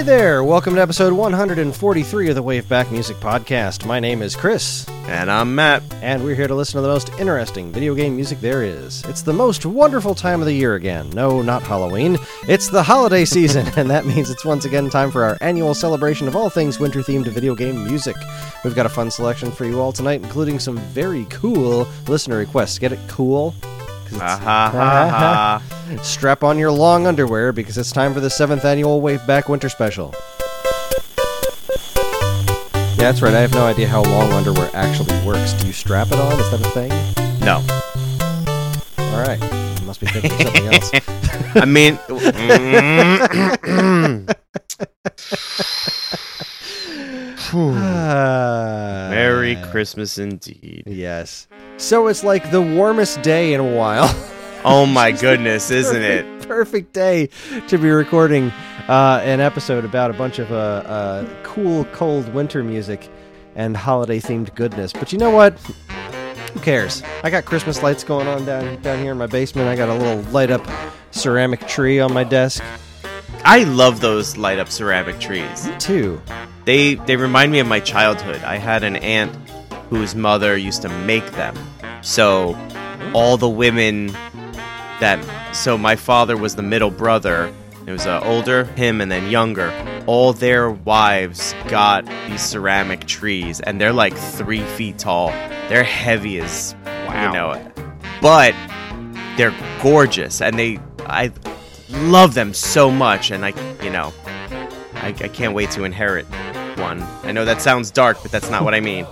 Hey 0.00 0.06
there! 0.06 0.42
Welcome 0.42 0.76
to 0.76 0.80
episode 0.80 1.12
143 1.12 2.30
of 2.30 2.34
the 2.34 2.42
Waveback 2.42 2.90
Music 2.90 3.18
Podcast. 3.18 3.84
My 3.84 4.00
name 4.00 4.22
is 4.22 4.34
Chris, 4.34 4.88
And 5.06 5.30
I'm 5.30 5.54
Matt. 5.54 5.82
and 6.00 6.24
we're 6.24 6.34
here 6.34 6.48
to 6.48 6.54
listen 6.54 6.78
to 6.78 6.80
the 6.80 6.88
most 6.88 7.10
interesting 7.18 7.70
video 7.70 7.94
game 7.94 8.16
music 8.16 8.40
there 8.40 8.62
is. 8.62 9.04
It's 9.04 9.20
the 9.20 9.34
most 9.34 9.66
wonderful 9.66 10.14
time 10.14 10.40
of 10.40 10.46
the 10.46 10.54
year 10.54 10.76
again. 10.76 11.10
No, 11.10 11.42
not 11.42 11.62
Halloween. 11.62 12.16
It's 12.48 12.68
the 12.68 12.82
holiday 12.82 13.24
season, 13.26 13.66
and 13.76 13.90
that 13.90 14.06
means 14.06 14.30
it's 14.30 14.42
once 14.46 14.64
again 14.64 14.88
time 14.88 15.10
for 15.10 15.22
our 15.22 15.36
annual 15.42 15.74
celebration 15.74 16.26
of 16.26 16.34
all 16.34 16.48
things 16.48 16.80
winter 16.80 17.00
themed 17.00 17.26
video 17.26 17.54
game 17.54 17.84
music. 17.84 18.16
We've 18.64 18.74
got 18.74 18.86
a 18.86 18.88
fun 18.88 19.10
selection 19.10 19.52
for 19.52 19.66
you 19.66 19.82
all 19.82 19.92
tonight, 19.92 20.22
including 20.22 20.60
some 20.60 20.78
very 20.78 21.26
cool 21.26 21.86
listener 22.08 22.38
requests. 22.38 22.78
Get 22.78 22.92
it 22.92 23.00
cool? 23.06 23.54
Ha 24.18 24.38
ha. 24.42 25.62
Strap 26.02 26.44
on 26.44 26.58
your 26.58 26.70
long 26.70 27.06
underwear 27.06 27.52
because 27.52 27.78
it's 27.78 27.92
time 27.92 28.14
for 28.14 28.20
the 28.20 28.30
seventh 28.30 28.64
annual 28.64 29.00
Wave 29.00 29.26
Back 29.26 29.48
Winter 29.48 29.68
Special. 29.68 30.14
Yeah, 33.00 33.06
that's 33.12 33.22
right. 33.22 33.32
I 33.34 33.40
have 33.40 33.54
no 33.54 33.64
idea 33.66 33.88
how 33.88 34.02
long 34.02 34.30
underwear 34.32 34.70
actually 34.74 35.14
works. 35.26 35.54
Do 35.54 35.66
you 35.66 35.72
strap 35.72 36.08
it 36.08 36.20
on? 36.20 36.38
Is 36.38 36.50
that 36.50 36.60
a 36.60 36.70
thing? 36.70 36.90
No. 37.40 37.62
All 39.14 39.22
right. 39.26 39.40
You 39.80 39.86
must 39.86 40.00
be 40.00 40.06
thinking 40.06 40.32
of 40.32 40.42
something 40.42 40.66
else. 40.66 40.90
I 41.54 41.64
mean, 41.64 41.96
mm, 43.64 44.34
Merry 49.10 49.56
Christmas 49.70 50.18
indeed. 50.18 50.84
Yes. 50.86 51.48
So 51.78 52.06
it's 52.06 52.22
like 52.22 52.50
the 52.50 52.62
warmest 52.62 53.22
day 53.22 53.54
in 53.54 53.60
a 53.60 53.76
while. 53.76 54.14
Oh 54.62 54.84
my 54.84 55.10
goodness, 55.10 55.70
isn't 55.70 56.02
it? 56.02 56.46
Perfect 56.46 56.92
day 56.92 57.30
to 57.68 57.78
be 57.78 57.88
recording 57.88 58.50
uh, 58.88 59.22
an 59.24 59.40
episode 59.40 59.86
about 59.86 60.10
a 60.10 60.12
bunch 60.12 60.38
of 60.38 60.52
uh, 60.52 60.54
uh, 60.54 61.42
cool, 61.44 61.86
cold 61.86 62.30
winter 62.34 62.62
music 62.62 63.08
and 63.54 63.74
holiday 63.74 64.20
themed 64.20 64.54
goodness. 64.54 64.92
But 64.92 65.14
you 65.14 65.18
know 65.18 65.30
what? 65.30 65.58
Who 66.52 66.60
cares? 66.60 67.02
I 67.24 67.30
got 67.30 67.46
Christmas 67.46 67.82
lights 67.82 68.04
going 68.04 68.26
on 68.28 68.44
down 68.44 68.82
down 68.82 68.98
here 68.98 69.12
in 69.12 69.18
my 69.18 69.26
basement. 69.26 69.66
I 69.66 69.76
got 69.76 69.88
a 69.88 69.94
little 69.94 70.20
light 70.30 70.50
up 70.50 70.66
ceramic 71.10 71.66
tree 71.66 71.98
on 71.98 72.12
my 72.12 72.24
desk 72.24 72.62
I 73.44 73.64
love 73.64 74.00
those 74.00 74.36
light 74.36 74.58
up 74.58 74.68
ceramic 74.68 75.18
trees. 75.18 75.68
too. 75.78 76.20
They 76.64 76.94
they 76.94 77.16
remind 77.16 77.52
me 77.52 77.58
of 77.58 77.66
my 77.66 77.80
childhood. 77.80 78.42
I 78.42 78.56
had 78.56 78.84
an 78.84 78.96
aunt 78.96 79.34
whose 79.88 80.14
mother 80.14 80.56
used 80.56 80.82
to 80.82 80.88
make 80.88 81.26
them. 81.32 81.56
So 82.02 82.56
all 83.14 83.36
the 83.36 83.48
women 83.48 84.08
that 85.00 85.54
so 85.54 85.76
my 85.76 85.96
father 85.96 86.36
was 86.36 86.54
the 86.54 86.62
middle 86.62 86.90
brother. 86.90 87.52
It 87.86 87.92
was 87.92 88.06
uh, 88.06 88.20
older, 88.22 88.64
him, 88.64 89.00
and 89.00 89.10
then 89.10 89.30
younger. 89.30 89.72
All 90.06 90.32
their 90.32 90.70
wives 90.70 91.54
got 91.66 92.06
these 92.28 92.42
ceramic 92.42 93.06
trees, 93.06 93.60
and 93.60 93.80
they're 93.80 93.92
like 93.92 94.16
three 94.16 94.62
feet 94.62 94.98
tall. 94.98 95.28
They're 95.68 95.82
heavy 95.82 96.38
as 96.40 96.76
wow. 96.84 97.26
you 97.26 97.32
know, 97.32 97.72
but 98.20 98.54
they're 99.36 99.54
gorgeous, 99.82 100.40
and 100.40 100.58
they 100.58 100.78
I 101.00 101.32
love 101.92 102.34
them 102.34 102.54
so 102.54 102.90
much, 102.90 103.30
and 103.30 103.44
I 103.44 103.48
you 103.82 103.90
know 103.90 104.12
I, 104.94 105.08
I 105.08 105.28
can't 105.28 105.54
wait 105.54 105.70
to 105.72 105.84
inherit 105.84 106.26
one. 106.78 107.02
I 107.22 107.32
know 107.32 107.44
that 107.44 107.62
sounds 107.62 107.90
dark, 107.90 108.18
but 108.22 108.30
that's 108.30 108.50
not 108.50 108.64
what 108.64 108.74
I 108.74 108.80
mean. 108.80 109.06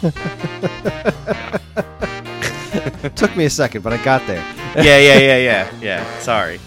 Took 3.16 3.36
me 3.36 3.46
a 3.46 3.50
second, 3.50 3.82
but 3.82 3.92
I 3.92 4.02
got 4.04 4.26
there. 4.26 4.44
Yeah, 4.76 4.98
yeah, 4.98 5.18
yeah, 5.18 5.38
yeah, 5.38 5.70
yeah. 5.80 6.18
Sorry. 6.20 6.60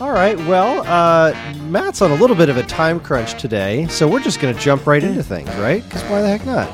All 0.00 0.12
right. 0.12 0.38
Well, 0.46 0.82
uh, 0.86 1.34
Matt's 1.64 2.00
on 2.00 2.12
a 2.12 2.14
little 2.14 2.36
bit 2.36 2.48
of 2.48 2.56
a 2.56 2.62
time 2.62 3.00
crunch 3.00 3.38
today, 3.38 3.86
so 3.88 4.06
we're 4.06 4.20
just 4.20 4.40
going 4.40 4.54
to 4.54 4.60
jump 4.60 4.86
right 4.86 5.02
into 5.02 5.22
things, 5.22 5.48
right? 5.56 5.82
Because 5.82 6.02
why 6.04 6.22
the 6.22 6.28
heck 6.28 6.46
not? 6.46 6.70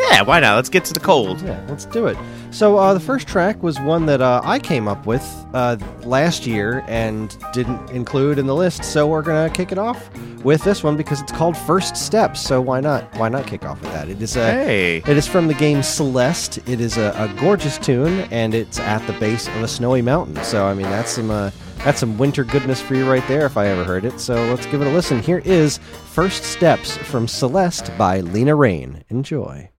Yeah, 0.00 0.22
why 0.22 0.40
not? 0.40 0.56
Let's 0.56 0.70
get 0.70 0.84
to 0.86 0.94
the 0.94 0.98
cold. 0.98 1.42
Yeah, 1.42 1.62
let's 1.68 1.84
do 1.84 2.06
it. 2.06 2.16
So 2.52 2.76
uh, 2.76 2.92
the 2.92 3.00
first 3.00 3.26
track 3.26 3.62
was 3.62 3.80
one 3.80 4.04
that 4.06 4.20
uh, 4.20 4.42
I 4.44 4.58
came 4.58 4.86
up 4.86 5.06
with 5.06 5.24
uh, 5.54 5.78
last 6.04 6.46
year 6.46 6.84
and 6.86 7.34
didn't 7.54 7.90
include 7.90 8.38
in 8.38 8.46
the 8.46 8.54
list. 8.54 8.84
So 8.84 9.06
we're 9.06 9.22
gonna 9.22 9.48
kick 9.48 9.72
it 9.72 9.78
off 9.78 10.14
with 10.44 10.62
this 10.62 10.82
one 10.84 10.94
because 10.94 11.22
it's 11.22 11.32
called 11.32 11.56
First 11.56 11.96
Steps. 11.96 12.42
So 12.42 12.60
why 12.60 12.80
not? 12.80 13.04
Why 13.16 13.30
not 13.30 13.46
kick 13.46 13.64
off 13.64 13.80
with 13.80 13.90
that? 13.92 14.10
It 14.10 14.20
is 14.20 14.36
a. 14.36 14.52
Hey. 14.52 14.96
It 14.98 15.16
is 15.16 15.26
from 15.26 15.48
the 15.48 15.54
game 15.54 15.82
Celeste. 15.82 16.58
It 16.68 16.80
is 16.80 16.98
a, 16.98 17.14
a 17.16 17.40
gorgeous 17.40 17.78
tune, 17.78 18.20
and 18.30 18.54
it's 18.54 18.78
at 18.78 19.04
the 19.06 19.14
base 19.14 19.48
of 19.48 19.62
a 19.62 19.68
snowy 19.68 20.02
mountain. 20.02 20.36
So 20.44 20.66
I 20.66 20.74
mean, 20.74 20.90
that's 20.90 21.12
some 21.12 21.30
uh, 21.30 21.50
that's 21.78 22.00
some 22.00 22.18
winter 22.18 22.44
goodness 22.44 22.82
for 22.82 22.94
you 22.94 23.10
right 23.10 23.26
there, 23.28 23.46
if 23.46 23.56
I 23.56 23.68
ever 23.68 23.82
heard 23.82 24.04
it. 24.04 24.20
So 24.20 24.34
let's 24.34 24.66
give 24.66 24.82
it 24.82 24.86
a 24.86 24.90
listen. 24.90 25.22
Here 25.22 25.40
is 25.46 25.78
First 25.78 26.44
Steps 26.44 26.98
from 26.98 27.26
Celeste 27.26 27.90
by 27.96 28.20
Lena 28.20 28.54
Raine. 28.54 29.04
Enjoy. 29.08 29.71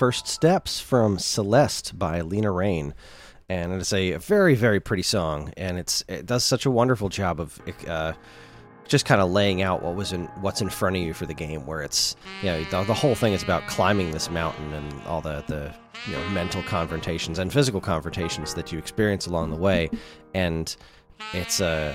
First 0.00 0.26
Steps 0.26 0.80
from 0.80 1.18
Celeste 1.18 1.98
by 1.98 2.22
Lena 2.22 2.50
Raine. 2.50 2.94
And 3.50 3.70
it's 3.74 3.92
a 3.92 4.16
very, 4.16 4.54
very 4.54 4.80
pretty 4.80 5.02
song, 5.02 5.52
and 5.58 5.78
it's 5.78 6.02
it 6.08 6.24
does 6.24 6.42
such 6.42 6.64
a 6.64 6.70
wonderful 6.70 7.10
job 7.10 7.38
of 7.38 7.60
uh, 7.86 8.14
just 8.88 9.04
kind 9.04 9.20
of 9.20 9.30
laying 9.30 9.60
out 9.60 9.82
what 9.82 9.96
was 9.96 10.14
in 10.14 10.24
what's 10.40 10.62
in 10.62 10.70
front 10.70 10.96
of 10.96 11.02
you 11.02 11.12
for 11.12 11.26
the 11.26 11.34
game. 11.34 11.66
Where 11.66 11.82
it's 11.82 12.16
you 12.40 12.46
know 12.48 12.64
the, 12.64 12.84
the 12.84 12.94
whole 12.94 13.14
thing 13.14 13.34
is 13.34 13.42
about 13.42 13.66
climbing 13.66 14.12
this 14.12 14.30
mountain 14.30 14.72
and 14.72 15.02
all 15.02 15.20
the 15.20 15.44
the 15.48 15.70
you 16.06 16.16
know 16.16 16.30
mental 16.30 16.62
confrontations 16.62 17.38
and 17.38 17.52
physical 17.52 17.82
confrontations 17.82 18.54
that 18.54 18.72
you 18.72 18.78
experience 18.78 19.26
along 19.26 19.50
the 19.50 19.56
way, 19.56 19.90
and 20.32 20.74
it's 21.34 21.60
a 21.60 21.90
uh, 21.90 21.94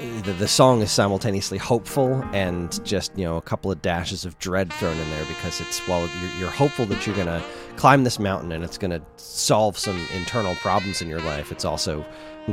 the, 0.00 0.32
the 0.32 0.48
song 0.48 0.80
is 0.80 0.90
simultaneously 0.90 1.58
hopeful 1.58 2.22
and 2.32 2.84
just 2.84 3.16
you 3.16 3.24
know 3.24 3.36
a 3.36 3.42
couple 3.42 3.70
of 3.70 3.82
dashes 3.82 4.24
of 4.24 4.38
dread 4.38 4.72
thrown 4.72 4.96
in 4.96 5.10
there 5.10 5.24
because 5.26 5.60
it's 5.60 5.86
well 5.86 6.08
you're, 6.20 6.40
you're 6.40 6.50
hopeful 6.50 6.86
that 6.86 7.06
you're 7.06 7.16
gonna 7.16 7.42
climb 7.76 8.04
this 8.04 8.18
mountain 8.18 8.52
and 8.52 8.64
it's 8.64 8.78
gonna 8.78 9.02
solve 9.16 9.78
some 9.78 9.98
internal 10.14 10.54
problems 10.56 11.02
in 11.02 11.08
your 11.08 11.20
life. 11.20 11.52
It's 11.52 11.64
also 11.64 12.04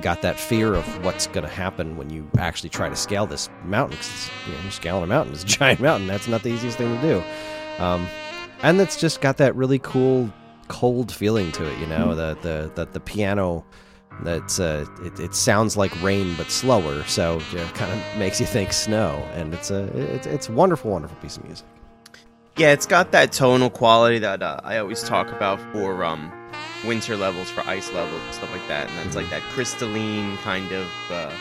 got 0.02 0.22
that 0.22 0.40
fear 0.40 0.74
of 0.74 0.86
what's 1.04 1.28
gonna 1.28 1.50
happen 1.50 1.98
when 1.98 2.10
you 2.10 2.30
actually 2.38 2.70
try 2.70 2.90
to 2.90 2.96
scale 2.96 3.26
this 3.26 3.50
mountain 3.64 3.98
because 3.98 4.30
you 4.48 4.54
know, 4.54 4.62
you're 4.62 4.72
scaling 4.72 5.04
a 5.04 5.08
mountain. 5.08 5.34
It's 5.34 5.44
a 5.44 5.48
giant 5.60 5.80
mountain. 5.80 6.08
That's 6.08 6.28
not 6.28 6.44
the 6.44 6.50
easiest 6.50 6.78
thing 6.78 6.96
to 6.96 7.02
do. 7.02 7.84
Um, 7.84 8.08
and 8.62 8.80
it's 8.82 8.98
just 8.98 9.22
got 9.22 9.38
that 9.38 9.56
really 9.56 9.80
cool 9.80 10.32
cold 10.68 11.12
feeling 11.12 11.52
to 11.54 11.66
it. 11.66 11.78
You 11.80 11.88
know, 11.88 12.16
the 12.16 12.38
the 12.42 12.72
the, 12.76 12.86
the 12.92 13.00
piano 13.00 13.66
that's 14.24 14.60
uh, 14.60 14.86
it, 15.04 15.20
it 15.20 15.36
sounds 15.36 15.78
like 15.78 16.02
rain 16.02 16.36
but 16.38 16.52
slower, 16.52 17.04
so 17.06 17.40
it 17.54 17.74
kind 17.76 17.92
of 17.92 18.18
makes 18.18 18.40
you 18.40 18.46
think 18.46 18.74
snow, 18.74 19.26
and 19.34 19.54
it's 19.54 19.72
a 19.72 19.84
it's 20.14 20.28
it's 20.28 20.50
a 20.50 20.52
wonderful, 20.52 20.92
wonderful 20.92 21.18
piece 21.18 21.38
of 21.38 21.46
music. 21.46 21.66
Yeah, 22.58 22.72
it's 22.72 22.86
got 22.86 23.12
that 23.14 23.32
tonal 23.32 23.70
quality 23.70 24.20
that 24.20 24.44
uh, 24.44 24.60
I 24.64 24.78
always 24.78 25.02
talk 25.04 25.32
about 25.32 25.62
for 25.72 26.04
um, 26.04 26.32
winter 26.86 27.16
levels, 27.16 27.50
for 27.50 27.62
ice 27.62 27.92
levels, 27.94 28.22
and 28.22 28.34
stuff 28.34 28.52
like 28.52 28.68
that, 28.68 28.90
and 28.90 28.98
that's 28.98 29.16
like 29.16 29.30
that 29.30 29.42
crystalline 29.54 30.36
kind 30.38 30.72
of, 30.72 30.88
uh, 31.10 31.32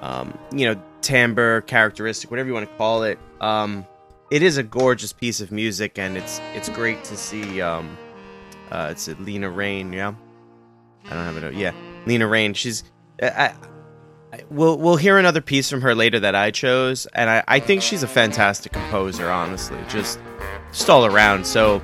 um, 0.00 0.36
you 0.52 0.66
know, 0.66 0.80
timbre 1.02 1.60
characteristic, 1.60 2.30
whatever 2.30 2.48
you 2.48 2.54
want 2.54 2.68
to 2.68 2.76
call 2.76 3.04
it. 3.04 3.18
Um, 3.40 3.86
it 4.30 4.42
is 4.42 4.56
a 4.56 4.62
gorgeous 4.62 5.12
piece 5.12 5.40
of 5.40 5.52
music, 5.52 5.98
and 5.98 6.16
it's 6.16 6.40
it's 6.54 6.68
great 6.68 7.04
to 7.04 7.16
see. 7.16 7.60
Um, 7.60 7.96
uh, 8.72 8.88
it's 8.90 9.06
Lena 9.20 9.50
Raine, 9.50 9.92
yeah. 9.92 10.14
I 11.06 11.10
don't 11.10 11.24
have 11.24 11.36
it. 11.36 11.54
Yeah, 11.54 11.72
Lena 12.06 12.26
Raine. 12.26 12.54
She's. 12.54 12.84
I, 13.22 13.54
I, 14.32 14.44
we'll 14.50 14.78
we'll 14.78 14.96
hear 14.96 15.18
another 15.18 15.40
piece 15.40 15.68
from 15.68 15.82
her 15.82 15.94
later 15.94 16.20
that 16.20 16.34
I 16.34 16.50
chose, 16.50 17.06
and 17.06 17.28
I, 17.28 17.44
I 17.48 17.60
think 17.60 17.82
she's 17.82 18.02
a 18.02 18.08
fantastic 18.08 18.72
composer. 18.72 19.30
Honestly, 19.30 19.78
just 19.88 20.18
just 20.70 20.88
all 20.88 21.04
around. 21.04 21.46
So, 21.46 21.82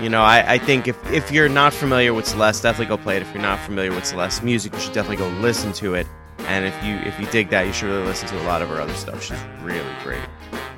you 0.00 0.08
know, 0.08 0.22
I, 0.22 0.54
I 0.54 0.58
think 0.58 0.88
if 0.88 1.12
if 1.12 1.30
you're 1.30 1.48
not 1.48 1.74
familiar 1.74 2.14
with 2.14 2.26
Celeste, 2.26 2.62
definitely 2.62 2.96
go 2.96 3.02
play 3.02 3.16
it. 3.16 3.22
If 3.22 3.32
you're 3.34 3.42
not 3.42 3.58
familiar 3.60 3.92
with 3.92 4.06
Celeste 4.06 4.42
music, 4.42 4.72
you 4.74 4.80
should 4.80 4.92
definitely 4.92 5.16
go 5.16 5.28
listen 5.40 5.72
to 5.74 5.94
it. 5.94 6.06
And 6.40 6.64
if 6.64 6.84
you 6.84 6.94
if 6.96 7.18
you 7.18 7.26
dig 7.26 7.50
that, 7.50 7.66
you 7.66 7.72
should 7.72 7.88
really 7.88 8.04
listen 8.06 8.28
to 8.28 8.40
a 8.42 8.44
lot 8.44 8.62
of 8.62 8.68
her 8.68 8.80
other 8.80 8.94
stuff. 8.94 9.22
She's 9.22 9.38
really 9.62 9.84
great. 10.02 10.22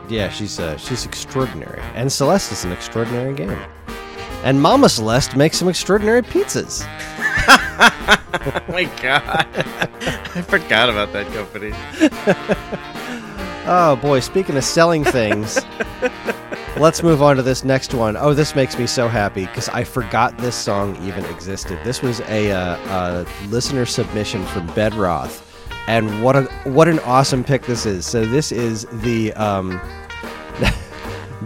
Yeah, 0.08 0.30
she's 0.30 0.58
uh, 0.58 0.78
she's 0.78 1.04
extraordinary, 1.04 1.80
and 1.94 2.10
Celeste 2.10 2.52
is 2.52 2.64
an 2.64 2.72
extraordinary 2.72 3.34
game. 3.34 3.58
And 4.44 4.62
Mama 4.62 4.88
Celeste 4.88 5.36
makes 5.36 5.58
some 5.58 5.68
extraordinary 5.68 6.22
pizzas. 6.22 6.86
oh 7.48 8.62
my 8.68 8.84
god. 9.00 9.46
I 10.34 10.42
forgot 10.42 10.90
about 10.90 11.12
that 11.12 11.26
company. 11.32 11.72
oh 13.66 13.96
boy, 13.96 14.20
speaking 14.20 14.56
of 14.56 14.64
selling 14.64 15.04
things, 15.04 15.64
let's 16.76 17.02
move 17.02 17.22
on 17.22 17.36
to 17.36 17.42
this 17.42 17.64
next 17.64 17.94
one. 17.94 18.16
Oh, 18.16 18.34
this 18.34 18.54
makes 18.54 18.78
me 18.78 18.86
so 18.86 19.08
happy 19.08 19.46
because 19.46 19.68
I 19.70 19.84
forgot 19.84 20.36
this 20.38 20.54
song 20.54 20.96
even 21.04 21.24
existed. 21.26 21.78
This 21.84 22.02
was 22.02 22.20
a, 22.20 22.52
uh, 22.52 23.24
a 23.24 23.46
listener 23.48 23.86
submission 23.86 24.44
from 24.46 24.66
Bedroth. 24.68 25.44
And 25.86 26.22
what 26.22 26.36
a 26.36 26.42
what 26.64 26.86
an 26.86 26.98
awesome 27.00 27.42
pick 27.42 27.62
this 27.62 27.86
is. 27.86 28.04
So 28.04 28.26
this 28.26 28.52
is 28.52 28.86
the 28.92 29.32
um, 29.32 29.80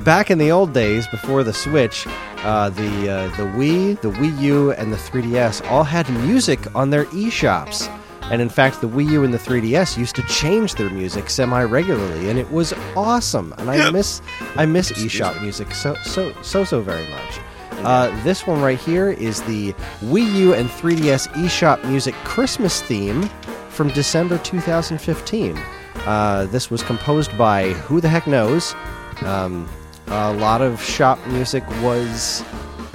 back 0.04 0.30
in 0.30 0.38
the 0.38 0.50
old 0.50 0.72
days 0.72 1.06
before 1.08 1.42
the 1.44 1.52
Switch, 1.52 2.06
uh, 2.38 2.70
the 2.70 3.10
uh, 3.10 3.36
the 3.36 3.44
Wii, 3.44 4.00
the 4.00 4.10
Wii 4.10 4.40
U, 4.40 4.72
and 4.72 4.92
the 4.92 4.96
3DS 4.96 5.68
all 5.70 5.84
had 5.84 6.08
music 6.10 6.74
on 6.74 6.90
their 6.90 7.04
eShops. 7.06 7.88
And 8.30 8.40
in 8.40 8.48
fact, 8.48 8.80
the 8.80 8.88
Wii 8.88 9.10
U 9.10 9.24
and 9.24 9.34
the 9.34 9.38
3DS 9.38 9.98
used 9.98 10.16
to 10.16 10.22
change 10.22 10.76
their 10.76 10.90
music 10.90 11.28
semi 11.28 11.62
regularly, 11.64 12.30
and 12.30 12.38
it 12.38 12.50
was 12.50 12.72
awesome. 12.96 13.54
And 13.58 13.70
I 13.70 13.90
miss 13.90 14.22
I 14.56 14.66
miss 14.66 14.92
eShop 14.92 15.40
music 15.42 15.74
so 15.74 15.94
so 16.04 16.32
so 16.42 16.64
so 16.64 16.80
very 16.80 17.06
much. 17.08 17.40
Uh, 17.84 18.22
this 18.22 18.46
one 18.46 18.60
right 18.60 18.78
here 18.78 19.10
is 19.10 19.42
the 19.42 19.72
Wii 20.02 20.32
U 20.34 20.54
and 20.54 20.68
3DS 20.68 21.28
eShop 21.32 21.84
music 21.84 22.14
Christmas 22.24 22.80
theme 22.80 23.22
from 23.70 23.88
December 23.88 24.38
2015. 24.38 25.58
Uh, 26.06 26.46
this 26.46 26.70
was 26.70 26.82
composed 26.82 27.36
by 27.36 27.70
who 27.70 28.00
the 28.00 28.08
heck 28.08 28.26
knows. 28.26 28.74
Um, 29.22 29.68
a 30.08 30.32
lot 30.34 30.62
of 30.62 30.82
shop 30.82 31.18
music 31.28 31.66
was 31.82 32.44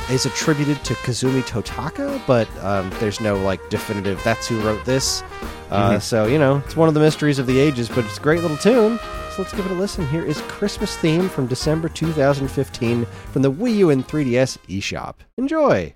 is 0.09 0.25
attributed 0.25 0.81
to 0.85 0.93
Kazumi 0.95 1.41
Totaka, 1.43 2.21
but 2.25 2.47
um, 2.63 2.89
there's 2.99 3.19
no 3.19 3.37
like 3.37 3.69
definitive. 3.69 4.23
That's 4.23 4.47
who 4.47 4.59
wrote 4.61 4.83
this. 4.85 5.21
Uh, 5.69 5.91
mm-hmm. 5.91 5.99
So 5.99 6.25
you 6.25 6.39
know, 6.39 6.57
it's 6.65 6.75
one 6.75 6.87
of 6.87 6.93
the 6.93 6.99
mysteries 6.99 7.39
of 7.39 7.47
the 7.47 7.59
ages, 7.59 7.89
but 7.89 8.05
it's 8.05 8.17
a 8.17 8.21
great 8.21 8.41
little 8.41 8.57
tune. 8.57 8.97
So 9.31 9.41
let's 9.41 9.53
give 9.53 9.65
it 9.65 9.71
a 9.71 9.75
listen. 9.75 10.07
Here 10.07 10.25
is 10.25 10.41
Christmas 10.43 10.95
theme 10.97 11.29
from 11.29 11.47
December 11.47 11.89
2015 11.89 13.05
from 13.05 13.41
the 13.41 13.51
Wii 13.51 13.75
U 13.77 13.89
and 13.89 14.07
3DS 14.07 14.57
eShop. 14.67 15.15
Enjoy. 15.37 15.93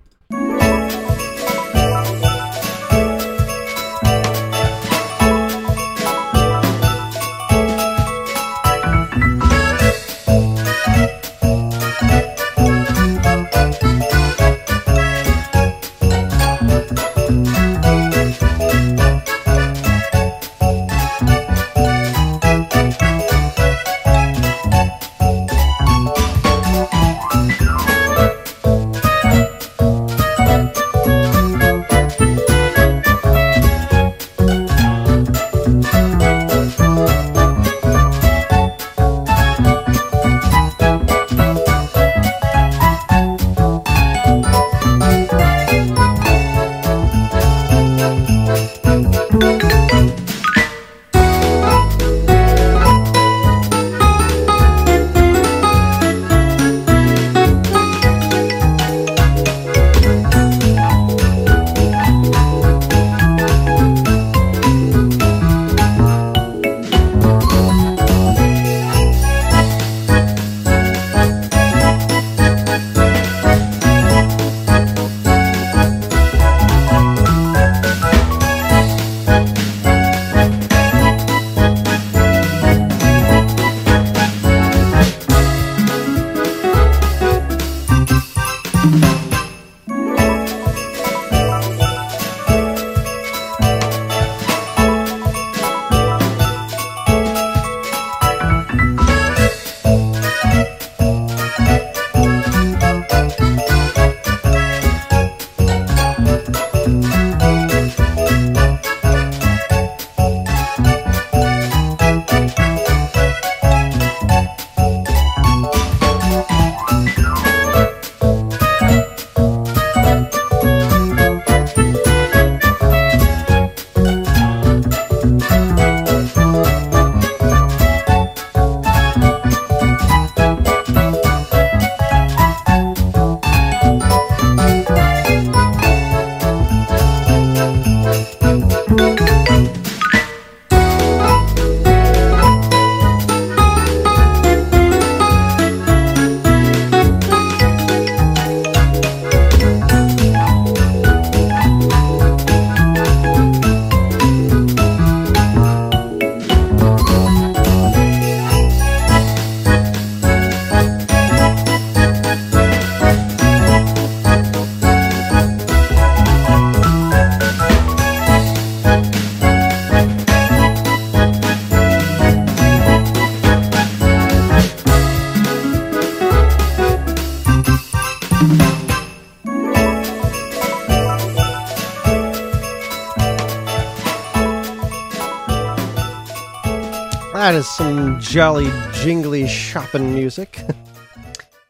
That 187.42 187.56
is 187.56 187.68
some 187.68 188.20
jolly 188.20 188.70
jingly 188.92 189.48
shopping 189.48 190.14
music. 190.14 190.60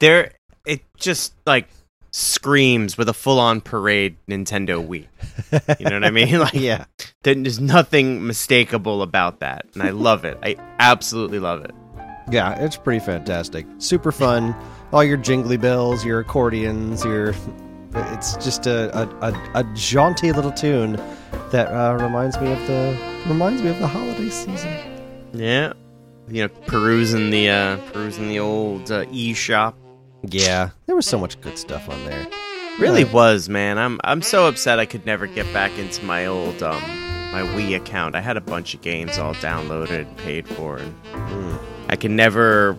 There, 0.00 0.32
it 0.66 0.82
just 0.96 1.32
like 1.46 1.68
screams 2.10 2.98
with 2.98 3.08
a 3.08 3.12
full-on 3.12 3.60
parade 3.60 4.16
Nintendo 4.28 4.84
Wii. 4.84 5.06
You 5.78 5.86
know 5.88 5.94
what 5.94 6.04
I 6.04 6.10
mean? 6.10 6.38
Like, 6.40 6.54
yeah. 6.54 6.86
there's 7.22 7.60
nothing 7.60 8.22
mistakable 8.22 9.00
about 9.00 9.38
that, 9.38 9.64
and 9.74 9.82
I 9.84 9.90
love 9.90 10.24
it. 10.24 10.38
I 10.42 10.56
absolutely 10.80 11.38
love 11.38 11.64
it. 11.64 11.70
Yeah, 12.32 12.58
it's 12.58 12.76
pretty 12.76 12.98
fantastic. 12.98 13.64
Super 13.78 14.10
fun. 14.10 14.56
All 14.92 15.04
your 15.04 15.18
jingly 15.18 15.56
bells, 15.56 16.04
your 16.04 16.18
accordions, 16.18 17.04
your. 17.04 17.32
It's 17.94 18.34
just 18.38 18.66
a, 18.66 18.90
a, 18.98 19.06
a, 19.30 19.50
a 19.60 19.64
jaunty 19.74 20.32
little 20.32 20.50
tune 20.50 20.94
that 21.52 21.68
uh, 21.68 21.96
reminds 22.02 22.40
me 22.40 22.52
of 22.52 22.66
the 22.66 22.98
reminds 23.28 23.62
me 23.62 23.68
of 23.70 23.78
the 23.78 23.86
holiday 23.86 24.30
season. 24.30 24.91
Yeah, 25.32 25.72
you 26.28 26.42
know, 26.42 26.48
perusing 26.66 27.30
the 27.30 27.48
uh, 27.50 27.76
perusing 27.92 28.28
the 28.28 28.38
old 28.38 28.90
uh, 28.90 29.04
e 29.10 29.32
shop. 29.34 29.76
Yeah, 30.28 30.70
there 30.86 30.94
was 30.96 31.06
so 31.06 31.18
much 31.18 31.40
good 31.40 31.58
stuff 31.58 31.88
on 31.88 32.04
there. 32.04 32.26
Really 32.78 33.02
Yeah. 33.02 33.12
was, 33.12 33.48
man. 33.48 33.78
I'm 33.78 34.00
I'm 34.04 34.22
so 34.22 34.46
upset 34.46 34.78
I 34.78 34.86
could 34.86 35.04
never 35.06 35.26
get 35.26 35.50
back 35.52 35.76
into 35.78 36.04
my 36.04 36.26
old 36.26 36.62
um 36.62 36.80
my 37.32 37.42
Wii 37.54 37.76
account. 37.76 38.14
I 38.14 38.20
had 38.20 38.36
a 38.36 38.40
bunch 38.40 38.74
of 38.74 38.82
games 38.82 39.18
all 39.18 39.34
downloaded 39.36 40.06
and 40.06 40.16
paid 40.18 40.46
for 40.48 40.76
and 40.78 40.94
Mm. 41.12 41.58
I 41.88 41.96
can 41.96 42.14
never 42.16 42.78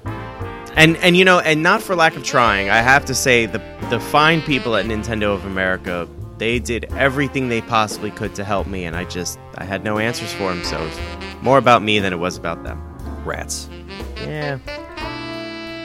and 0.76 0.96
and 0.98 1.16
you 1.18 1.26
know, 1.26 1.40
and 1.40 1.62
not 1.64 1.82
for 1.82 1.96
lack 1.96 2.16
of 2.16 2.24
trying. 2.24 2.70
I 2.70 2.78
have 2.82 3.06
to 3.06 3.16
say 3.16 3.46
the 3.46 3.62
the 3.90 4.00
fine 4.00 4.42
people 4.42 4.76
at 4.76 4.86
Nintendo 4.86 5.34
of 5.36 5.46
America, 5.46 6.08
they 6.44 6.60
did 6.60 6.84
everything 6.96 7.48
they 7.48 7.62
possibly 7.62 8.12
could 8.12 8.36
to 8.36 8.44
help 8.44 8.68
me 8.68 8.84
and 8.84 8.98
I 8.98 9.06
just 9.06 9.40
I 9.56 9.64
had 9.64 9.82
no 9.82 9.98
answers 9.98 10.34
for 10.34 10.54
them, 10.54 10.62
so 10.66 10.78
it 10.78 10.90
was 10.90 11.00
more 11.42 11.58
about 11.58 11.82
me 11.82 12.00
than 12.00 12.12
it 12.12 12.18
was 12.18 12.36
about 12.36 12.66
them. 12.66 12.82
Rats. 13.24 13.70
Yeah. 14.18 14.58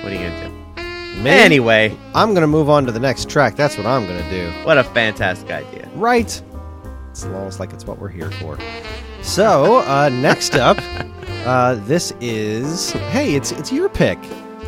What 0.02 0.12
are 0.12 0.16
you 0.16 0.28
to 0.28 0.48
do? 0.48 1.22
Me? 1.22 1.30
Anyway, 1.30 1.96
I'm 2.12 2.34
gonna 2.34 2.48
move 2.48 2.68
on 2.68 2.86
to 2.86 2.92
the 2.92 2.98
next 2.98 3.30
track. 3.30 3.54
That's 3.54 3.76
what 3.76 3.86
I'm 3.86 4.04
gonna 4.04 4.28
do. 4.30 4.50
what 4.64 4.78
a 4.78 4.82
fantastic 4.82 5.48
idea. 5.52 5.88
Right. 5.94 6.42
It's 7.10 7.24
almost 7.24 7.60
like 7.60 7.72
it's 7.72 7.86
what 7.86 8.00
we're 8.00 8.08
here 8.08 8.32
for. 8.32 8.58
So 9.22 9.82
uh, 9.82 10.08
next 10.08 10.56
up, 10.56 10.78
uh, 11.46 11.76
this 11.86 12.12
is 12.20 12.90
hey, 13.12 13.36
it's 13.36 13.52
it's 13.52 13.70
your 13.70 13.88
pick. 13.88 14.18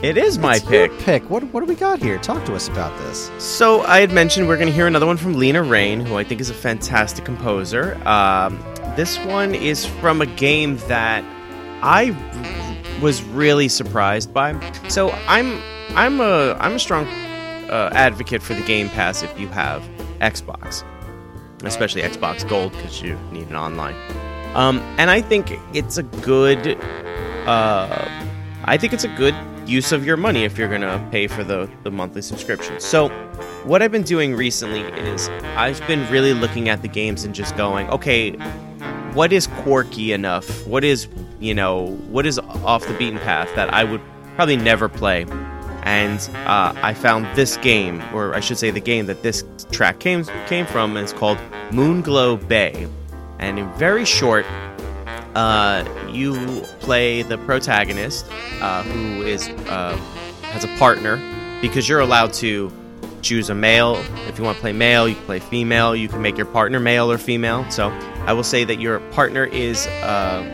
It 0.02 0.16
is 0.16 0.38
my 0.38 0.57
It's 0.57 0.64
pick. 0.64 0.99
Pick. 1.00 1.28
What 1.28 1.42
what 1.52 1.61
do 1.61 1.66
we 1.66 1.75
got 1.75 2.00
here? 2.00 2.16
Talk 2.19 2.47
to 2.47 2.54
us 2.54 2.69
about 2.69 2.99
this. 3.00 3.30
So 3.37 3.83
I 3.83 4.00
had 4.00 4.11
mentioned 4.12 4.49
we're 4.49 4.57
going 4.57 4.69
to 4.69 4.73
hear 4.73 4.87
another 4.87 5.04
one 5.04 5.19
from 5.19 5.35
Lena 5.35 5.62
Raine, 5.62 6.00
who 6.00 6.16
I 6.16 6.25
think 6.25 6.40
is 6.40 6.49
a 6.49 6.54
fantastic 6.54 7.26
composer. 7.26 7.97
Um, 8.09 8.59
this 8.97 9.19
one 9.26 9.54
is 9.54 9.85
from 9.85 10.23
a 10.23 10.26
game 10.26 10.78
that 10.88 11.23
I 11.83 12.16
was 13.02 13.23
really 13.25 13.69
surprised 13.69 14.33
by. 14.33 14.59
So 14.88 15.11
I'm 15.28 15.61
I'm 15.90 16.19
a 16.21 16.54
I'm 16.54 16.76
a 16.76 16.78
strong 16.78 17.07
uh, 17.69 17.90
advocate 17.92 18.40
for 18.40 18.54
the 18.54 18.62
Game 18.62 18.88
Pass 18.88 19.23
if 19.23 19.38
you 19.38 19.49
have 19.49 19.83
Xbox, 20.23 20.83
especially 21.62 22.00
Xbox 22.00 22.49
Gold 22.49 22.73
because 22.73 23.02
you 23.02 23.19
need 23.33 23.49
an 23.49 23.57
online. 23.57 23.97
Um, 24.54 24.78
and 24.97 25.11
I 25.11 25.21
think 25.21 25.52
it's 25.75 25.99
a 25.99 26.04
good 26.04 26.78
uh, 27.47 28.26
I 28.64 28.78
think 28.78 28.95
it's 28.95 29.04
a 29.04 29.14
good 29.16 29.35
use 29.67 29.93
of 29.93 30.05
your 30.05 30.17
money 30.17 30.45
if 30.45 30.59
you're 30.59 30.69
gonna 30.69 31.07
pay 31.11 31.26
for 31.26 31.45
the, 31.45 31.71
the 31.83 31.90
monthly 31.90 32.23
subscription. 32.23 32.81
So, 32.81 33.09
what 33.64 33.83
I've 33.83 33.93
been 33.93 34.02
doing 34.02 34.35
recently 34.35 34.81
is 34.81 35.29
I've 35.57 35.87
been 35.87 36.11
really 36.11 36.33
looking 36.33 36.69
at 36.69 36.83
the 36.83 36.88
games 36.88 37.25
and 37.25 37.35
just 37.35 37.57
going, 37.57 37.88
okay, 37.90 38.33
what 39.12 39.33
is 39.33 39.47
quirky 39.47 40.12
enough? 40.12 40.67
What 40.67 40.85
is 40.85 41.09
you 41.40 41.55
know 41.55 41.97
what 42.09 42.26
is 42.26 42.38
off 42.38 42.87
the 42.87 42.95
beaten 42.95 43.19
path 43.19 43.49
that 43.57 43.73
I 43.73 43.85
would 43.85 44.00
probably 44.37 44.57
never 44.57 44.88
play? 44.88 45.26
And 45.83 46.21
uh, 46.47 46.75
I 46.76 46.93
found 46.95 47.26
this 47.35 47.57
game, 47.57 48.02
or 48.14 48.35
I 48.35 48.40
should 48.40 48.59
say, 48.59 48.71
the 48.71 48.81
game 48.81 49.07
that 49.07 49.23
this 49.23 49.45
track 49.73 49.99
came 49.99 50.25
came 50.47 50.67
from, 50.67 50.97
is 50.97 51.12
called 51.12 51.38
Moonglow 51.71 52.47
Bay. 52.49 52.87
And 53.38 53.59
in 53.59 53.73
very 53.73 54.05
short, 54.05 54.45
uh, 55.34 55.84
you 56.10 56.62
play 56.80 57.22
the 57.22 57.38
protagonist 57.38 58.26
uh, 58.60 58.82
who 58.82 59.22
is 59.22 59.49
uh, 59.49 59.96
has 60.42 60.64
a 60.64 60.76
partner. 60.78 61.20
Because 61.60 61.87
you're 61.88 62.00
allowed 62.00 62.32
to 62.34 62.72
choose 63.20 63.50
a 63.50 63.54
male. 63.54 64.02
If 64.28 64.38
you 64.38 64.44
want 64.44 64.56
to 64.56 64.60
play 64.62 64.72
male 64.72 65.06
you 65.06 65.14
can 65.14 65.25
play 65.25 65.40
female. 65.40 65.94
You 65.94 66.08
can 66.08 66.22
make 66.22 66.37
your 66.37 66.46
partner 66.46 66.80
male 66.80 67.10
or 67.12 67.18
female. 67.18 67.70
So 67.70 67.90
i 68.26 68.32
will 68.32 68.44
say 68.44 68.64
that 68.64 68.78
your 68.78 69.00
partner 69.10 69.44
is 69.44 69.87
uh, 70.02 70.44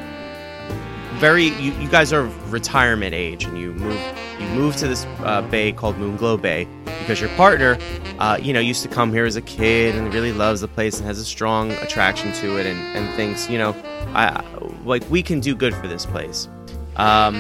very 1.17 1.47
you, 1.47 1.73
you 1.73 1.89
guys 1.89 2.13
are 2.13 2.27
retirement 2.49 3.15
age 3.15 3.45
and 3.45 3.59
you 3.59 3.73
move 3.73 4.01
you 4.39 4.47
move 4.49 4.77
to 4.77 4.87
this 4.87 5.05
uh, 5.21 5.43
bay 5.51 5.73
called 5.73 5.97
moonglow 5.97 6.41
bay 6.41 6.69
because 7.01 7.21
your 7.21 7.31
partner 7.31 7.79
uh, 8.19 8.39
you 8.41 8.53
know 8.53 8.61
used 8.61 8.83
to 8.83 8.89
come 8.89 9.13
here 9.13 9.25
as 9.25 9.37
a 9.37 9.43
kid 9.43 9.95
and 9.95 10.13
really 10.13 10.33
loves 10.33 10.61
the 10.61 10.69
place 10.69 10.99
and 10.99 11.07
has 11.07 11.19
a 11.19 11.25
strong 11.25 11.73
attraction 11.73 12.33
to 12.33 12.59
it 12.59 12.67
and, 12.67 12.79
and 12.97 13.15
thinks 13.17 13.49
you 13.49 13.59
know 13.59 13.73
I 14.17 14.43
like 14.85 15.09
we 15.11 15.23
can 15.23 15.41
do 15.41 15.55
good 15.55 15.75
for 15.75 15.87
this 15.89 16.07
place. 16.07 16.49
Um, 16.97 17.35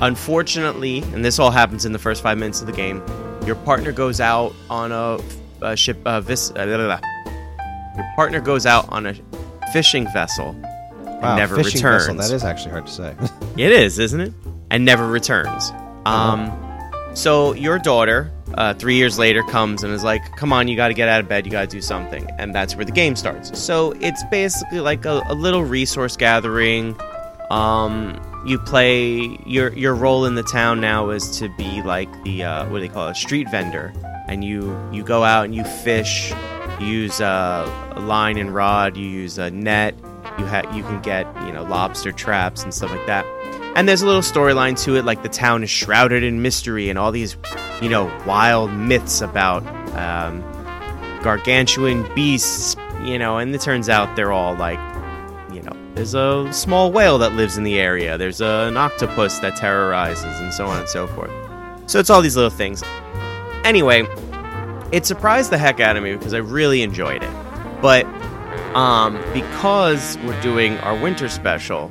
unfortunately, 0.00 0.98
and 1.12 1.24
this 1.24 1.38
all 1.38 1.50
happens 1.50 1.84
in 1.84 1.92
the 1.92 1.98
first 1.98 2.22
five 2.22 2.38
minutes 2.38 2.60
of 2.60 2.66
the 2.66 2.72
game, 2.72 3.02
your 3.44 3.56
partner 3.56 3.92
goes 3.92 4.20
out 4.20 4.52
on 4.70 4.92
a, 4.92 5.18
a 5.62 5.76
ship. 5.76 5.98
Uh, 6.06 6.20
vis, 6.20 6.50
uh, 6.50 6.54
blah, 6.54 6.64
blah, 6.76 6.76
blah. 6.98 7.00
Your 7.96 8.12
partner 8.14 8.40
goes 8.40 8.66
out 8.66 8.88
on 8.90 9.06
a 9.06 9.14
fishing 9.72 10.04
vessel 10.12 10.50
and 10.50 11.22
Wow, 11.22 11.36
never 11.36 11.56
fishing 11.56 11.78
returns. 11.78 12.06
vessel. 12.06 12.16
That 12.16 12.30
is 12.34 12.44
actually 12.44 12.70
hard 12.72 12.86
to 12.86 12.92
say. 12.92 13.16
It 13.56 13.72
is, 13.72 13.98
isn't 13.98 14.20
it? 14.20 14.32
And 14.70 14.84
never 14.84 15.08
returns. 15.08 15.72
Um, 16.04 16.52
so 17.14 17.54
your 17.54 17.78
daughter, 17.78 18.30
uh, 18.56 18.74
three 18.74 18.96
years 18.96 19.18
later, 19.18 19.42
comes 19.42 19.82
and 19.82 19.92
is 19.92 20.04
like, 20.04 20.22
"Come 20.36 20.52
on, 20.52 20.68
you 20.68 20.76
got 20.76 20.88
to 20.88 20.94
get 20.94 21.08
out 21.08 21.20
of 21.20 21.28
bed. 21.28 21.46
You 21.46 21.52
got 21.52 21.62
to 21.62 21.66
do 21.76 21.80
something." 21.82 22.28
And 22.38 22.54
that's 22.54 22.74
where 22.76 22.84
the 22.84 22.92
game 22.92 23.16
starts. 23.16 23.58
So 23.58 23.92
it's 24.00 24.22
basically 24.30 24.80
like 24.80 25.04
a, 25.04 25.22
a 25.28 25.34
little 25.34 25.64
resource 25.64 26.16
gathering. 26.16 26.96
Um, 27.50 28.20
you 28.46 28.58
play 28.58 29.38
your 29.44 29.72
your 29.74 29.94
role 29.94 30.24
in 30.24 30.36
the 30.36 30.42
town 30.42 30.80
now 30.80 31.10
is 31.10 31.38
to 31.38 31.48
be 31.56 31.82
like 31.82 32.08
the 32.24 32.44
uh, 32.44 32.64
what 32.68 32.80
do 32.80 32.88
they 32.88 32.92
call 32.92 33.08
it, 33.08 33.16
street 33.16 33.50
vendor, 33.50 33.92
and 34.28 34.44
you 34.44 34.76
you 34.92 35.02
go 35.02 35.24
out 35.24 35.44
and 35.44 35.54
you 35.54 35.64
fish. 35.64 36.32
You 36.80 36.86
use 36.86 37.20
uh, 37.20 37.92
a 37.96 38.00
line 38.00 38.36
and 38.36 38.54
rod. 38.54 38.96
You 38.96 39.06
use 39.06 39.38
a 39.38 39.50
net. 39.50 39.94
You 40.38 40.46
ha- 40.46 40.70
you 40.74 40.82
can 40.82 41.00
get 41.02 41.26
you 41.44 41.52
know 41.52 41.64
lobster 41.64 42.12
traps 42.12 42.62
and 42.62 42.72
stuff 42.72 42.90
like 42.90 43.06
that. 43.06 43.24
And 43.76 43.86
there's 43.86 44.00
a 44.00 44.06
little 44.06 44.22
storyline 44.22 44.82
to 44.84 44.96
it, 44.96 45.04
like 45.04 45.22
the 45.22 45.28
town 45.28 45.62
is 45.62 45.68
shrouded 45.68 46.22
in 46.22 46.40
mystery 46.40 46.88
and 46.88 46.98
all 46.98 47.12
these, 47.12 47.36
you 47.82 47.90
know, 47.90 48.06
wild 48.26 48.72
myths 48.72 49.20
about 49.20 49.62
um, 49.94 50.40
gargantuan 51.22 52.10
beasts, 52.14 52.74
you 53.02 53.18
know, 53.18 53.36
and 53.36 53.54
it 53.54 53.60
turns 53.60 53.90
out 53.90 54.16
they're 54.16 54.32
all 54.32 54.54
like, 54.56 54.78
you 55.52 55.60
know, 55.60 55.76
there's 55.94 56.14
a 56.14 56.50
small 56.54 56.90
whale 56.90 57.18
that 57.18 57.34
lives 57.34 57.58
in 57.58 57.64
the 57.64 57.78
area, 57.78 58.16
there's 58.16 58.40
a, 58.40 58.66
an 58.66 58.78
octopus 58.78 59.40
that 59.40 59.56
terrorizes, 59.56 60.40
and 60.40 60.54
so 60.54 60.64
on 60.64 60.78
and 60.78 60.88
so 60.88 61.06
forth. 61.08 61.30
So 61.84 62.00
it's 62.00 62.08
all 62.08 62.22
these 62.22 62.34
little 62.34 62.48
things. 62.48 62.82
Anyway, 63.62 64.06
it 64.90 65.04
surprised 65.04 65.50
the 65.50 65.58
heck 65.58 65.80
out 65.80 65.98
of 65.98 66.02
me 66.02 66.16
because 66.16 66.32
I 66.32 66.38
really 66.38 66.80
enjoyed 66.80 67.22
it. 67.22 67.30
But 67.82 68.06
um, 68.76 69.14
because 69.32 70.18
we're 70.18 70.40
doing 70.42 70.76
our 70.78 70.94
winter 71.00 71.30
special, 71.30 71.90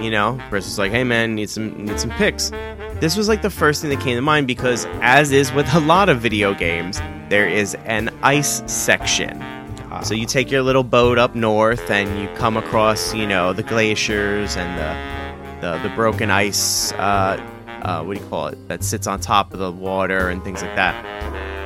you 0.00 0.12
know, 0.12 0.38
Chris 0.48 0.64
was 0.64 0.78
like, 0.78 0.92
"Hey 0.92 1.02
man, 1.02 1.34
need 1.34 1.50
some 1.50 1.84
need 1.84 1.98
some 1.98 2.10
picks." 2.10 2.50
This 3.00 3.16
was 3.16 3.28
like 3.28 3.42
the 3.42 3.50
first 3.50 3.82
thing 3.82 3.90
that 3.90 4.00
came 4.00 4.14
to 4.14 4.22
mind 4.22 4.46
because, 4.46 4.86
as 5.00 5.32
is 5.32 5.52
with 5.52 5.72
a 5.74 5.80
lot 5.80 6.08
of 6.08 6.20
video 6.20 6.54
games, 6.54 7.00
there 7.30 7.48
is 7.48 7.74
an 7.84 8.10
ice 8.22 8.62
section. 8.72 9.42
Ah. 9.90 10.02
So 10.02 10.14
you 10.14 10.24
take 10.24 10.52
your 10.52 10.62
little 10.62 10.84
boat 10.84 11.18
up 11.18 11.34
north 11.34 11.90
and 11.90 12.20
you 12.20 12.28
come 12.36 12.56
across, 12.56 13.12
you 13.12 13.26
know, 13.26 13.52
the 13.52 13.64
glaciers 13.64 14.56
and 14.56 14.78
the 14.78 15.66
the, 15.66 15.88
the 15.88 15.94
broken 15.96 16.30
ice. 16.30 16.92
Uh, 16.92 17.44
uh, 17.82 18.04
what 18.04 18.16
do 18.16 18.22
you 18.22 18.28
call 18.28 18.46
it? 18.46 18.68
That 18.68 18.84
sits 18.84 19.08
on 19.08 19.18
top 19.18 19.52
of 19.52 19.58
the 19.58 19.72
water 19.72 20.28
and 20.28 20.44
things 20.44 20.62
like 20.62 20.76
that. 20.76 21.04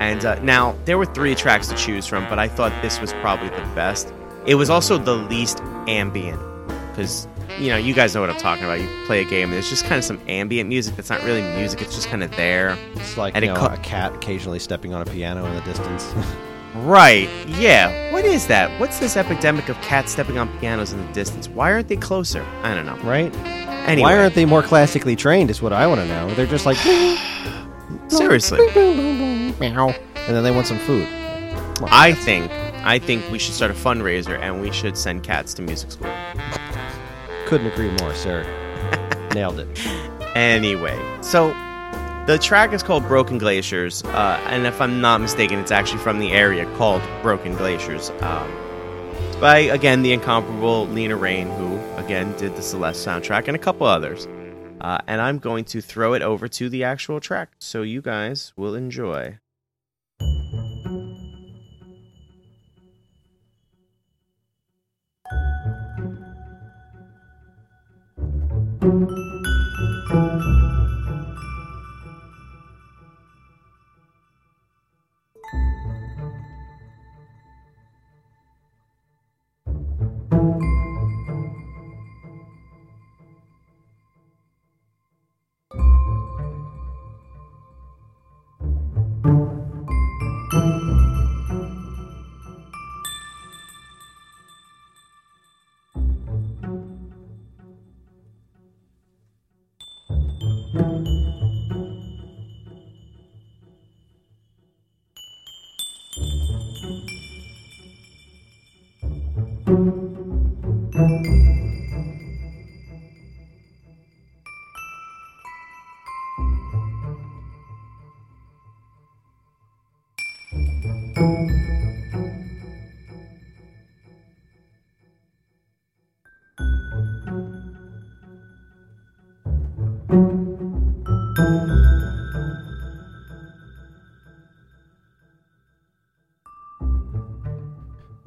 And 0.00 0.24
uh, 0.24 0.40
now 0.40 0.74
there 0.86 0.96
were 0.96 1.06
three 1.06 1.34
tracks 1.34 1.68
to 1.68 1.74
choose 1.74 2.06
from, 2.06 2.24
but 2.30 2.38
I 2.38 2.48
thought 2.48 2.72
this 2.82 2.98
was 2.98 3.12
probably 3.14 3.50
the 3.50 3.68
best. 3.74 4.12
It 4.46 4.56
was 4.56 4.70
also 4.70 4.98
the 4.98 5.14
least 5.14 5.60
ambient 5.88 6.40
because 6.90 7.26
you 7.58 7.68
know 7.68 7.76
you 7.76 7.94
guys 7.94 8.14
know 8.14 8.20
what 8.20 8.30
I'm 8.30 8.36
talking 8.36 8.64
about. 8.64 8.80
You 8.80 8.88
play 9.06 9.22
a 9.22 9.24
game 9.24 9.44
and 9.44 9.52
there's 9.54 9.70
just 9.70 9.84
kind 9.84 9.96
of 9.98 10.04
some 10.04 10.20
ambient 10.28 10.68
music 10.68 10.96
that's 10.96 11.10
not 11.10 11.22
really 11.24 11.42
music; 11.56 11.80
it's 11.82 11.94
just 11.94 12.08
kind 12.08 12.22
of 12.22 12.30
there. 12.36 12.76
It's 12.94 13.16
like 13.16 13.34
And 13.34 13.44
you 13.44 13.52
know, 13.52 13.58
co- 13.58 13.66
a 13.74 13.78
cat 13.78 14.14
occasionally 14.14 14.58
stepping 14.58 14.92
on 14.94 15.02
a 15.02 15.06
piano 15.06 15.44
in 15.46 15.54
the 15.54 15.60
distance. 15.62 16.12
Right? 16.76 17.28
Yeah. 17.46 18.12
What 18.12 18.24
is 18.24 18.48
that? 18.48 18.68
What's 18.80 18.98
this 18.98 19.16
epidemic 19.16 19.68
of 19.68 19.80
cats 19.80 20.10
stepping 20.10 20.38
on 20.38 20.48
pianos 20.58 20.92
in 20.92 21.06
the 21.06 21.12
distance? 21.12 21.48
Why 21.48 21.70
aren't 21.70 21.86
they 21.86 21.94
closer? 21.96 22.44
I 22.64 22.74
don't 22.74 22.84
know. 22.84 22.96
right? 23.08 23.32
Anyway, 23.86 24.02
Why 24.02 24.18
aren't 24.18 24.34
they 24.34 24.44
more 24.44 24.60
classically 24.60 25.14
trained? 25.14 25.50
Is 25.50 25.62
what 25.62 25.72
I 25.72 25.86
want 25.86 26.00
to 26.00 26.06
know. 26.08 26.34
They're 26.34 26.48
just 26.48 26.66
like 26.66 26.76
seriously? 28.08 28.58
meow, 29.60 29.94
and 30.16 30.36
then 30.36 30.42
they 30.42 30.50
want 30.50 30.66
some 30.66 30.78
food. 30.80 31.06
On, 31.80 31.88
I 31.92 32.12
think 32.12 32.50
I 32.86 32.98
think 32.98 33.30
we 33.30 33.38
should 33.38 33.54
start 33.54 33.70
a 33.70 33.74
fundraiser 33.74 34.38
and 34.38 34.60
we 34.60 34.70
should 34.70 34.98
send 34.98 35.22
cats 35.22 35.54
to 35.54 35.62
music 35.62 35.92
school. 35.92 36.12
couldn't 37.46 37.68
agree 37.68 37.90
more, 38.00 38.14
sir. 38.14 38.44
Nailed 39.34 39.58
it. 39.58 39.68
Anyway, 40.36 41.00
so 41.22 41.48
the 42.26 42.38
track 42.38 42.74
is 42.74 42.82
called 42.82 43.06
Broken 43.08 43.38
Glaciers, 43.38 44.04
uh, 44.04 44.38
and 44.48 44.66
if 44.66 44.80
I'm 44.82 45.00
not 45.00 45.22
mistaken, 45.22 45.58
it's 45.58 45.70
actually 45.70 46.00
from 46.00 46.18
the 46.18 46.32
area 46.32 46.66
called 46.76 47.02
Broken 47.22 47.56
Glaciers. 47.56 48.10
Um, 48.20 48.50
by, 49.40 49.58
again, 49.58 50.02
the 50.02 50.12
incomparable 50.12 50.86
Lena 50.88 51.16
Raine, 51.16 51.48
who, 51.48 51.78
again, 51.96 52.36
did 52.36 52.54
the 52.54 52.62
Celeste 52.62 53.06
soundtrack, 53.06 53.48
and 53.48 53.56
a 53.56 53.58
couple 53.58 53.86
others. 53.86 54.26
Uh, 54.80 54.98
and 55.06 55.22
I'm 55.22 55.38
going 55.38 55.64
to 55.66 55.80
throw 55.80 56.12
it 56.12 56.20
over 56.20 56.48
to 56.48 56.68
the 56.68 56.84
actual 56.84 57.18
track 57.18 57.52
so 57.58 57.80
you 57.80 58.02
guys 58.02 58.52
will 58.56 58.74
enjoy. 58.74 59.38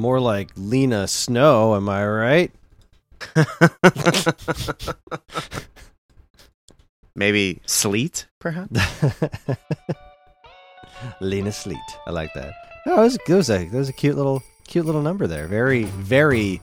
More 0.07 0.21
like 0.21 0.51
Lena 0.55 1.05
Snow, 1.05 1.75
am 1.75 1.89
I 1.89 2.07
right? 2.07 2.51
Maybe 7.13 7.59
Sleet, 7.65 8.25
perhaps? 8.39 8.71
Lena 11.19 11.51
Sleet. 11.51 11.77
I 12.05 12.11
like 12.11 12.33
that. 12.35 12.53
Oh, 12.85 13.01
it 13.01 13.03
was, 13.03 13.17
it 13.27 13.33
was 13.33 13.49
a 13.49 13.65
that 13.65 13.77
was 13.77 13.89
a 13.89 13.93
cute 13.93 14.15
little 14.15 14.41
cute 14.65 14.85
little 14.85 15.01
number 15.01 15.27
there. 15.27 15.45
Very 15.45 15.83
very 15.83 16.61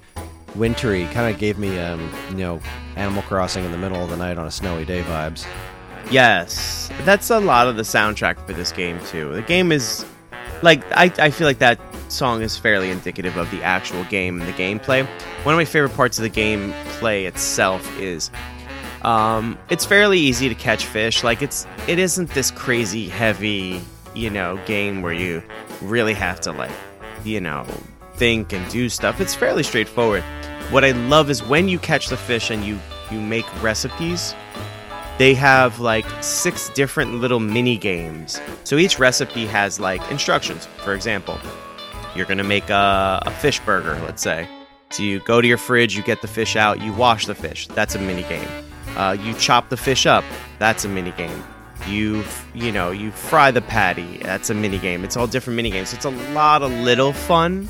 wintry. 0.55 1.05
Kind 1.13 1.31
of 1.31 1.39
gave 1.39 1.59
me 1.59 1.79
um 1.79 2.11
you 2.31 2.39
know 2.39 2.63
Animal 2.97 3.21
Crossing 3.25 3.67
in 3.67 3.73
the 3.73 3.79
middle 3.79 4.03
of 4.03 4.09
the 4.09 4.17
night 4.17 4.39
on 4.39 4.47
a 4.47 4.51
snowy 4.51 4.87
day 4.87 5.03
vibes. 5.03 5.47
Yes, 6.11 6.89
that's 7.03 7.29
a 7.29 7.41
lot 7.41 7.69
of 7.69 7.77
the 7.77 7.83
soundtrack 7.83 8.39
for 8.47 8.55
this 8.55 8.73
game 8.73 8.99
too. 9.05 9.35
The 9.35 9.43
game 9.43 9.71
is 9.71 10.07
like 10.65 10.83
I, 10.93 11.13
I 11.19 11.31
feel 11.31 11.47
like 11.47 11.59
that 11.59 11.79
song 12.09 12.43
is 12.43 12.57
fairly 12.57 12.91
indicative 12.91 13.37
of 13.37 13.51
the 13.51 13.63
actual 13.63 14.03
game 14.05 14.41
and 14.41 14.49
the 14.49 14.53
gameplay. 14.53 15.07
One 15.45 15.55
of 15.55 15.59
my 15.59 15.65
favorite 15.65 15.95
parts 15.95 16.19
of 16.19 16.23
the 16.23 16.31
gameplay 16.31 17.27
itself 17.27 17.87
is 18.01 18.31
um, 19.03 19.59
it's 19.69 19.85
fairly 19.85 20.19
easy 20.19 20.49
to 20.49 20.55
catch 20.55 20.87
fish. 20.87 21.23
Like 21.23 21.43
it's 21.43 21.67
it 21.87 21.99
isn't 21.99 22.31
this 22.31 22.51
crazy 22.51 23.09
heavy, 23.09 23.83
you 24.15 24.31
know, 24.31 24.59
game 24.67 25.03
where 25.03 25.13
you 25.13 25.43
really 25.83 26.15
have 26.15 26.41
to 26.43 26.53
like, 26.53 26.73
you 27.25 27.41
know, 27.41 27.67
think 28.15 28.53
and 28.53 28.69
do 28.71 28.89
stuff. 28.89 29.21
It's 29.21 29.35
fairly 29.35 29.63
straightforward. 29.63 30.23
What 30.71 30.85
I 30.85 30.93
love 30.93 31.29
is 31.29 31.43
when 31.43 31.69
you 31.69 31.79
catch 31.79 32.09
the 32.09 32.17
fish 32.17 32.51
and 32.51 32.65
you 32.65 32.81
you 33.11 33.21
make 33.21 33.45
recipes 33.63 34.35
they 35.19 35.35
have 35.35 35.79
like 35.81 36.05
six 36.23 36.69
different 36.71 37.15
little 37.15 37.41
mini 37.41 37.77
games. 37.77 38.41
So 38.65 38.77
each 38.77 38.99
recipe 38.99 39.47
has 39.47 39.79
like 39.79 40.03
instructions. 40.11 40.67
For 40.85 40.95
example, 40.95 41.39
you're 42.17 42.27
gonna 42.27 42.45
make 42.45 42.69
a, 42.71 43.23
a, 43.25 43.31
fish 43.31 43.61
burger, 43.61 44.01
let's 44.05 44.23
say. 44.23 44.49
So 44.91 45.03
you 45.03 45.21
go 45.21 45.41
to 45.41 45.47
your 45.47 45.59
fridge, 45.59 45.97
you 45.97 46.03
get 46.03 46.21
the 46.21 46.29
fish 46.29 46.57
out, 46.57 46.81
you 46.81 46.93
wash 46.93 47.27
the 47.27 47.35
fish. 47.35 47.67
That's 47.69 47.95
a 47.95 47.99
mini 47.99 48.23
game. 48.25 48.49
Uh, 48.97 49.17
you 49.21 49.35
chop 49.35 49.69
the 49.69 49.77
fish 49.77 50.07
up. 50.07 50.25
That's 50.59 50.85
a 50.85 50.89
mini 50.89 51.13
game. 51.13 51.43
You 51.87 52.25
you 52.55 52.73
know 52.73 52.91
you 52.91 53.11
fry 53.11 53.51
the 53.51 53.63
patty. 53.63 54.19
That's 54.19 54.51
a 54.51 54.55
mini 54.55 54.79
game. 54.79 55.05
It's 55.05 55.17
all 55.17 55.27
different 55.27 55.57
mini 55.57 55.71
games. 55.71 55.93
It's 55.93 56.07
a 56.07 56.11
lot 56.33 56.63
of 56.63 56.73
little 56.73 57.13
fun. 57.13 57.69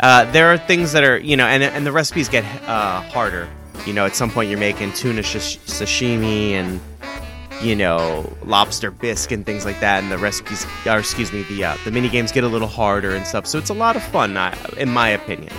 Uh, 0.00 0.30
there 0.32 0.52
are 0.52 0.58
things 0.58 0.92
that 0.92 1.04
are 1.04 1.18
you 1.18 1.36
know, 1.36 1.46
and 1.46 1.62
and 1.62 1.86
the 1.86 1.92
recipes 1.92 2.28
get 2.28 2.44
uh, 2.66 3.02
harder 3.02 3.48
you 3.86 3.92
know, 3.92 4.06
at 4.06 4.14
some 4.16 4.30
point 4.30 4.48
you're 4.50 4.58
making 4.58 4.92
tuna 4.92 5.22
sh- 5.22 5.58
sashimi 5.66 6.50
and 6.52 6.80
you 7.62 7.76
know 7.76 8.30
lobster 8.44 8.90
bisque 8.90 9.30
and 9.32 9.44
things 9.46 9.64
like 9.64 9.78
that, 9.80 10.02
and 10.02 10.10
the 10.10 10.18
recipes, 10.18 10.66
or 10.86 10.98
excuse 10.98 11.32
me, 11.32 11.42
the 11.44 11.64
uh, 11.64 11.76
the 11.84 11.90
mini 11.90 12.08
games 12.08 12.32
get 12.32 12.44
a 12.44 12.48
little 12.48 12.68
harder 12.68 13.14
and 13.14 13.26
stuff. 13.26 13.46
So 13.46 13.58
it's 13.58 13.70
a 13.70 13.74
lot 13.74 13.96
of 13.96 14.02
fun, 14.02 14.36
in 14.76 14.90
my 14.90 15.08
opinion. 15.08 15.52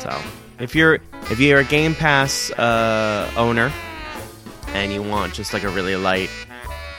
So 0.00 0.16
if 0.58 0.74
you're 0.74 0.98
if 1.30 1.38
you're 1.40 1.60
a 1.60 1.64
Game 1.64 1.94
Pass 1.94 2.50
uh, 2.52 3.30
owner 3.36 3.72
and 4.68 4.92
you 4.92 5.02
want 5.02 5.34
just 5.34 5.52
like 5.52 5.62
a 5.62 5.68
really 5.68 5.96
light 5.96 6.30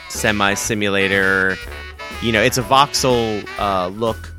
semi 0.10 0.54
simulator, 0.54 1.56
you 2.22 2.32
know, 2.32 2.42
it's 2.42 2.58
a 2.58 2.64
voxel 2.64 3.48
uh, 3.60 3.88
look. 3.88 4.34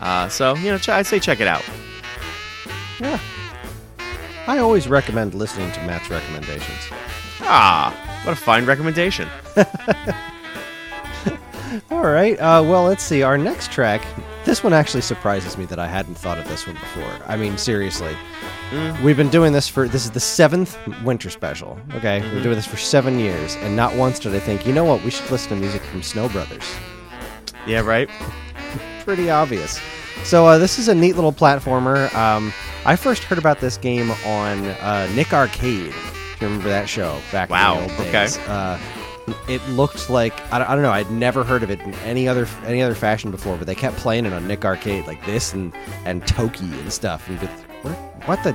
Uh, 0.00 0.28
so 0.28 0.54
you 0.56 0.70
know, 0.70 0.78
ch- 0.78 0.88
I'd 0.90 1.06
say 1.06 1.18
check 1.20 1.40
it 1.40 1.46
out. 1.48 1.64
Yeah, 3.00 3.18
I 4.46 4.58
always 4.58 4.88
recommend 4.88 5.34
listening 5.34 5.72
to 5.72 5.80
Matt's 5.82 6.10
recommendations. 6.10 6.88
Ah, 7.40 8.20
what 8.24 8.32
a 8.32 8.36
fine 8.36 8.66
recommendation. 8.66 9.28
All 11.90 12.02
right. 12.02 12.38
Uh, 12.38 12.62
well, 12.62 12.84
let's 12.84 13.02
see. 13.02 13.22
Our 13.22 13.38
next 13.38 13.72
track. 13.72 14.04
This 14.44 14.62
one 14.62 14.72
actually 14.74 15.00
surprises 15.00 15.56
me 15.56 15.64
that 15.66 15.78
I 15.78 15.86
hadn't 15.86 16.16
thought 16.16 16.38
of 16.38 16.46
this 16.46 16.66
one 16.66 16.76
before. 16.76 17.10
I 17.26 17.36
mean, 17.36 17.56
seriously. 17.56 18.14
Mm. 18.70 19.02
We've 19.02 19.16
been 19.16 19.30
doing 19.30 19.52
this 19.52 19.68
for 19.68 19.88
this 19.88 20.04
is 20.04 20.10
the 20.10 20.20
seventh 20.20 20.76
winter 21.02 21.30
special. 21.30 21.78
Okay, 21.94 22.20
mm-hmm. 22.20 22.36
we're 22.36 22.42
doing 22.42 22.56
this 22.56 22.66
for 22.66 22.76
seven 22.76 23.18
years, 23.18 23.56
and 23.56 23.74
not 23.74 23.94
once 23.96 24.18
did 24.18 24.34
I 24.34 24.40
think, 24.40 24.66
you 24.66 24.72
know 24.72 24.84
what, 24.84 25.02
we 25.04 25.10
should 25.10 25.30
listen 25.30 25.50
to 25.50 25.56
music 25.56 25.82
from 25.82 26.02
Snow 26.02 26.28
Brothers. 26.28 26.64
Yeah, 27.66 27.80
right. 27.80 28.10
Pretty 29.04 29.30
obvious. 29.30 29.80
So 30.24 30.46
uh, 30.46 30.58
this 30.58 30.78
is 30.78 30.88
a 30.88 30.94
neat 30.94 31.16
little 31.16 31.34
platformer. 31.34 32.12
Um, 32.14 32.52
I 32.86 32.96
first 32.96 33.24
heard 33.24 33.38
about 33.38 33.60
this 33.60 33.76
game 33.76 34.10
on 34.26 34.64
uh, 34.64 35.08
Nick 35.14 35.34
Arcade. 35.34 35.88
If 35.88 36.38
you 36.40 36.48
remember 36.48 36.70
that 36.70 36.88
show 36.88 37.20
back 37.30 37.50
wow. 37.50 37.78
in 37.78 37.88
the 37.88 37.94
old 37.94 38.12
days. 38.12 38.38
Okay. 38.38 38.46
Uh, 38.48 38.78
it 39.48 39.62
looked 39.68 40.08
like 40.08 40.34
I 40.52 40.58
don't, 40.58 40.68
I 40.68 40.74
don't 40.74 40.82
know. 40.82 40.90
I'd 40.90 41.10
never 41.10 41.44
heard 41.44 41.62
of 41.62 41.70
it 41.70 41.80
in 41.80 41.94
any 41.96 42.26
other 42.26 42.48
any 42.64 42.82
other 42.82 42.94
fashion 42.94 43.30
before, 43.30 43.56
but 43.56 43.66
they 43.66 43.74
kept 43.74 43.96
playing 43.96 44.24
it 44.24 44.32
on 44.32 44.48
Nick 44.48 44.64
Arcade 44.64 45.06
like 45.06 45.24
this 45.26 45.52
and 45.52 45.74
and 46.04 46.26
Toki 46.26 46.64
and 46.64 46.92
stuff. 46.92 47.28
And 47.28 47.38
just, 47.38 47.52
what, 47.82 47.92
what 48.26 48.42
the? 48.44 48.52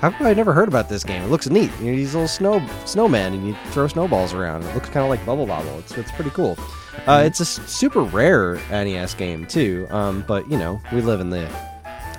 How 0.00 0.10
come 0.10 0.26
I 0.26 0.34
never 0.34 0.52
heard 0.52 0.68
about 0.68 0.88
this 0.88 1.04
game? 1.04 1.22
It 1.22 1.28
looks 1.28 1.48
neat. 1.48 1.70
You 1.78 1.92
know, 1.92 1.96
these 1.96 2.14
little 2.14 2.28
snow 2.28 2.60
snowmen, 2.84 3.28
and 3.28 3.46
you 3.46 3.56
throw 3.66 3.86
snowballs 3.86 4.34
around. 4.34 4.64
It 4.64 4.74
looks 4.74 4.88
kind 4.88 5.04
of 5.04 5.10
like 5.10 5.24
Bubble 5.24 5.46
Bobble. 5.46 5.78
It's 5.78 5.92
it's 5.92 6.10
pretty 6.12 6.30
cool. 6.30 6.58
Uh, 7.06 7.22
it's 7.24 7.40
a 7.40 7.44
super 7.44 8.02
rare 8.02 8.54
NES 8.70 9.14
game 9.14 9.46
too. 9.46 9.86
Um, 9.90 10.24
but 10.26 10.50
you 10.50 10.58
know, 10.58 10.80
we 10.92 11.00
live 11.00 11.20
in 11.20 11.30
the 11.30 11.50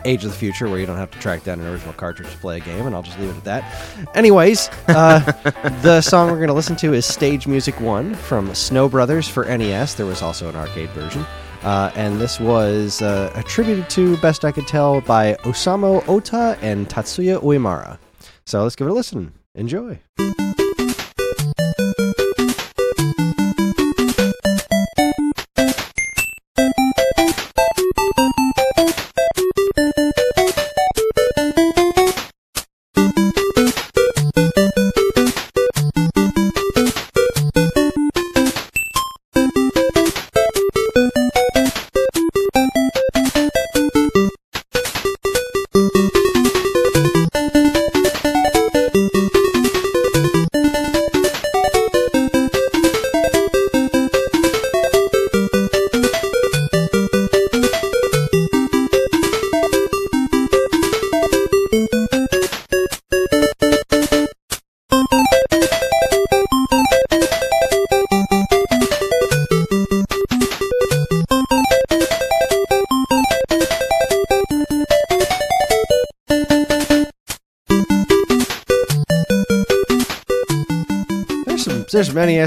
age 0.05 0.23
of 0.23 0.31
the 0.31 0.37
future 0.37 0.67
where 0.67 0.79
you 0.79 0.85
don't 0.85 0.97
have 0.97 1.11
to 1.11 1.19
track 1.19 1.43
down 1.43 1.59
an 1.59 1.67
original 1.67 1.93
cartridge 1.93 2.29
to 2.29 2.37
play 2.37 2.57
a 2.57 2.59
game, 2.59 2.85
and 2.85 2.95
I'll 2.95 3.03
just 3.03 3.19
leave 3.19 3.29
it 3.29 3.37
at 3.37 3.43
that. 3.45 4.15
Anyways, 4.15 4.69
uh, 4.89 5.19
the 5.81 6.01
song 6.01 6.29
we're 6.29 6.37
going 6.37 6.47
to 6.47 6.53
listen 6.53 6.75
to 6.77 6.93
is 6.93 7.05
Stage 7.05 7.47
Music 7.47 7.79
1 7.79 8.15
from 8.15 8.53
Snow 8.53 8.89
Brothers 8.89 9.27
for 9.27 9.45
NES. 9.45 9.95
There 9.95 10.05
was 10.05 10.21
also 10.21 10.49
an 10.49 10.55
arcade 10.55 10.89
version. 10.89 11.25
Uh, 11.63 11.91
and 11.95 12.19
this 12.19 12.41
was 12.41 13.01
uh, 13.01 13.31
attributed 13.35 13.89
to, 13.91 14.17
best 14.17 14.43
I 14.43 14.51
could 14.51 14.67
tell, 14.67 14.99
by 15.01 15.35
Osamu 15.43 16.05
Ota 16.09 16.57
and 16.61 16.89
Tatsuya 16.89 17.41
Uemura. 17.41 17.97
So 18.45 18.63
let's 18.63 18.75
give 18.75 18.87
it 18.87 18.91
a 18.91 18.93
listen. 18.93 19.31
Enjoy. 19.55 19.99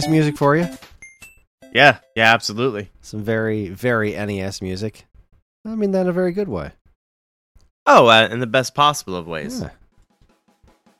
NES 0.07 0.13
music 0.13 0.37
for 0.37 0.57
you. 0.57 0.69
Yeah, 1.73 1.99
yeah, 2.15 2.33
absolutely. 2.33 2.91
Some 3.01 3.23
very, 3.23 3.69
very 3.69 4.13
NES 4.13 4.63
music. 4.63 5.07
I 5.65 5.75
mean 5.75 5.91
that 5.93 6.03
in 6.03 6.09
a 6.09 6.13
very 6.13 6.33
good 6.33 6.49
way. 6.49 6.73
Oh, 7.87 8.07
uh, 8.07 8.29
in 8.31 8.41
the 8.41 8.47
best 8.47 8.75
possible 8.75 9.17
of 9.17 9.27
ways. 9.27 9.61
Yeah. 9.61 9.71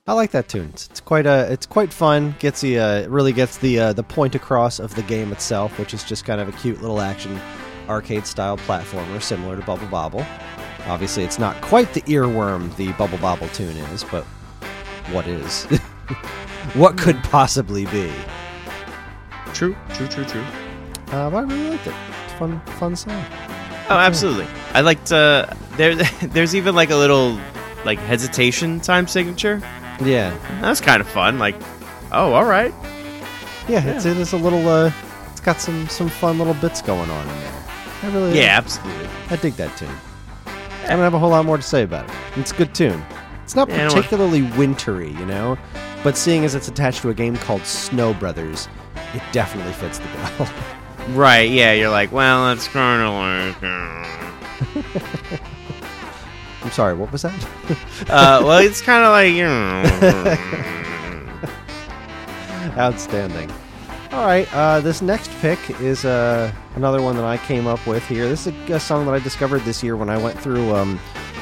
I 0.09 0.13
like 0.13 0.31
that 0.33 0.49
tune. 0.49 0.71
It's, 0.73 1.01
quite 1.01 1.27
uh, 1.27 1.47
it's 1.49 1.67
quite 1.67 1.93
fun. 1.93 2.37
Gets 2.39 2.61
the 2.61 2.79
uh, 2.79 2.95
it 3.01 3.11
really 3.11 3.33
gets 3.33 3.59
the 3.59 3.79
uh, 3.81 3.93
the 3.93 4.05
point 4.05 4.37
across 4.37 4.79
of 4.79 4.95
the 4.95 5.03
game 5.03 5.33
itself, 5.33 5.79
which 5.81 5.95
is 5.95 6.05
just 6.05 6.25
kind 6.25 6.41
of 6.41 6.49
a 6.49 6.53
cute 6.53 6.81
little 6.81 7.01
action 7.01 7.41
arcade 7.89 8.27
style 8.27 8.57
platformer 8.57 9.21
similar 9.21 9.57
to 9.57 9.63
Bubble 9.63 9.89
Bobble. 9.89 10.25
Obviously, 10.87 11.25
it's 11.25 11.41
not 11.41 11.61
quite 11.61 11.93
the 11.93 12.03
earworm 12.03 12.75
the 12.77 12.93
Bubble 12.93 13.19
Bobble 13.19 13.49
tune 13.49 13.77
is, 13.77 14.05
but 14.05 14.25
what 15.11 15.27
is? 15.27 15.65
what 16.75 16.97
could 16.97 17.17
possibly 17.25 17.87
be? 17.87 18.13
True, 19.57 19.75
true, 19.95 20.07
true, 20.09 20.25
true. 20.27 20.45
Uh, 21.09 21.31
but 21.31 21.37
I 21.37 21.41
really 21.43 21.71
liked 21.71 21.87
it. 21.87 21.95
It's 22.25 22.33
a 22.35 22.37
fun, 22.37 22.61
fun 22.79 22.95
song. 22.97 23.25
Oh, 23.89 23.97
absolutely. 23.97 24.47
I 24.75 24.83
liked. 24.83 25.11
Uh, 25.11 25.47
there, 25.79 25.95
there's 26.23 26.55
even 26.55 26.75
like 26.75 26.91
a 26.91 26.97
little 26.97 27.41
like 27.87 27.99
hesitation 28.01 28.81
time 28.81 29.07
signature. 29.09 29.63
Yeah, 30.05 30.37
That's 30.61 30.83
kind 30.83 31.01
of 31.01 31.09
fun. 31.09 31.39
Like, 31.39 31.55
oh, 32.13 32.35
all 32.35 32.45
right. 32.45 32.75
yeah. 33.67 33.83
It's 33.83 34.05
it 34.05 34.19
is 34.19 34.35
a 34.35 34.37
little. 34.37 34.69
Uh, 34.69 34.93
it's 35.31 35.41
got 35.41 35.59
some 35.61 35.89
some 35.89 36.11
fun 36.11 36.37
little 36.37 36.53
bits 36.55 36.83
going 36.83 37.09
on 37.09 37.27
in 37.27 37.35
there. 37.39 37.53
I 38.03 38.07
really 38.13 38.39
Yeah, 38.39 38.59
absolutely. 38.59 39.09
I 39.31 39.37
dig 39.37 39.55
that 39.55 39.75
tune. 39.79 39.89
I 40.85 40.91
don't 40.91 40.99
have 40.99 41.15
a 41.15 41.19
whole 41.19 41.31
lot 41.31 41.47
more 41.47 41.57
to 41.57 41.63
say 41.63 41.83
about 41.83 42.09
it. 42.11 42.15
It's 42.37 42.53
a 42.53 42.57
good 42.57 42.75
tune. 42.75 43.03
It's 43.43 43.57
not 43.57 43.71
Yeah, 43.71 43.89
don't- 43.89 43.95
particularly 43.95 44.43
wintry, 44.43 45.13
you 45.13 45.25
know, 45.25 45.57
but 46.05 46.17
seeing 46.19 46.45
as 46.45 46.55
it's 46.55 46.69
attached 46.69 47.01
to 47.03 47.09
a 47.09 47.15
game 47.15 47.37
called 47.39 47.65
Snow 47.65 48.13
Brothers, 48.15 48.69
it 49.17 49.23
definitely 49.33 49.73
fits 49.73 49.99
the 49.99 50.07
bill. 50.39 50.49
Right. 51.11 51.49
Yeah. 51.49 51.73
You're 51.73 51.91
like, 51.91 52.11
well, 52.11 52.51
it's 52.51 52.67
kind 52.67 53.01
of 53.01 53.13
like. 53.15 53.63
uh, 53.63 55.39
I'm 56.65 56.71
sorry, 56.73 56.95
what 56.95 57.13
was 57.13 57.23
that? 57.23 57.49
Uh, 58.11 58.41
well, 58.45 58.59
it's 58.59 58.81
kind 58.83 59.05
of 59.05 59.13
like 59.13 59.33
you 59.33 59.45
know. 59.45 59.83
Outstanding. 62.77 63.51
All 64.13 64.25
right, 64.27 64.53
uh, 64.55 64.81
this 64.81 65.01
next 65.03 65.31
pick 65.41 65.59
is 65.81 66.05
uh, 66.05 66.51
another 66.75 67.01
one 67.03 67.17
that 67.17 67.25
I 67.25 67.37
came 67.39 67.67
up 67.67 67.87
with 67.87 68.07
here. 68.07 68.29
This 68.29 68.47
is 68.47 68.55
a, 68.71 68.75
a 68.75 68.81
song 68.81 69.07
that 69.07 69.15
I 69.15 69.19
discovered 69.19 69.61
this 69.63 69.83
year 69.83 69.97
when 69.97 70.09
I 70.09 70.17
went 70.19 70.39
through 70.41 70.75
um, 70.75 70.99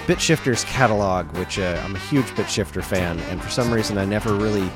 BitShifter's 0.07 0.65
catalog, 0.65 1.27
which 1.39 1.59
uh, 1.59 1.81
I'm 1.85 1.95
a 1.95 1.99
huge 1.99 2.27
BitShifter 2.27 2.83
fan, 2.83 3.19
and 3.21 3.43
for 3.43 3.49
some 3.51 3.73
reason 3.73 3.97
I 3.99 4.05
never 4.05 4.35
really, 4.35 4.71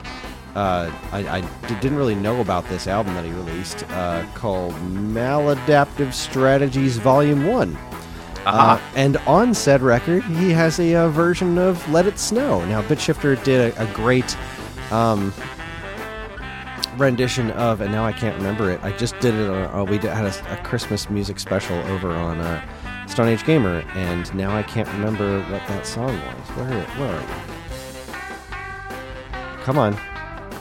uh, 0.55 0.91
I, 1.13 1.41
didn't 1.81 1.97
really 1.97 2.15
know 2.15 2.41
about 2.41 2.69
this 2.69 2.87
album 2.87 3.15
that 3.15 3.25
he 3.25 3.31
released 3.31 3.85
uh, 3.91 4.25
called 4.35 4.75
Maladaptive 4.75 6.13
Strategies 6.13 6.97
Volume 6.97 7.47
1. 7.47 7.79
Aha. 8.47 8.75
Uh, 8.75 8.97
and 8.97 9.17
on 9.19 9.53
said 9.55 9.83
record, 9.83 10.25
he 10.25 10.51
has 10.51 10.81
a 10.81 10.95
uh, 10.95 11.09
version 11.11 11.59
of 11.59 11.87
Let 11.91 12.07
It 12.07 12.19
Snow. 12.19 12.65
Now, 12.67 12.83
BitShifter 12.83 13.43
did 13.45 13.77
a, 13.77 13.83
a 13.83 13.93
great 13.93 14.37
um, 14.91 15.33
rendition 16.97 17.51
of, 17.53 17.81
and 17.81 17.93
now 17.93 18.05
I 18.05 18.13
can't 18.13 18.37
remember 18.37 18.71
it. 18.71 18.83
I 18.83 18.93
just 18.93 19.19
did 19.21 19.35
it. 19.35 19.51
On, 19.51 19.81
uh, 19.81 19.85
we 19.85 19.99
did, 19.99 20.11
had 20.11 20.25
a, 20.25 20.53
a 20.53 20.57
Christmas 20.65 21.11
music 21.11 21.39
special 21.39 21.77
over 21.89 22.11
on 22.11 22.41
uh, 22.41 23.07
Stone 23.07 23.29
Age 23.29 23.45
Gamer, 23.45 23.85
and 23.95 24.35
now 24.35 24.57
I 24.57 24.63
can't 24.63 24.89
remember 24.89 25.41
what 25.43 25.67
that 25.69 25.87
song 25.87 26.17
was. 26.17 26.49
Where, 26.57 26.83
where 26.83 27.15
are 27.15 27.21
you? 27.21 27.29
Come 29.63 29.77
on, 29.77 29.99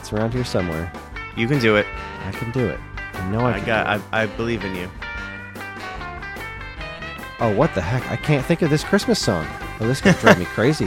it's 0.08 0.12
around 0.18 0.32
here 0.32 0.44
somewhere. 0.44 0.90
you 1.36 1.46
can 1.46 1.58
do 1.60 1.76
it. 1.76 1.86
I 2.24 2.30
can 2.32 2.50
do 2.52 2.66
it. 2.66 2.80
I 3.14 3.28
know 3.30 3.40
I, 3.40 3.52
I 3.54 3.58
can 3.58 3.66
got. 3.66 3.86
I, 4.12 4.22
I 4.22 4.26
believe 4.26 4.64
in 4.64 4.74
you. 4.74 4.90
Oh, 7.40 7.54
what 7.54 7.74
the 7.74 7.80
heck? 7.82 8.08
I 8.10 8.16
can't 8.16 8.44
think 8.44 8.62
of 8.62 8.70
this 8.70 8.82
Christmas 8.82 9.18
song. 9.20 9.46
Oh, 9.80 9.86
this 9.86 10.00
could 10.00 10.16
drive 10.16 10.38
me 10.38 10.44
crazy. 10.54 10.86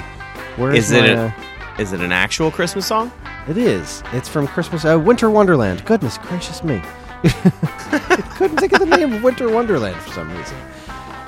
Where 0.58 0.72
Is 0.74 0.86
is 0.86 0.92
it 0.92 1.02
my, 1.02 1.08
a- 1.08 1.28
uh, 1.28 1.32
Is 1.80 1.94
it 1.94 2.02
an 2.02 2.12
actual 2.12 2.52
Christmas 2.52 2.86
song? 2.86 3.12
It 3.48 3.58
is. 3.58 4.04
It's 4.12 4.28
from 4.28 4.48
Christmas. 4.48 4.84
Uh, 4.86 5.00
Winter 5.00 5.30
Wonderland. 5.30 5.86
Goodness 5.86 6.18
gracious 6.18 6.64
me. 6.64 6.82
Couldn't 8.36 8.58
think 8.58 8.74
of 8.74 8.80
the 8.80 8.86
name 8.98 9.14
of 9.14 9.24
Winter 9.24 9.50
Wonderland 9.50 9.96
for 9.98 10.12
some 10.14 10.36
reason. 10.36 10.58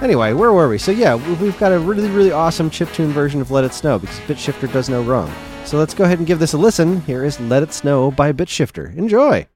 Anyway, 0.01 0.33
where 0.33 0.51
were 0.51 0.67
we? 0.67 0.77
So 0.77 0.91
yeah, 0.91 1.15
we- 1.15 1.33
we've 1.35 1.57
got 1.59 1.71
a 1.71 1.79
really, 1.79 2.09
really 2.09 2.31
awesome 2.31 2.69
chiptune 2.69 3.09
version 3.11 3.39
of 3.39 3.51
Let 3.51 3.63
It 3.63 3.73
Snow 3.73 3.99
because 3.99 4.19
BitShifter 4.21 4.71
does 4.73 4.89
no 4.89 5.03
wrong. 5.03 5.31
So 5.65 5.77
let's 5.79 5.93
go 5.93 6.03
ahead 6.03 6.19
and 6.19 6.27
give 6.27 6.39
this 6.39 6.53
a 6.53 6.57
listen. 6.57 7.01
Here 7.01 7.25
is 7.25 7.39
Let 7.39 7.63
It 7.63 7.73
Snow 7.73 8.11
by 8.11 8.31
BitShifter. 8.31 8.95
Enjoy. 8.95 9.47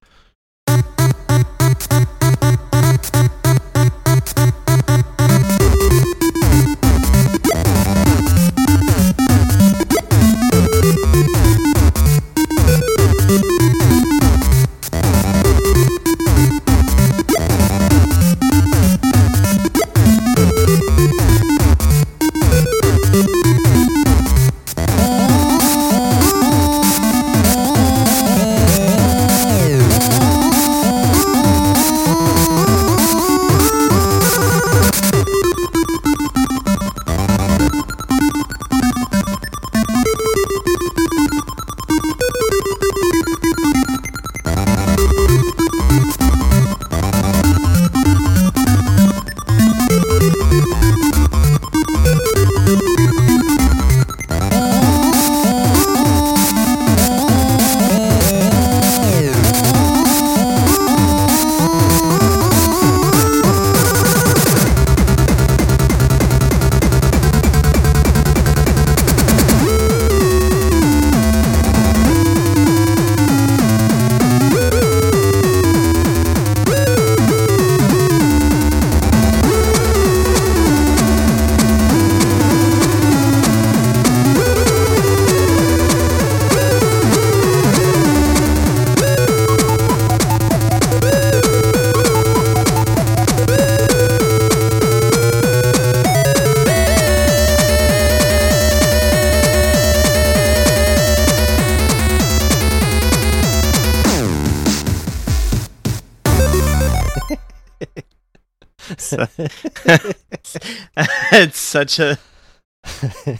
Such 111.68 112.00
a. 112.00 112.18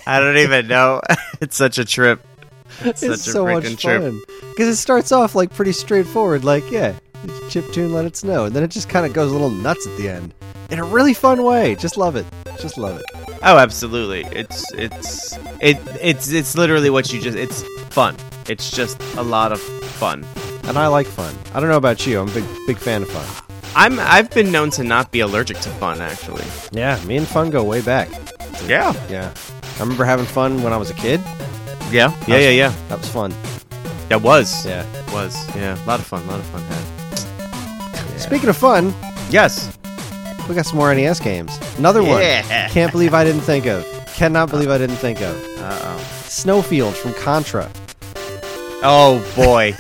I 0.06 0.20
don't 0.20 0.38
even 0.38 0.68
know. 0.68 1.02
It's 1.40 1.56
such 1.56 1.78
a 1.78 1.86
trip. 1.86 2.26
It's, 2.82 3.02
It's 3.04 3.22
such 3.24 3.28
a 3.28 3.32
so 3.32 3.46
much 3.46 3.64
trip. 3.82 4.02
fun 4.02 4.22
because 4.52 4.68
it 4.68 4.76
starts 4.78 5.12
off 5.12 5.36
like 5.36 5.54
pretty 5.54 5.72
straightforward, 5.72 6.44
like 6.44 6.70
yeah, 6.72 6.94
chip 7.50 7.72
tune, 7.72 7.94
let 7.94 8.06
it 8.06 8.18
snow, 8.18 8.46
and 8.46 8.56
then 8.56 8.64
it 8.64 8.72
just 8.72 8.90
kind 8.90 9.06
of 9.06 9.14
goes 9.14 9.30
a 9.30 9.34
little 9.34 9.52
nuts 9.52 9.86
at 9.88 9.96
the 9.98 10.10
end 10.10 10.34
in 10.72 10.80
a 10.80 10.84
really 10.84 11.14
fun 11.14 11.44
way. 11.44 11.76
Just 11.76 11.96
love 11.98 12.16
it. 12.16 12.26
Just 12.60 12.78
love 12.78 13.00
it. 13.00 13.06
Oh, 13.44 13.58
absolutely. 13.60 14.24
It's 14.38 14.66
it's 14.74 15.38
it 15.62 15.78
it's 16.02 16.32
it's 16.32 16.58
literally 16.58 16.90
what 16.90 17.14
you 17.14 17.22
just. 17.22 17.38
It's 17.38 17.64
fun. 17.94 18.16
It's 18.50 18.72
just 18.72 19.00
a 19.16 19.24
lot 19.24 19.52
of 19.52 19.62
fun. 19.62 20.26
And 20.64 20.78
I 20.78 20.88
like 20.88 21.08
fun. 21.08 21.36
I 21.54 21.60
don't 21.60 21.70
know 21.70 21.78
about 21.78 22.06
you. 22.08 22.20
I'm 22.20 22.28
a 22.30 22.34
big 22.34 22.46
big 22.66 22.78
fan 22.78 23.04
of 23.04 23.10
fun. 23.10 23.47
I'm 23.80 24.00
I've 24.00 24.30
been 24.32 24.52
known 24.52 24.72
to 24.72 24.84
not 24.84 25.12
be 25.12 25.20
allergic 25.20 25.58
to 25.60 25.70
fun 25.70 26.02
actually. 26.02 26.46
Yeah, 26.72 27.00
me 27.06 27.16
and 27.18 27.28
fun 27.28 27.52
go 27.52 27.64
way 27.64 27.82
back. 27.82 28.10
Yeah. 28.66 28.92
Yeah, 29.10 29.32
I 29.78 29.80
remember 29.80 30.04
having 30.04 30.26
fun 30.26 30.64
when 30.64 30.74
I 30.74 30.78
was 30.78 30.90
a 30.90 30.96
kid. 30.96 31.22
Yeah. 31.92 32.12
Yeah. 32.28 32.38
Yeah. 32.40 32.50
Yeah. 32.50 32.74
That 32.90 32.98
was 33.00 33.08
fun. 33.10 33.34
That 34.10 34.22
was. 34.22 34.66
Yeah. 34.66 34.84
It 34.98 35.14
Was. 35.14 35.36
Yeah. 35.56 35.78
A 35.84 35.86
lot 35.86 36.00
of 36.00 36.08
fun. 36.08 36.24
A 36.24 36.28
lot 36.32 36.40
of 36.40 36.46
fun 36.48 36.62
had. 36.64 38.20
Speaking 38.20 38.50
of 38.50 38.58
fun, 38.58 38.94
Yes. 39.30 39.78
we 40.50 40.56
got 40.56 40.66
some 40.66 40.78
more 40.78 40.94
NES 40.94 41.20
games. 41.20 41.58
Another 41.78 42.02
one. 42.04 42.22
Yeah. 42.22 42.68
Can't 42.70 42.92
believe 42.92 43.14
I 43.14 43.24
didn't 43.24 43.42
think 43.42 43.68
of. 43.68 43.86
Cannot 44.16 44.50
believe 44.50 44.70
I 44.72 44.78
didn't 44.80 44.96
think 44.98 45.22
of. 45.22 45.36
Uh 45.60 45.80
oh. 45.84 45.98
Snowfield 46.26 46.96
from 46.96 47.14
Contra. 47.14 47.70
oh. 48.84 49.24
Boy. 49.36 49.76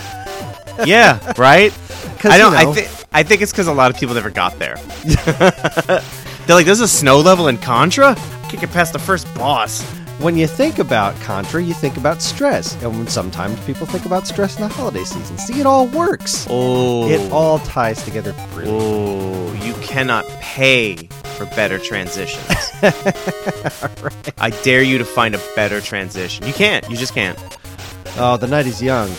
yeah. 0.85 1.33
Right. 1.37 1.71
'Cause, 2.19 2.31
I 2.31 2.37
don't. 2.37 2.53
you 2.57 2.63
know, 2.63 2.71
I 2.71 2.73
think. 2.73 2.96
I 3.13 3.23
think 3.23 3.41
it's 3.41 3.51
because 3.51 3.67
a 3.67 3.73
lot 3.73 3.91
of 3.91 3.97
people 3.97 4.15
never 4.15 4.29
got 4.29 4.57
there. 4.59 4.75
They're 5.05 6.55
like, 6.55 6.65
"There's 6.65 6.81
a 6.81 6.87
snow 6.87 7.19
level 7.19 7.47
in 7.47 7.57
Contra. 7.57 8.15
Can't 8.15 8.61
get 8.61 8.71
past 8.71 8.93
the 8.93 8.99
first 8.99 9.33
boss." 9.35 9.83
when 10.19 10.35
you 10.35 10.47
think 10.47 10.79
about 10.79 11.15
Contra, 11.21 11.61
you 11.61 11.73
think 11.73 11.97
about 11.97 12.21
stress. 12.21 12.81
And 12.83 13.09
sometimes 13.09 13.59
people 13.65 13.85
think 13.85 14.05
about 14.05 14.25
stress 14.27 14.55
in 14.55 14.63
the 14.63 14.67
holiday 14.67 15.03
season. 15.03 15.37
See, 15.37 15.59
it 15.59 15.65
all 15.65 15.87
works. 15.87 16.47
Oh. 16.49 17.09
It 17.09 17.31
all 17.31 17.59
ties 17.59 18.03
together. 18.03 18.33
Oh, 18.55 19.53
you 19.63 19.73
cannot 19.75 20.25
pay 20.41 20.95
for 21.37 21.45
better 21.47 21.77
transitions. 21.77 22.47
I 24.39 24.49
dare 24.63 24.81
you 24.81 24.97
to 24.97 25.05
find 25.05 25.35
a 25.35 25.41
better 25.55 25.81
transition. 25.81 26.45
You 26.47 26.53
can't. 26.53 26.89
You 26.89 26.97
just 26.97 27.13
can't. 27.13 27.37
Oh, 28.17 28.37
the 28.37 28.47
night 28.47 28.65
is 28.65 28.81
young. 28.81 29.11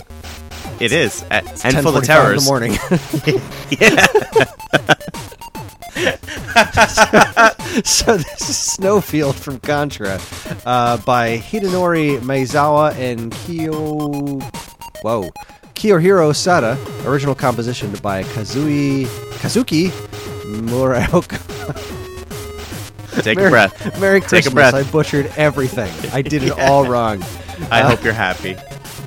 It 0.79 0.91
is. 0.91 1.21
A- 1.23 1.33
and 1.35 1.47
full 1.83 1.93
10:45 1.93 1.95
of 1.97 2.03
terrors. 2.05 2.37
in 2.39 2.45
the 2.45 2.49
morning. 2.49 2.71
Yeah. 3.79 4.05
so 7.83 8.17
this 8.17 8.49
is 8.49 8.57
Snowfield 8.57 9.35
from 9.35 9.59
Contra, 9.59 10.19
uh, 10.65 10.97
by 10.97 11.37
Hidenori 11.37 12.19
Maezawa 12.19 12.95
and 12.95 13.31
Kyo. 13.33 14.39
Whoa, 15.01 15.29
Kiyohiro 15.75 16.35
Sada. 16.35 16.77
Original 17.05 17.35
composition 17.35 17.91
by 18.01 18.23
Kazui 18.23 19.05
Kazuki 19.41 19.89
Muraoka. 20.45 21.37
Take 23.23 23.35
Merry, 23.37 23.47
a 23.47 23.51
breath. 23.51 23.99
Merry 23.99 24.21
Christmas. 24.21 24.43
Take 24.45 24.51
a 24.51 24.55
breath. 24.55 24.73
I 24.73 24.83
butchered 24.83 25.25
everything. 25.35 25.91
I 26.13 26.21
did 26.21 26.43
it 26.43 26.47
Yeah. 26.57 26.69
all 26.69 26.85
wrong. 26.87 27.21
I 27.69 27.81
Uh, 27.81 27.89
hope 27.89 28.03
you're 28.03 28.13
happy. 28.13 28.55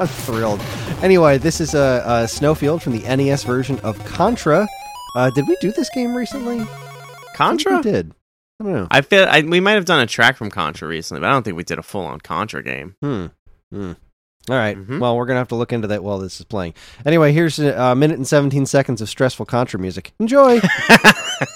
I'm 0.01 0.07
thrilled. 0.27 0.61
Anyway, 1.03 1.39
this 1.39 1.61
is 1.61 1.75
a, 1.75 2.03
a 2.07 2.29
Snowfield 2.29 2.83
from 2.83 2.93
the 2.99 3.17
NES 3.17 3.45
version 3.45 3.79
of 3.81 4.03
Contra. 4.05 4.67
Uh, 5.17 5.31
did 5.31 5.47
we 5.49 5.57
do 5.61 5.73
this 5.73 5.91
game 5.91 6.15
recently? 6.15 6.61
I 6.61 6.97
Contra? 7.35 7.77
We 7.77 7.83
did. 7.83 8.13
I 8.61 8.65
don't 8.65 8.73
know. 8.73 8.89
I 8.91 9.01
feel 9.01 9.25
I, 9.29 9.43
we 9.43 9.61
might 9.61 9.73
have 9.73 9.85
done 9.85 10.01
a 10.01 10.07
track 10.07 10.37
from 10.37 10.51
Contra 10.51 10.87
recently, 10.89 11.21
but 11.21 11.29
I 11.29 11.33
don't 11.33 11.43
think 11.43 11.57
we 11.57 11.65
did 11.65 11.79
a 11.79 11.83
full 11.83 12.05
on 12.07 12.21
Contra 12.21 12.63
game. 12.63 12.95
Hmm. 13.03 13.27
Hmm. 13.73 13.93
All 14.51 14.57
right. 14.57 14.77
Mhm. 14.77 14.99
Well, 15.01 15.17
we're 15.17 15.27
gonna 15.27 15.39
have 15.41 15.49
to 15.49 15.55
look 15.55 15.73
into 15.73 15.89
that 15.89 16.03
while 16.03 16.19
this 16.19 16.39
is 16.41 16.47
playing. 16.47 16.75
Anyway, 17.07 17.33
here's 17.33 17.59
a, 17.59 17.73
a 17.79 17.95
minute 17.95 18.17
and 18.17 18.27
17 18.27 18.67
seconds 18.67 19.01
of 19.01 19.09
stressful 19.09 19.47
Contra 19.47 19.79
music. 19.79 20.13
Enjoy. 20.19 20.61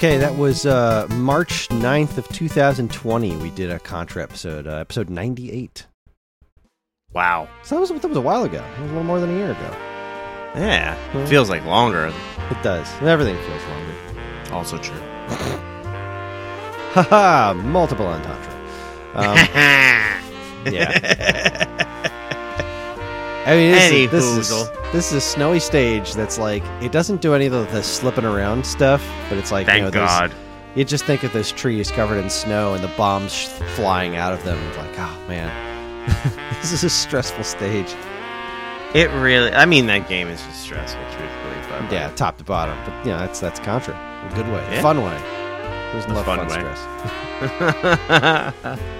Okay, 0.00 0.16
that 0.16 0.36
was 0.36 0.64
uh, 0.64 1.06
March 1.10 1.68
9th 1.68 2.16
of 2.16 2.26
2020. 2.28 3.36
We 3.36 3.50
did 3.50 3.70
a 3.70 3.78
Contra 3.78 4.22
episode, 4.22 4.66
uh, 4.66 4.76
episode 4.76 5.10
98. 5.10 5.86
Wow. 7.12 7.50
So 7.62 7.74
that 7.74 7.80
was 7.82 7.90
that 7.90 8.08
was 8.08 8.16
a 8.16 8.20
while 8.22 8.44
ago. 8.44 8.64
It 8.64 8.80
was 8.80 8.90
a 8.90 8.94
little 8.94 9.04
more 9.04 9.20
than 9.20 9.28
a 9.28 9.34
year 9.34 9.50
ago. 9.50 9.76
Yeah. 10.54 11.26
Feels 11.26 11.50
like 11.50 11.62
longer. 11.66 12.06
It 12.50 12.62
does. 12.62 12.90
Everything 13.02 13.36
feels 13.44 13.62
longer. 13.64 14.54
Also 14.54 14.78
true. 14.78 14.96
Haha, 16.94 17.52
multiple 17.52 18.06
entendre. 18.06 18.54
Um, 19.12 19.36
yeah. 20.72 22.16
I 23.46 23.56
mean, 23.56 23.72
this, 23.72 23.90
is, 23.90 24.10
this, 24.10 24.24
is, 24.50 24.70
this 24.92 25.06
is 25.08 25.12
a 25.14 25.20
snowy 25.20 25.60
stage 25.60 26.14
that's 26.14 26.38
like, 26.38 26.62
it 26.82 26.92
doesn't 26.92 27.20
do 27.22 27.34
any 27.34 27.46
of 27.46 27.52
the, 27.52 27.64
the 27.66 27.82
slipping 27.82 28.24
around 28.24 28.64
stuff, 28.66 29.02
but 29.28 29.38
it's 29.38 29.50
like, 29.50 29.66
Thank 29.66 29.78
you 29.78 29.84
know, 29.84 29.90
God. 29.90 30.32
You 30.76 30.84
just 30.84 31.04
think 31.04 31.24
of 31.24 31.32
those 31.32 31.50
trees 31.50 31.90
covered 31.90 32.18
in 32.18 32.30
snow 32.30 32.74
and 32.74 32.84
the 32.84 32.90
bombs 32.96 33.32
sh- 33.32 33.48
flying 33.74 34.14
out 34.16 34.32
of 34.32 34.44
them. 34.44 34.58
It's 34.68 34.76
like, 34.76 34.96
oh 34.98 35.18
man, 35.26 35.50
this 36.60 36.70
is 36.70 36.84
a 36.84 36.90
stressful 36.90 37.42
stage. 37.44 37.92
It 38.94 39.10
really. 39.10 39.52
I 39.52 39.66
mean, 39.66 39.86
that 39.86 40.08
game 40.08 40.28
is 40.28 40.40
just 40.42 40.62
stressful, 40.62 41.02
truthfully. 41.04 41.28
But 41.70 41.90
Yeah, 41.92 42.10
top 42.14 42.36
to 42.38 42.44
bottom. 42.44 42.76
But 42.84 43.04
you 43.06 43.12
know, 43.12 43.18
that's 43.18 43.40
that's 43.40 43.58
Contra, 43.60 43.94
a 43.94 44.30
good 44.34 44.46
way, 44.48 44.64
a 44.66 44.70
Yeah. 44.74 44.82
fun 44.82 45.02
way. 45.02 45.18
There's 45.92 46.06
no 46.08 46.22
fun 46.22 46.38
fun, 46.38 46.48
way. 46.48 46.74
stress. 46.74 48.76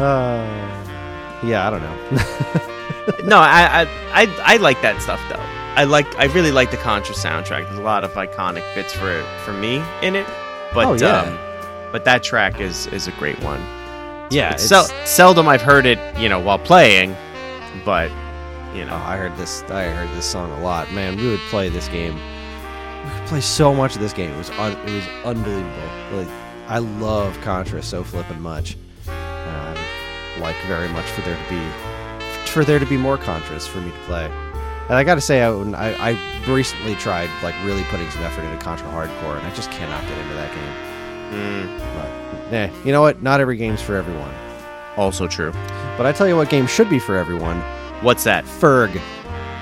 Uh, 0.00 0.46
yeah, 1.44 1.66
I 1.66 1.70
don't 1.70 1.82
know. 1.82 1.94
no, 3.24 3.38
I, 3.38 3.82
I 3.82 4.22
I 4.22 4.54
I 4.54 4.56
like 4.58 4.80
that 4.82 5.00
stuff 5.02 5.20
though. 5.28 5.42
I 5.76 5.84
like 5.84 6.06
I 6.18 6.24
really 6.26 6.50
like 6.52 6.70
the 6.70 6.76
Contra 6.78 7.14
soundtrack. 7.14 7.64
There's 7.66 7.78
a 7.78 7.82
lot 7.82 8.04
of 8.04 8.12
iconic 8.12 8.64
bits 8.74 8.92
for 8.92 9.22
for 9.44 9.52
me 9.52 9.82
in 10.02 10.16
it. 10.16 10.26
But 10.74 10.86
Oh, 10.86 10.92
yeah. 10.94 11.20
um, 11.22 11.38
but 11.92 12.04
that 12.04 12.22
track 12.22 12.60
is 12.60 12.86
is 12.88 13.08
a 13.08 13.12
great 13.12 13.38
one. 13.42 13.60
yeah, 14.30 14.52
It's 14.54 14.64
sel- 14.64 14.88
seldom 15.04 15.48
I've 15.48 15.62
heard 15.62 15.86
it, 15.86 15.98
you 16.18 16.28
know, 16.28 16.38
while 16.38 16.58
playing, 16.58 17.16
but 17.84 18.10
you 18.74 18.82
Oh, 18.82 18.86
know, 18.86 18.96
I 18.96 19.16
heard 19.16 19.36
this. 19.36 19.62
I 19.64 19.84
heard 19.84 20.08
this 20.16 20.24
song 20.26 20.50
a 20.52 20.60
lot. 20.62 20.92
Man, 20.92 21.16
we 21.16 21.28
would 21.28 21.40
play 21.50 21.68
this 21.68 21.88
game. 21.88 22.14
We 23.04 23.10
could 23.18 23.26
play 23.28 23.40
so 23.40 23.74
much 23.74 23.94
of 23.96 24.00
this 24.00 24.12
game. 24.12 24.30
It 24.32 24.38
was 24.38 24.50
un- 24.50 24.76
it 24.86 24.92
was 24.92 25.06
unbelievable. 25.24 25.88
Like 26.12 26.28
I 26.68 26.78
love 26.78 27.40
Contra 27.40 27.82
so 27.82 28.04
flippin' 28.04 28.40
much. 28.40 28.76
Um, 29.08 29.74
like 30.40 30.54
very 30.68 30.88
much 30.88 31.06
for 31.06 31.22
there 31.22 31.36
to 31.36 31.48
be 31.50 31.60
for 32.48 32.64
there 32.64 32.78
to 32.78 32.86
be 32.86 32.96
more 32.96 33.16
Contras 33.18 33.66
for 33.68 33.80
me 33.80 33.90
to 33.90 33.98
play. 34.00 34.26
And 34.88 34.96
I 34.98 35.04
got 35.04 35.14
to 35.14 35.20
say, 35.20 35.42
I, 35.42 35.50
I 35.50 36.10
I 36.10 36.46
recently 36.50 36.96
tried 36.96 37.30
like 37.44 37.54
really 37.64 37.84
putting 37.84 38.10
some 38.10 38.22
effort 38.22 38.42
into 38.42 38.56
Contra 38.58 38.88
Hardcore, 38.88 39.38
and 39.38 39.46
I 39.46 39.54
just 39.54 39.70
cannot 39.70 40.02
get 40.02 40.18
into 40.18 40.34
that 40.34 40.52
game. 40.52 41.68
mm, 41.68 41.94
But 41.94 42.54
eh, 42.54 42.70
you 42.84 42.90
know 42.92 43.00
what? 43.00 43.22
Not 43.22 43.40
every 43.40 43.56
game's 43.56 43.80
for 43.82 43.94
everyone. 43.96 44.32
also 44.96 45.28
true. 45.28 45.52
But 45.96 46.06
I 46.06 46.12
tell 46.12 46.26
you 46.26 46.36
what 46.36 46.48
game 46.50 46.66
should 46.66 46.90
be 46.90 46.98
for 46.98 47.16
everyone. 47.16 47.60
What's 48.02 48.24
that? 48.24 48.44
Ferg. 48.44 49.00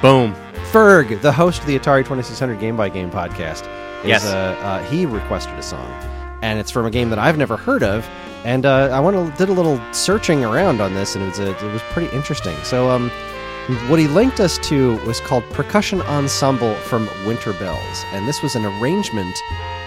Boom. 0.00 0.34
Ferg, 0.72 1.20
the 1.20 1.32
host 1.32 1.60
of 1.60 1.66
the 1.66 1.78
Atari 1.78 2.02
2600 2.04 2.58
Game 2.60 2.76
by 2.76 2.88
Game 2.88 3.10
podcast, 3.10 3.62
is, 4.02 4.06
Yes. 4.08 4.24
uh, 4.26 4.56
uh, 4.62 4.82
he 4.84 5.04
requested 5.06 5.54
a 5.58 5.62
song, 5.62 5.90
and 6.42 6.58
it's 6.58 6.70
from 6.70 6.86
a 6.86 6.90
game 6.90 7.10
that 7.10 7.18
I've 7.18 7.38
never 7.38 7.56
heard 7.56 7.82
of. 7.82 8.08
And 8.44 8.64
uh, 8.64 8.88
I 8.92 9.00
went 9.00 9.36
did 9.36 9.48
a 9.48 9.52
little 9.52 9.80
searching 9.92 10.44
around 10.44 10.80
on 10.80 10.94
this, 10.94 11.14
and 11.14 11.24
it 11.24 11.28
was 11.28 11.38
a, 11.40 11.50
it 11.50 11.72
was 11.72 11.82
pretty 11.90 12.14
interesting. 12.14 12.56
So, 12.62 12.90
um, 12.90 13.10
what 13.88 13.98
he 13.98 14.06
linked 14.08 14.40
us 14.40 14.56
to 14.68 14.96
was 15.04 15.20
called 15.20 15.44
Percussion 15.50 16.00
Ensemble 16.02 16.74
from 16.76 17.08
Winter 17.26 17.52
Bells, 17.54 18.04
and 18.12 18.26
this 18.26 18.42
was 18.42 18.54
an 18.54 18.64
arrangement 18.64 19.36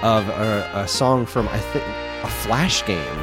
of 0.03 0.27
a, 0.29 0.69
a 0.75 0.87
song 0.87 1.25
from 1.25 1.47
I 1.47 1.57
think 1.57 1.85
a 2.23 2.29
Flash 2.29 2.85
game 2.85 3.17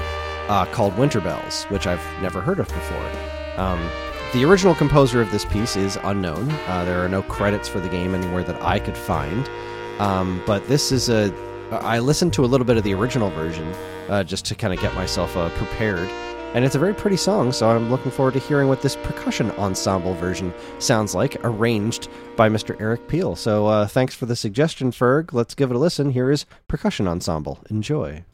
uh, 0.49 0.65
called 0.67 0.97
Winter 0.97 1.21
Bells, 1.21 1.65
which 1.65 1.87
I've 1.87 2.05
never 2.23 2.41
heard 2.41 2.59
of 2.59 2.69
before. 2.69 3.11
Um, 3.57 3.89
the 4.33 4.45
original 4.45 4.75
composer 4.75 5.21
of 5.23 5.31
this 5.31 5.45
piece 5.45 5.77
is 5.77 5.99
unknown. 6.05 6.51
Uh, 6.51 6.85
there 6.85 7.03
are 7.05 7.09
no 7.09 7.23
credits 7.23 7.69
for 7.69 7.81
the 7.81 7.89
game 7.89 8.15
anywhere 8.15 8.45
that 8.45 8.61
I 8.63 8.79
could 8.79 8.97
find. 8.97 9.49
Um, 9.99 10.43
but 10.47 10.67
this 10.69 10.93
is 10.93 11.09
a. 11.09 11.33
I 11.71 11.99
listened 11.99 12.33
to 12.35 12.45
a 12.45 12.47
little 12.47 12.67
bit 12.67 12.77
of 12.77 12.83
the 12.83 12.95
original 12.95 13.31
version 13.31 13.67
uh, 14.09 14.25
just 14.25 14.45
to 14.47 14.55
kind 14.55 14.73
of 14.73 14.81
get 14.81 14.95
myself 14.95 15.37
uh, 15.37 15.51
prepared. 15.51 16.09
And 16.55 16.65
it's 16.65 16.75
a 16.75 16.79
very 16.79 16.95
pretty 16.95 17.19
song, 17.19 17.53
so 17.53 17.69
I'm 17.69 17.91
looking 17.91 18.11
forward 18.11 18.33
to 18.33 18.41
hearing 18.41 18.69
what 18.69 18.81
this 18.81 18.97
percussion 18.97 19.51
ensemble 19.53 20.15
version 20.15 20.55
sounds 20.79 21.15
like, 21.15 21.37
arranged 21.45 22.09
by 22.37 22.49
Mr. 22.49 22.81
Eric 22.81 23.07
Peel. 23.07 23.37
So 23.37 23.67
uh, 23.67 23.87
thanks 23.87 24.15
for 24.15 24.25
the 24.25 24.35
suggestion, 24.35 24.91
Ferg. 24.91 25.35
Let's 25.35 25.55
give 25.55 25.71
it 25.71 25.77
a 25.77 25.79
listen. 25.79 26.11
Here 26.11 26.31
is 26.31 26.47
Percussion 26.67 27.07
Ensemble. 27.07 27.59
Enjoy. 27.69 28.25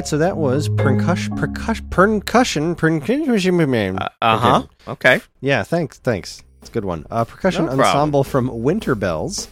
Right, 0.00 0.08
so 0.08 0.18
that 0.18 0.36
was 0.36 0.68
percussion, 0.68 1.36
percussion, 1.36 1.86
percussion, 1.90 2.74
percussion. 2.74 3.98
Uh 3.98 4.08
huh. 4.20 4.62
Okay. 4.88 5.20
Yeah, 5.40 5.62
thanks, 5.62 5.98
thanks. 5.98 6.42
It's 6.60 6.70
a 6.70 6.72
good 6.72 6.84
one. 6.84 7.06
Uh, 7.10 7.24
percussion 7.24 7.66
No 7.66 7.72
ensemble 7.72 8.24
from 8.24 8.62
Winter 8.62 8.94
Bells. 8.94 9.48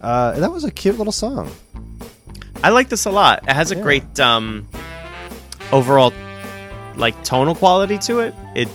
Uh, 0.00 0.38
that 0.38 0.52
was 0.52 0.64
a 0.64 0.70
cute 0.70 0.98
little 0.98 1.12
song. 1.12 1.50
I 2.62 2.70
like 2.70 2.88
this 2.88 3.04
a 3.04 3.10
lot. 3.10 3.42
It 3.44 3.52
has 3.52 3.70
a 3.70 3.76
Yeah. 3.76 3.82
great 3.82 4.20
um, 4.20 4.66
overall 5.72 6.12
like 6.96 7.22
tonal 7.24 7.54
quality 7.54 7.98
to 7.98 8.20
it. 8.20 8.34
It 8.54 8.68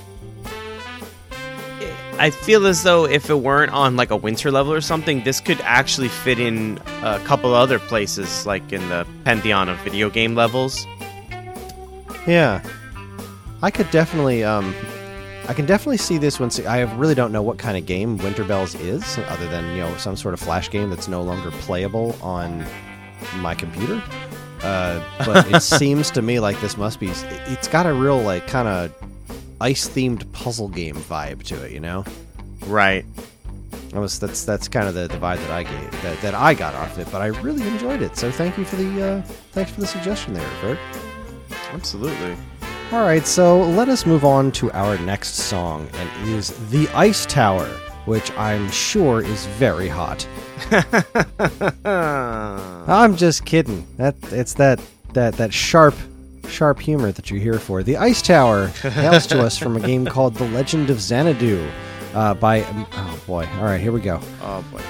I 2.20 2.30
feel 2.30 2.68
as 2.68 2.84
though 2.84 3.06
if 3.06 3.32
it 3.32 3.36
weren't 3.40 3.72
on 3.72 3.96
like 3.96 4.12
a 4.12 4.16
winter 4.16 4.52
level 4.52 4.74
or 4.74 4.82
something, 4.82 5.24
this 5.24 5.40
could 5.40 5.60
actually 5.62 6.10
fit 6.10 6.40
in 6.40 6.78
a 7.02 7.20
couple 7.26 7.56
other 7.56 7.80
places, 7.80 8.46
like 8.46 8.72
in 8.72 8.88
the 8.90 9.08
pantheon 9.24 9.70
of 9.70 9.80
video 9.80 10.10
game 10.12 10.36
levels. 10.36 10.86
Yeah, 12.28 12.64
I 13.62 13.72
could 13.72 13.90
definitely, 13.92 14.44
um, 14.44 14.74
I 15.48 15.54
can 15.54 15.66
definitely 15.66 15.98
see 15.98 16.18
this 16.18 16.40
one. 16.40 16.50
I 16.68 16.82
really 16.96 17.16
don't 17.16 17.32
know 17.32 17.42
what 17.42 17.58
kind 17.58 17.78
of 17.78 17.86
game 17.86 18.18
Winter 18.18 18.44
Bells 18.44 18.76
is, 18.76 19.18
other 19.18 19.48
than 19.50 19.76
you 19.76 19.82
know 19.82 19.98
some 19.98 20.16
sort 20.16 20.34
of 20.34 20.40
flash 20.40 20.70
game 20.70 20.90
that's 20.90 21.08
no 21.08 21.22
longer 21.22 21.52
playable 21.52 22.16
on 22.22 22.66
my 23.38 23.56
computer. 23.56 24.02
Uh, 24.62 25.04
but 25.26 25.52
it 25.52 25.62
seems 25.64 26.12
to 26.12 26.22
me 26.22 26.40
like 26.40 26.60
this 26.62 26.78
must 26.78 27.00
be. 27.00 27.10
It's 27.10 27.68
got 27.68 27.86
a 27.86 27.94
real 27.94 28.20
like 28.20 28.48
kind 28.48 28.68
of 28.68 28.94
ice 29.60 29.88
themed 29.88 30.32
puzzle 30.32 30.70
game 30.70 30.96
vibe 30.96 31.44
to 31.44 31.64
it, 31.64 31.72
you 31.72 31.80
know. 31.80 32.06
Right. 32.66 33.06
That 33.90 34.00
was 34.00 34.20
that's 34.20 34.46
that's 34.46 34.68
kind 34.68 34.88
of 34.88 34.94
the, 34.94 35.08
the 35.08 35.18
vibe 35.18 35.38
that 35.38 35.52
I 35.52 35.64
gave 35.64 36.02
that, 36.04 36.22
that 36.22 36.34
I 36.34 36.54
got 36.54 36.74
off 36.76 36.98
it, 36.98 37.08
but 37.12 37.22
I 37.22 37.28
really 37.28 37.68
enjoyed 37.68 38.02
it. 38.02 38.16
So 38.16 38.32
thank 38.32 38.58
you 38.58 38.64
for 38.64 38.78
the 38.78 39.04
uh, 39.04 39.22
thanks 39.52 39.72
for 39.72 39.82
the 39.82 39.88
suggestion 39.88 40.34
there, 40.34 40.50
Bert. 40.62 40.80
Absolutely. 41.74 42.36
All 42.92 43.04
right, 43.04 43.26
so 43.26 43.62
let 43.62 43.88
us 43.88 44.06
move 44.06 44.26
on 44.26 44.52
to 44.54 44.72
our 44.74 44.98
next 45.00 45.36
song, 45.36 45.88
and 45.94 46.28
it 46.28 46.36
is 46.36 46.50
"The 46.70 46.88
Ice 46.90 47.26
Tower" 47.26 47.70
which 48.06 48.32
I'm 48.38 48.70
sure 48.72 49.22
is 49.24 49.46
very 49.46 49.88
hot. 49.88 50.28
I'm 51.86 53.16
just 53.16 53.46
kidding. 53.46 53.86
That 53.98 54.16
it's 54.32 54.54
that 54.56 54.82
that 55.14 55.36
that 55.36 55.54
sharp 55.54 55.96
sharp 56.48 56.80
humor 56.80 57.12
that 57.12 57.30
you're 57.30 57.40
here 57.40 57.60
for. 57.60 57.84
The 57.84 57.98
Ice 57.98 58.22
Tower 58.22 58.68
hails 58.68 59.28
to 59.28 59.42
us 59.42 59.58
from 59.58 59.78
a 59.78 59.80
game 59.80 60.06
called 60.16 60.36
The 60.36 60.48
Legend 60.50 60.90
of 60.90 61.00
Xanadu 61.00 61.70
uh, 62.14 62.34
by 62.36 62.64
um, 62.64 62.88
oh 62.94 63.20
boy. 63.28 63.48
All 63.58 63.64
right, 63.66 63.80
here 63.80 63.92
we 63.92 64.02
go. 64.02 64.20
oh 64.42 64.64
boy. 64.72 64.80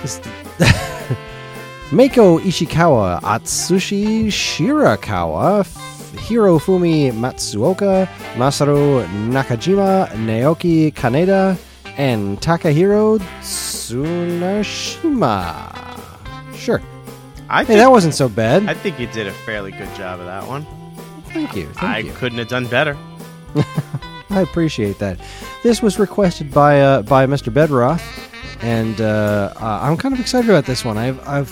Meiko 1.92 2.40
Ishikawa, 2.40 3.20
Atsushi 3.22 4.28
Shirakawa, 4.28 5.66
Hirofumi 6.14 7.12
Matsuoka, 7.12 8.08
Masaru 8.36 9.06
Nakajima, 9.30 10.08
Naoki 10.10 10.94
Kaneda, 10.94 11.58
and 11.98 12.40
Takahiro 12.42 13.20
Tsunashima. 13.42 15.72
Sure. 16.56 16.82
I 17.50 17.64
Hey, 17.64 17.76
that 17.78 17.92
wasn't 17.92 18.14
so 18.14 18.30
bad. 18.30 18.68
I 18.68 18.74
think 18.74 19.00
you 19.00 19.08
did 19.08 19.28
a 19.28 19.32
fairly 19.32 19.72
good 19.72 19.94
job 19.96 20.20
of 20.20 20.26
that 20.26 20.48
one. 20.48 20.66
Thank 21.34 21.56
you. 21.56 21.68
Thank 21.74 21.84
I 21.84 21.98
you. 22.00 22.12
couldn't 22.14 22.38
have 22.40 22.48
done 22.48 22.68
better. 22.68 22.98
I 24.30 24.42
appreciate 24.42 25.00
that. 25.00 25.20
This 25.64 25.82
was 25.82 26.00
requested 26.00 26.52
by 26.54 26.80
uh, 26.82 27.02
by 27.02 27.26
Mr. 27.26 27.52
Bedroth, 27.54 28.02
and 28.62 29.00
uh, 29.02 29.54
uh, 29.60 29.80
I'm 29.82 29.98
kind 29.98 30.14
of 30.14 30.20
excited 30.22 30.50
about 30.50 30.66
this 30.66 30.86
one. 30.86 30.98
I've 30.98 31.20
I've 31.28 31.52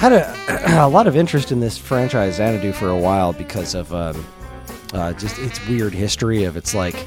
had 0.00 0.12
a, 0.12 0.84
a 0.84 0.88
lot 0.88 1.06
of 1.06 1.16
interest 1.16 1.52
in 1.52 1.60
this 1.60 1.78
franchise 1.78 2.36
Xanadu 2.36 2.72
for 2.72 2.88
a 2.88 2.96
while 2.96 3.32
because 3.32 3.74
of 3.74 3.92
um, 3.92 4.26
uh, 4.92 5.12
just 5.14 5.38
its 5.38 5.66
weird 5.68 5.92
history 5.94 6.44
of 6.44 6.56
its 6.56 6.74
like 6.74 7.06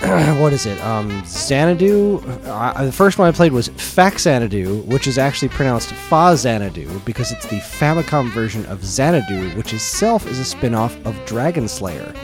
what 0.40 0.50
is 0.54 0.64
it? 0.64 0.80
Um, 0.82 1.22
Xanadu. 1.26 2.20
Uh, 2.46 2.84
the 2.84 2.92
first 2.92 3.18
one 3.18 3.28
I 3.28 3.32
played 3.32 3.52
was 3.52 3.68
Faxanadu, 3.68 4.82
which 4.86 5.06
is 5.06 5.18
actually 5.18 5.50
pronounced 5.50 5.90
Fa-Xanadu 5.92 7.00
because 7.00 7.32
it's 7.32 7.46
the 7.48 7.58
Famicom 7.58 8.30
version 8.30 8.64
of 8.64 8.82
Xanadu, 8.82 9.50
which 9.58 9.74
itself 9.74 10.26
is 10.26 10.38
a 10.38 10.44
spin-off 10.46 10.96
of 11.04 11.14
Dragon 11.26 11.68
Slayer. 11.68 12.14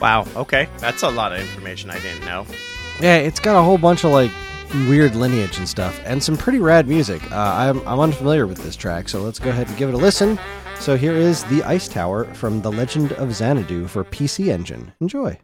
Wow. 0.00 0.26
Okay, 0.34 0.66
that's 0.78 1.02
a 1.02 1.10
lot 1.10 1.34
of 1.34 1.40
information 1.40 1.90
I 1.90 2.00
didn't 2.00 2.24
know. 2.24 2.46
Yeah, 3.00 3.16
it's 3.16 3.38
got 3.38 3.58
a 3.58 3.62
whole 3.62 3.76
bunch 3.76 4.04
of 4.04 4.12
like 4.12 4.30
weird 4.88 5.14
lineage 5.14 5.58
and 5.58 5.68
stuff, 5.68 6.00
and 6.04 6.22
some 6.22 6.36
pretty 6.36 6.58
rad 6.58 6.88
music. 6.88 7.22
Uh, 7.30 7.36
I'm, 7.36 7.86
I'm 7.86 8.00
unfamiliar 8.00 8.46
with 8.46 8.58
this 8.58 8.76
track, 8.76 9.08
so 9.08 9.20
let's 9.22 9.38
go 9.38 9.50
ahead 9.50 9.68
and 9.68 9.76
give 9.76 9.88
it 9.88 9.94
a 9.94 9.98
listen. 9.98 10.38
So 10.80 10.96
here 10.96 11.14
is 11.14 11.44
The 11.44 11.62
Ice 11.62 11.88
Tower 11.88 12.24
from 12.34 12.60
The 12.60 12.72
Legend 12.72 13.12
of 13.12 13.34
Xanadu 13.34 13.86
for 13.86 14.04
PC 14.04 14.48
Engine. 14.48 14.92
Enjoy. 15.00 15.38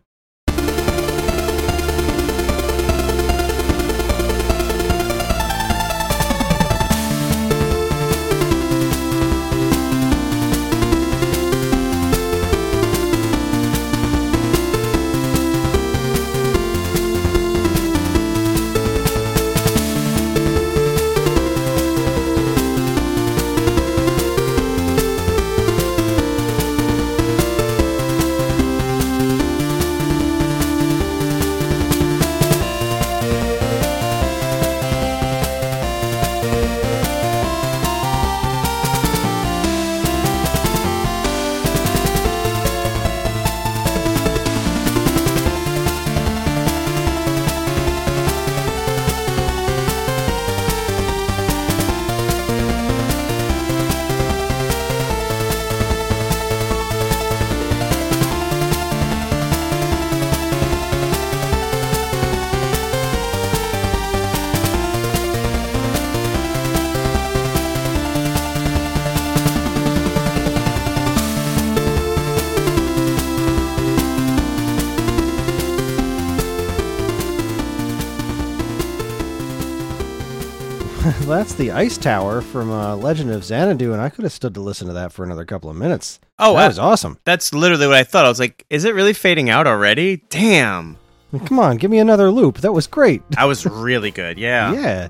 That's 81.28 81.52
The 81.54 81.72
Ice 81.72 81.98
Tower 81.98 82.40
from 82.40 82.70
uh, 82.70 82.96
Legend 82.96 83.30
of 83.30 83.44
Xanadu, 83.44 83.92
and 83.92 84.00
I 84.00 84.08
could 84.08 84.22
have 84.24 84.32
stood 84.32 84.54
to 84.54 84.60
listen 84.60 84.86
to 84.86 84.94
that 84.94 85.12
for 85.12 85.24
another 85.24 85.44
couple 85.44 85.68
of 85.68 85.76
minutes. 85.76 86.20
Oh, 86.38 86.54
that 86.54 86.64
I- 86.64 86.68
was 86.68 86.78
awesome. 86.78 87.18
That's 87.24 87.52
literally 87.52 87.86
what 87.86 87.96
I 87.96 88.02
thought. 88.04 88.24
I 88.24 88.28
was 88.30 88.40
like, 88.40 88.64
is 88.70 88.84
it 88.84 88.94
really 88.94 89.12
fading 89.12 89.50
out 89.50 89.66
already? 89.66 90.22
Damn. 90.30 90.96
Come 91.44 91.58
on, 91.58 91.76
give 91.76 91.90
me 91.90 91.98
another 91.98 92.30
loop. 92.30 92.58
That 92.58 92.72
was 92.72 92.86
great. 92.86 93.22
That 93.32 93.44
was 93.44 93.66
really 93.66 94.10
good. 94.10 94.38
Yeah. 94.48 94.72
Yeah, 94.72 95.08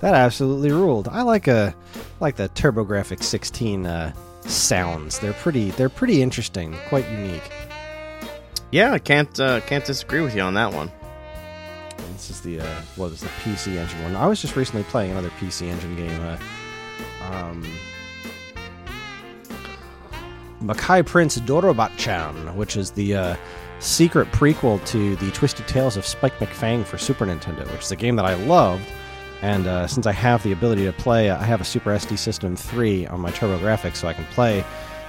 that 0.00 0.14
absolutely 0.14 0.72
ruled. 0.72 1.06
I 1.08 1.22
like 1.22 1.46
a 1.46 1.74
like 2.18 2.34
the 2.34 2.48
TurboGrafx 2.48 3.22
16 3.22 3.86
uh, 3.86 4.12
sounds. 4.40 5.20
They're 5.20 5.32
pretty. 5.34 5.70
They're 5.70 5.88
pretty 5.88 6.20
interesting. 6.22 6.74
Quite 6.88 7.08
unique. 7.08 7.48
Yeah, 8.72 8.92
I 8.92 8.98
can't 8.98 9.38
uh, 9.38 9.60
can't 9.60 9.84
disagree 9.84 10.20
with 10.22 10.34
you 10.34 10.42
on 10.42 10.54
that 10.54 10.72
one. 10.72 10.90
This 12.12 12.30
is 12.30 12.40
the 12.40 12.60
uh, 12.60 12.80
what 12.96 13.12
is 13.12 13.20
the 13.20 13.28
PC 13.28 13.76
Engine 13.76 14.02
one? 14.02 14.16
I 14.16 14.26
was 14.26 14.40
just 14.40 14.56
recently 14.56 14.84
playing 14.84 15.10
another 15.10 15.30
PC 15.30 15.68
Engine 15.68 15.96
game. 15.96 16.20
Uh, 16.20 16.38
um, 17.30 17.64
Makai 20.62 21.04
Prince 21.04 21.38
Dorabocchan, 21.38 22.54
which 22.54 22.76
is 22.76 22.90
the 22.92 23.14
uh, 23.14 23.36
secret 23.78 24.30
prequel 24.32 24.84
to 24.86 25.16
the 25.16 25.30
Twisted 25.32 25.68
Tales 25.68 25.96
of 25.96 26.06
Spike 26.06 26.36
McFang 26.38 26.84
for 26.84 26.98
Super 26.98 27.26
Nintendo, 27.26 27.70
which 27.72 27.82
is 27.82 27.92
a 27.92 27.96
game 27.96 28.16
that 28.16 28.24
I 28.24 28.34
loved. 28.34 28.84
And 29.42 29.66
uh, 29.66 29.86
since 29.86 30.06
I 30.06 30.12
have 30.12 30.42
the 30.42 30.52
ability 30.52 30.86
to 30.86 30.92
play, 30.92 31.30
I 31.30 31.44
have 31.44 31.60
a 31.60 31.64
Super 31.64 31.90
SD 31.90 32.18
System 32.18 32.56
3 32.56 33.06
on 33.06 33.20
my 33.20 33.30
TurboGrafx, 33.30 33.96
so 33.96 34.08
I 34.08 34.14
can 34.14 34.24
play 34.26 34.64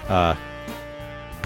uh, 0.09 0.35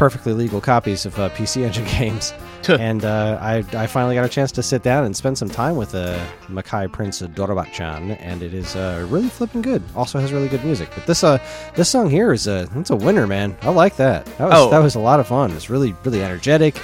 perfectly 0.02 0.34
legal 0.34 0.60
copies 0.60 1.06
of 1.06 1.14
uh, 1.20 1.30
PC 1.30 1.62
Engine 1.68 1.86
games. 1.86 2.34
and 2.68 3.06
uh, 3.06 3.38
I, 3.39 3.58
I 3.74 3.86
finally 3.86 4.16
got 4.16 4.26
a 4.26 4.30
chance 4.30 4.52
to 4.54 4.64
sit 4.64 4.82
down 4.82 5.04
and 5.06 5.16
spend 5.16 5.38
some 5.38 5.47
time 5.47 5.76
with 5.76 5.93
uh, 5.93 6.20
Makai 6.47 6.91
Prince 6.91 7.22
Dorabocchan, 7.22 8.18
and 8.20 8.41
it 8.41 8.52
is 8.52 8.76
uh, 8.76 9.06
really 9.12 9.30
flipping 9.30 9.62
good. 9.62 9.84
Also 9.95 10.18
has 10.20 10.34
really 10.34 10.47
good 10.47 10.66
music. 10.66 10.89
But 10.95 11.06
this 11.06 11.24
uh 11.24 11.38
this 11.76 11.88
song 11.88 12.10
here 12.10 12.34
is 12.34 12.47
a 12.47 12.68
it's 12.78 12.89
a 12.89 12.95
winner, 12.95 13.28
man. 13.28 13.56
I 13.62 13.70
like 13.70 13.95
that. 13.97 14.26
That 14.39 14.45
was 14.49 14.54
Oh. 14.56 14.70
that 14.72 14.80
was 14.80 14.95
a 14.95 14.99
lot 14.99 15.20
of 15.20 15.28
fun. 15.28 15.52
It's 15.52 15.70
really 15.70 15.93
really 16.04 16.24
energetic. 16.24 16.82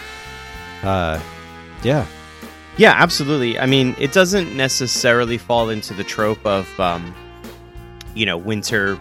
Uh, 0.84 1.20
yeah. 1.82 2.06
Yeah, 2.78 2.94
absolutely. 2.96 3.58
I 3.58 3.66
mean, 3.66 3.96
it 3.98 4.12
doesn't 4.14 4.56
necessarily 4.56 5.40
fall 5.40 5.72
into 5.72 5.96
the 5.96 6.04
trope 6.04 6.46
of, 6.46 6.68
um, 6.80 7.16
you 8.14 8.28
know, 8.28 8.38
winter, 8.38 9.00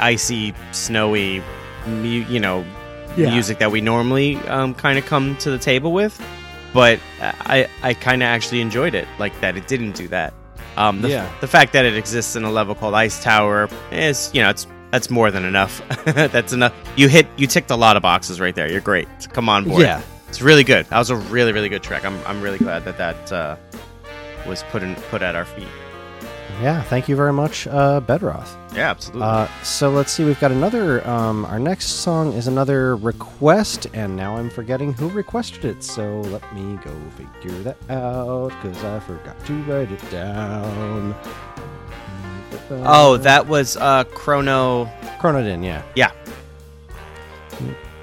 icy, 0.00 0.52
snowy, 0.72 1.40
you 2.02 2.40
know, 2.40 2.64
Yeah. 3.16 3.30
music 3.30 3.58
that 3.58 3.70
we 3.70 3.80
normally 3.80 4.36
um, 4.48 4.74
kind 4.74 4.98
of 4.98 5.06
come 5.06 5.36
to 5.38 5.50
the 5.50 5.58
table 5.58 5.92
with. 5.92 6.20
But 6.72 6.98
I, 7.20 7.68
I 7.82 7.94
kind 7.94 8.22
of 8.22 8.26
actually 8.26 8.60
enjoyed 8.60 8.94
it, 8.96 9.06
like 9.20 9.38
that. 9.40 9.56
It 9.56 9.68
didn't 9.68 9.92
do 9.92 10.08
that. 10.08 10.34
Um, 10.76 11.02
the, 11.02 11.08
Yeah. 11.10 11.30
the 11.40 11.46
fact 11.46 11.72
that 11.74 11.84
it 11.84 11.96
exists 11.96 12.34
in 12.34 12.42
a 12.42 12.50
level 12.50 12.74
called 12.74 12.94
Ice 12.94 13.22
Tower 13.22 13.68
is, 13.92 14.30
you 14.34 14.42
know, 14.42 14.50
it's 14.50 14.66
that's 14.90 15.10
more 15.10 15.30
than 15.30 15.44
enough. 15.44 15.80
that's 16.04 16.52
enough. 16.52 16.72
You 16.96 17.08
hit, 17.08 17.26
you 17.36 17.46
ticked 17.48 17.70
a 17.70 17.76
lot 17.76 17.96
of 17.96 18.02
boxes 18.02 18.40
right 18.40 18.54
there. 18.54 18.70
You're 18.70 18.80
great. 18.80 19.08
Come 19.32 19.48
on 19.48 19.64
board. 19.64 19.82
Yeah. 19.82 20.02
It's 20.28 20.40
really 20.42 20.64
good. 20.64 20.86
That 20.86 20.98
was 20.98 21.10
a 21.10 21.16
really, 21.16 21.52
really 21.52 21.68
good 21.68 21.82
track. 21.82 22.04
I'm, 22.04 22.16
I'm 22.26 22.40
really 22.42 22.58
glad 22.58 22.84
that 22.84 22.98
that 22.98 23.32
uh, 23.32 23.56
was 24.46 24.62
put 24.64 24.82
in, 24.82 24.94
put 25.10 25.22
at 25.22 25.34
our 25.36 25.44
feet. 25.44 25.66
Yeah. 26.62 26.82
Thank 26.82 27.08
you 27.08 27.16
very 27.16 27.32
much, 27.32 27.66
uh, 27.66 28.00
Bedroth. 28.00 28.56
Yeah, 28.74 28.90
absolutely. 28.90 29.22
Uh, 29.22 29.48
so 29.62 29.90
let's 29.90 30.12
see. 30.12 30.24
We've 30.24 30.40
got 30.40 30.50
another. 30.52 31.06
Um, 31.06 31.44
our 31.46 31.58
next 31.58 31.86
song 31.86 32.32
is 32.32 32.46
another 32.46 32.96
request, 32.96 33.86
and 33.92 34.16
now 34.16 34.36
I'm 34.36 34.50
forgetting 34.50 34.92
who 34.92 35.08
requested 35.10 35.64
it. 35.64 35.82
So 35.84 36.20
let 36.22 36.54
me 36.54 36.78
go 36.84 36.92
figure 37.16 37.58
that 37.62 37.76
out 37.90 38.48
because 38.62 38.82
I 38.84 39.00
forgot 39.00 39.44
to 39.46 39.62
write 39.64 39.90
it 39.92 40.10
down. 40.10 41.14
oh, 42.70 43.16
that 43.18 43.46
was 43.46 43.76
uh, 43.76 44.04
Chrono. 44.04 44.86
Chronodin, 45.20 45.64
yeah. 45.64 45.82
Yeah, 45.94 46.10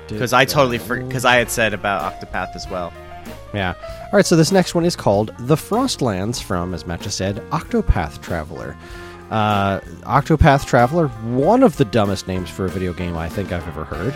because 0.07 0.33
I 0.33 0.45
totally 0.45 0.77
forgot. 0.77 1.07
because 1.07 1.25
I 1.25 1.35
had 1.35 1.49
said 1.49 1.73
about 1.73 2.13
Octopath 2.13 2.55
as 2.55 2.67
well. 2.69 2.91
Yeah. 3.53 3.75
All 4.11 4.17
right, 4.17 4.25
so 4.25 4.35
this 4.35 4.51
next 4.51 4.75
one 4.75 4.83
is 4.83 4.97
called 4.97 5.33
The 5.39 5.55
Frostlands 5.55 6.43
from, 6.43 6.73
as 6.73 6.85
Matt 6.85 6.99
just 6.99 7.15
said, 7.15 7.37
Octopath 7.51 8.21
Traveler. 8.21 8.75
Uh, 9.29 9.79
Octopath 10.01 10.65
Traveler, 10.65 11.07
one 11.07 11.63
of 11.63 11.77
the 11.77 11.85
dumbest 11.85 12.27
names 12.27 12.49
for 12.49 12.65
a 12.65 12.67
video 12.67 12.91
game 12.91 13.15
I 13.15 13.29
think 13.29 13.53
I've 13.53 13.65
ever 13.69 13.85
heard. 13.85 14.13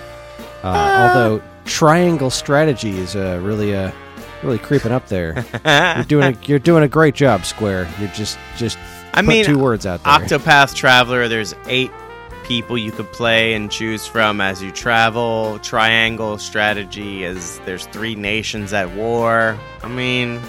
Uh, 0.63 1.07
although 1.07 1.41
Triangle 1.63 2.29
Strategy 2.29 2.97
is 2.97 3.15
uh, 3.15 3.39
really 3.41 3.73
uh, 3.73 3.89
really 4.43 4.57
creeping 4.57 4.91
up 4.91 5.07
there. 5.07 5.45
you're 5.95 6.03
doing 6.03 6.35
a, 6.35 6.45
you're 6.45 6.59
doing 6.59 6.83
a 6.83 6.89
great 6.89 7.15
job, 7.15 7.45
Square. 7.45 7.89
You're 7.97 8.09
just 8.09 8.37
just 8.57 8.77
I 9.13 9.21
put 9.21 9.27
mean, 9.27 9.45
two 9.45 9.57
words 9.57 9.85
out 9.85 10.03
there. 10.03 10.11
Octopath 10.11 10.75
Traveler, 10.75 11.29
there's 11.29 11.55
eight 11.67 11.91
people 12.45 12.77
you 12.77 12.91
could 12.91 13.11
play 13.11 13.53
and 13.53 13.71
choose 13.71 14.05
from 14.05 14.39
as 14.39 14.61
you 14.61 14.71
travel. 14.71 15.59
Triangle 15.59 16.37
strategy 16.37 17.23
is 17.23 17.59
there's 17.65 17.87
three 17.87 18.15
nations 18.15 18.71
at 18.71 18.91
war. 18.91 19.57
I 19.83 19.87
mean, 19.87 20.39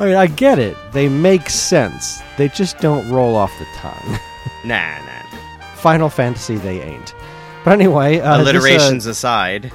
I 0.00 0.06
mean, 0.06 0.16
I 0.16 0.26
get 0.26 0.58
it. 0.58 0.76
They 0.92 1.08
make 1.08 1.50
sense. 1.50 2.20
They 2.36 2.48
just 2.48 2.78
don't 2.78 3.08
roll 3.10 3.36
off 3.36 3.52
the 3.58 3.66
tongue. 3.76 4.18
nah, 4.64 4.98
nah. 5.04 5.38
Final 5.76 6.08
Fantasy, 6.08 6.56
they 6.56 6.80
ain't. 6.80 7.14
But 7.64 7.74
anyway, 7.74 8.18
uh, 8.18 8.38
this, 8.38 8.46
uh, 8.46 8.50
Alliterations 8.50 9.06
aside. 9.06 9.72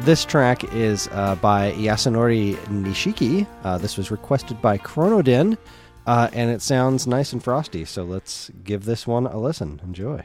This 0.00 0.24
track 0.24 0.64
is 0.74 1.08
uh, 1.12 1.36
by 1.36 1.72
Yasunori 1.72 2.56
Nishiki. 2.66 3.46
Uh, 3.62 3.78
this 3.78 3.96
was 3.96 4.10
requested 4.10 4.60
by 4.60 4.76
Chronodin, 4.78 5.56
uh, 6.06 6.28
and 6.32 6.50
it 6.50 6.60
sounds 6.60 7.06
nice 7.06 7.32
and 7.32 7.42
frosty. 7.42 7.84
So 7.84 8.02
let's 8.02 8.50
give 8.64 8.84
this 8.84 9.06
one 9.06 9.26
a 9.26 9.38
listen. 9.38 9.80
Enjoy. 9.84 10.24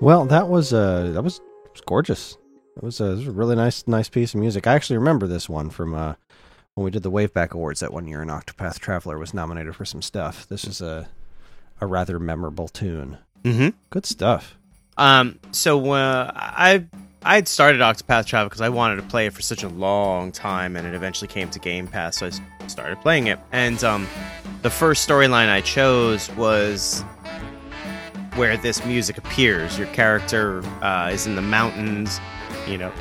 Well, 0.00 0.24
that 0.26 0.48
was 0.48 0.72
uh 0.72 1.10
that 1.12 1.22
was, 1.22 1.40
was 1.72 1.80
gorgeous. 1.80 2.36
It 2.76 2.82
was, 2.84 3.00
a, 3.00 3.06
it 3.06 3.16
was 3.16 3.26
a 3.26 3.32
really 3.32 3.56
nice 3.56 3.86
nice 3.86 4.08
piece 4.08 4.34
of 4.34 4.40
music. 4.40 4.66
I 4.66 4.74
actually 4.74 4.98
remember 4.98 5.26
this 5.26 5.48
one 5.48 5.70
from 5.70 5.94
uh 5.94 6.14
when 6.74 6.84
we 6.84 6.90
did 6.90 7.02
the 7.02 7.10
Waveback 7.10 7.50
Awards 7.50 7.80
that 7.80 7.92
one 7.92 8.06
year, 8.06 8.22
and 8.22 8.30
Octopath 8.30 8.78
Traveler 8.78 9.18
was 9.18 9.34
nominated 9.34 9.74
for 9.74 9.84
some 9.84 10.02
stuff. 10.02 10.46
This 10.48 10.64
is 10.64 10.80
a 10.80 11.08
a 11.80 11.86
rather 11.86 12.18
memorable 12.18 12.68
tune. 12.68 13.18
Mm-hmm. 13.42 13.70
Good 13.90 14.06
stuff. 14.06 14.56
Um, 14.96 15.38
so 15.50 15.92
uh, 15.92 16.30
I 16.34 16.86
I 17.22 17.34
had 17.34 17.48
started 17.48 17.80
Octopath 17.80 18.26
Traveler 18.26 18.48
because 18.48 18.60
I 18.60 18.68
wanted 18.68 18.96
to 18.96 19.02
play 19.02 19.26
it 19.26 19.32
for 19.32 19.42
such 19.42 19.64
a 19.64 19.68
long 19.68 20.30
time, 20.30 20.76
and 20.76 20.86
it 20.86 20.94
eventually 20.94 21.28
came 21.28 21.50
to 21.50 21.58
Game 21.58 21.88
Pass, 21.88 22.18
so 22.18 22.30
I 22.30 22.66
started 22.68 23.00
playing 23.00 23.26
it. 23.26 23.38
And 23.50 23.82
um, 23.82 24.06
the 24.62 24.70
first 24.70 25.08
storyline 25.08 25.48
I 25.48 25.60
chose 25.60 26.30
was 26.36 27.04
where 28.38 28.56
this 28.56 28.84
music 28.84 29.18
appears. 29.18 29.76
Your 29.76 29.88
character 29.88 30.62
uh, 30.80 31.10
is 31.12 31.26
in 31.26 31.34
the 31.34 31.42
mountains, 31.42 32.20
you 32.68 32.78
know, 32.78 32.92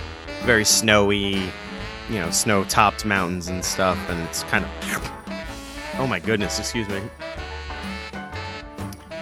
very 0.43 0.65
snowy, 0.65 1.35
you 2.09 2.15
know, 2.15 2.31
snow-topped 2.31 3.05
mountains 3.05 3.47
and 3.47 3.63
stuff, 3.63 3.99
and 4.09 4.19
it's 4.27 4.41
kind 4.43 4.65
of 4.65 4.71
oh 5.99 6.07
my 6.07 6.19
goodness, 6.19 6.57
excuse 6.57 6.89
me. 6.89 7.01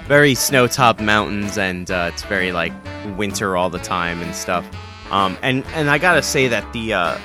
Very 0.08 0.36
snow-topped 0.36 1.02
mountains, 1.02 1.58
and 1.58 1.92
uh, 1.92 2.12
it's 2.14 2.24
very 2.24 2.54
like 2.54 2.72
winter 3.18 3.58
all 3.58 3.70
the 3.70 3.80
time 3.80 4.22
and 4.22 4.34
stuff. 4.34 4.66
Um, 5.12 5.38
and 5.42 5.66
and 5.74 5.90
I 5.90 5.98
gotta 5.98 6.22
say 6.22 6.48
that 6.48 6.72
the 6.72 6.94
uh, 6.94 7.18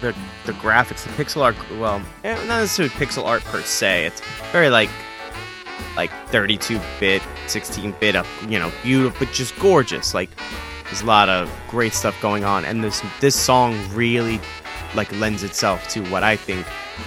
the 0.00 0.12
the 0.44 0.52
graphics, 0.54 1.04
the 1.04 1.22
pixel 1.22 1.42
art, 1.42 1.56
well, 1.78 2.02
eh, 2.24 2.34
not 2.46 2.60
necessarily 2.60 2.92
pixel 2.94 3.24
art 3.24 3.44
per 3.44 3.62
se. 3.62 4.06
It's 4.06 4.20
very 4.50 4.70
like 4.70 4.90
like 5.96 6.10
32 6.28 6.80
bit, 7.00 7.22
16 7.46 7.94
bit, 8.00 8.16
up, 8.16 8.26
you 8.48 8.58
know, 8.58 8.72
beautiful, 8.82 9.26
but 9.26 9.34
just 9.34 9.58
gorgeous. 9.58 10.14
Like 10.14 10.30
there's 10.84 11.02
a 11.02 11.06
lot 11.06 11.28
of 11.28 11.50
great 11.68 11.92
stuff 11.92 12.20
going 12.20 12.44
on, 12.44 12.64
and 12.64 12.82
this 12.82 13.02
this 13.20 13.36
song 13.36 13.78
really 13.92 14.40
like 14.94 15.10
lends 15.18 15.42
itself 15.42 15.88
to 15.88 16.04
what 16.10 16.22
I 16.22 16.36
think 16.36 16.66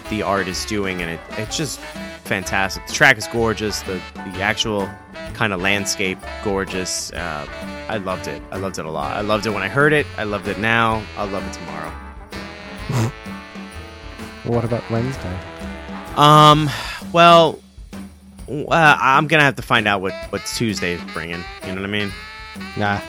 the 0.09 0.22
art 0.22 0.47
is 0.47 0.65
doing, 0.65 1.01
and 1.01 1.11
it 1.11 1.20
it's 1.32 1.57
just 1.57 1.80
fantastic. 2.24 2.86
The 2.88 2.93
track 2.93 3.18
is 3.18 3.28
gorgeous. 3.28 3.82
The 3.82 4.01
the 4.13 4.41
actual 4.41 4.89
kind 5.34 5.53
of 5.53 5.61
landscape 5.61 6.20
gorgeous. 6.43 7.11
Uh, 7.13 7.47
I 7.89 7.97
loved 7.97 8.28
it. 8.28 8.41
I 8.51 8.57
loved 8.57 8.80
it 8.80 8.86
a 8.86 8.91
lot. 8.91 9.15
I 9.15 9.22
loved 9.22 9.45
it 9.45 9.51
when 9.51 9.63
I 9.63 9.70
heard 9.70 9.93
it. 9.93 10.05
I 10.18 10.24
loved 10.24 10.47
it 10.47 10.59
now. 10.59 11.03
I'll 11.18 11.28
love 11.28 11.45
it 11.47 11.53
tomorrow. 11.53 11.91
What 14.47 14.63
about 14.63 14.89
Wednesday? 14.89 15.39
Um, 16.15 16.70
well, 17.11 17.59
uh, 18.50 18.98
I'm 19.00 19.28
gonna 19.28 19.43
have 19.43 19.56
to 19.56 19.62
find 19.62 19.88
out 19.88 20.02
what 20.02 20.14
what 20.30 20.41
Tuesday's 20.45 21.02
bringing. 21.14 21.43
You 21.66 21.76
know 21.76 21.82
what 21.82 21.89
I 21.89 21.91
mean? 21.91 22.12
Nah. 22.78 23.02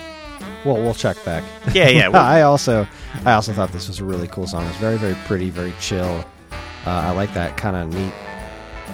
Well, 0.65 0.77
we'll 0.77 0.95
check 0.95 1.23
back. 1.25 1.45
Yeah, 1.73 1.89
yeah. 1.89 2.09
well, 2.13 2.25
I 2.25 2.43
also 2.43 2.87
I 3.25 3.33
also 3.33 3.53
thought 3.53 3.73
this 3.73 3.89
was 3.89 4.01
a 4.01 4.05
really 4.05 4.29
cool 4.29 4.47
song. 4.47 4.67
It's 4.67 4.77
very 4.79 4.97
very 4.99 5.15
pretty, 5.27 5.51
very 5.51 5.73
chill. 5.81 6.25
Uh, 6.87 6.91
I 6.91 7.11
like 7.11 7.33
that 7.35 7.57
kind 7.57 7.77
of 7.77 7.93
neat, 7.93 8.13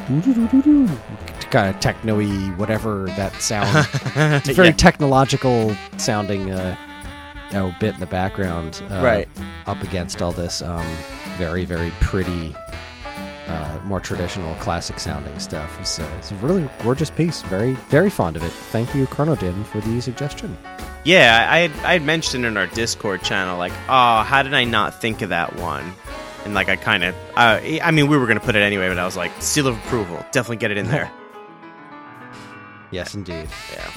kind 1.50 1.74
of 1.74 1.80
techno-y, 1.80 2.52
whatever 2.56 3.06
that 3.16 3.34
sound. 3.40 3.86
It's 4.16 4.48
a 4.48 4.52
very 4.52 4.68
yeah, 4.68 4.74
technological 4.74 5.76
sounding, 5.96 6.50
uh, 6.50 6.76
you 7.48 7.54
know, 7.54 7.74
bit 7.78 7.94
in 7.94 8.00
the 8.00 8.06
background. 8.06 8.82
Uh, 8.90 9.02
right. 9.02 9.28
Up 9.66 9.80
against 9.82 10.20
all 10.20 10.32
this 10.32 10.60
um, 10.60 10.86
very 11.38 11.64
very 11.64 11.90
pretty, 12.00 12.54
uh, 13.46 13.78
more 13.84 14.00
traditional 14.00 14.54
classic 14.56 14.98
sounding 14.98 15.38
stuff. 15.38 15.78
It's, 15.80 15.98
uh, 15.98 16.10
it's 16.18 16.32
a 16.32 16.36
really 16.36 16.68
gorgeous 16.82 17.10
piece. 17.10 17.42
Very 17.42 17.72
very 17.90 18.10
fond 18.10 18.36
of 18.36 18.42
it. 18.42 18.52
Thank 18.52 18.94
you, 18.94 19.06
Chronodin, 19.06 19.64
for 19.66 19.80
the 19.80 20.00
suggestion. 20.00 20.56
Yeah, 21.04 21.46
I 21.50 21.58
had, 21.68 21.70
I 21.84 21.92
had 21.94 22.02
mentioned 22.02 22.46
in 22.46 22.56
our 22.56 22.66
Discord 22.68 23.22
channel, 23.22 23.58
like, 23.58 23.72
oh, 23.88 24.22
how 24.22 24.42
did 24.42 24.54
I 24.54 24.64
not 24.64 25.00
think 25.00 25.20
of 25.20 25.28
that 25.28 25.54
one? 25.56 25.92
And 26.44 26.54
like, 26.54 26.68
I 26.68 26.76
kind 26.76 27.04
of, 27.04 27.14
uh, 27.36 27.60
I 27.82 27.90
mean, 27.90 28.08
we 28.08 28.16
were 28.16 28.26
gonna 28.26 28.40
put 28.40 28.56
it 28.56 28.62
anyway, 28.62 28.88
but 28.88 28.98
I 28.98 29.04
was 29.04 29.16
like, 29.16 29.30
seal 29.40 29.66
of 29.66 29.76
approval, 29.76 30.16
definitely 30.32 30.56
get 30.56 30.70
it 30.70 30.78
in 30.78 30.88
there. 30.88 31.10
Yes, 32.90 33.14
indeed. 33.14 33.48
yeah. 33.72 33.90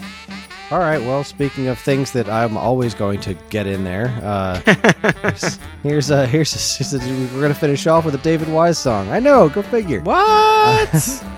All 0.70 0.80
right. 0.80 1.00
Well, 1.02 1.24
speaking 1.24 1.68
of 1.68 1.80
things 1.80 2.12
that 2.12 2.28
I'm 2.28 2.58
always 2.58 2.94
going 2.94 3.22
to 3.22 3.36
get 3.50 3.68
in 3.68 3.86
there, 3.86 4.08
uh, 4.22 4.60
here's 5.24 5.60
here's 5.84 6.10
a, 6.10 6.28
here's, 6.28 6.54
a, 6.54 6.78
here's 6.84 6.94
a- 6.94 7.34
we're 7.34 7.42
gonna 7.42 7.54
finish 7.54 7.88
off 7.88 8.04
with 8.04 8.16
a 8.16 8.20
David 8.20 8.50
Wise 8.50 8.78
song. 8.78 9.10
I 9.10 9.20
know. 9.20 9.48
Go 9.50 9.62
figure. 9.62 10.02
What? 10.02 11.24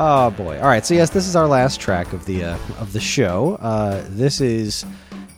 Oh 0.00 0.30
boy. 0.30 0.58
All 0.60 0.66
right. 0.68 0.84
So 0.86 0.94
yes, 0.94 1.10
this 1.10 1.26
is 1.26 1.34
our 1.34 1.48
last 1.48 1.80
track 1.80 2.12
of 2.12 2.24
the 2.26 2.44
uh, 2.44 2.58
of 2.78 2.92
the 2.92 3.00
show. 3.00 3.56
Uh, 3.60 4.04
this 4.10 4.40
is 4.40 4.84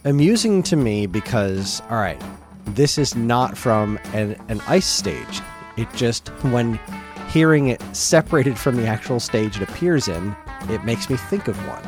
amusing 0.05 0.63
to 0.65 0.77
me 0.77 1.07
because 1.07 1.81
all 1.89 1.97
right, 1.97 2.21
this 2.67 2.99
is 2.99 3.15
not 3.15 3.57
from 3.57 3.99
an 4.13 4.37
an 4.49 4.61
ice 4.67 4.85
stage. 4.89 5.41
It 5.79 5.89
just 5.95 6.29
when 6.43 6.79
hearing 7.31 7.69
it 7.69 7.81
separated 7.97 8.59
from 8.59 8.77
the 8.77 8.87
actual 8.87 9.21
stage 9.21 9.57
it 9.57 9.63
appears 9.63 10.09
in, 10.09 10.37
it 10.69 10.85
makes 10.85 11.09
me 11.09 11.17
think 11.17 11.47
of 11.49 11.57
one. 11.67 11.83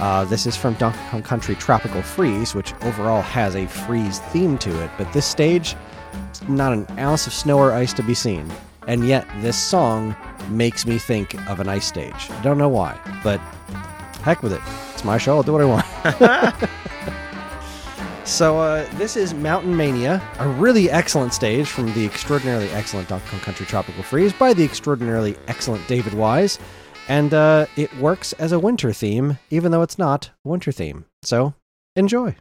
Uh, 0.00 0.24
this 0.24 0.46
is 0.46 0.56
from 0.56 0.72
Donkey 0.74 0.98
Kong 1.10 1.22
Country 1.22 1.54
Tropical 1.54 2.00
Freeze, 2.00 2.54
which 2.54 2.72
overall 2.82 3.20
has 3.20 3.54
a 3.54 3.66
freeze 3.66 4.18
theme 4.18 4.56
to 4.56 4.82
it, 4.82 4.90
but 4.96 5.12
this 5.12 5.26
stage, 5.26 5.76
not 6.48 6.72
an 6.72 6.86
ounce 6.98 7.26
of 7.26 7.34
snow 7.34 7.58
or 7.58 7.72
ice 7.72 7.92
to 7.92 8.02
be 8.02 8.14
seen. 8.14 8.50
And 8.86 9.06
yet, 9.06 9.28
this 9.42 9.58
song 9.58 10.16
makes 10.48 10.86
me 10.86 10.96
think 10.96 11.34
of 11.50 11.60
an 11.60 11.68
ice 11.68 11.84
stage. 11.84 12.30
I 12.30 12.42
don't 12.42 12.56
know 12.56 12.70
why, 12.70 12.98
but 13.22 13.38
heck 14.22 14.42
with 14.42 14.54
it. 14.54 14.62
It's 14.94 15.04
my 15.04 15.18
show. 15.18 15.36
I'll 15.36 15.42
do 15.42 15.52
what 15.52 15.60
I 15.60 15.66
want. 15.66 16.66
so, 18.26 18.58
uh, 18.58 18.88
this 18.94 19.16
is 19.16 19.34
Mountain 19.34 19.76
Mania, 19.76 20.22
a 20.38 20.48
really 20.48 20.90
excellent 20.90 21.34
stage 21.34 21.68
from 21.68 21.92
the 21.92 22.06
extraordinarily 22.06 22.70
excellent 22.70 23.10
Donkey 23.10 23.28
Kong 23.28 23.40
Country 23.40 23.66
Tropical 23.66 24.02
Freeze 24.02 24.32
by 24.32 24.54
the 24.54 24.64
extraordinarily 24.64 25.36
excellent 25.46 25.86
David 25.88 26.14
Wise. 26.14 26.58
And 27.10 27.34
uh, 27.34 27.66
it 27.76 27.92
works 27.98 28.34
as 28.34 28.52
a 28.52 28.60
winter 28.60 28.92
theme, 28.92 29.38
even 29.50 29.72
though 29.72 29.82
it's 29.82 29.98
not 29.98 30.30
winter 30.44 30.70
theme. 30.70 31.06
So, 31.24 31.54
enjoy. 31.96 32.36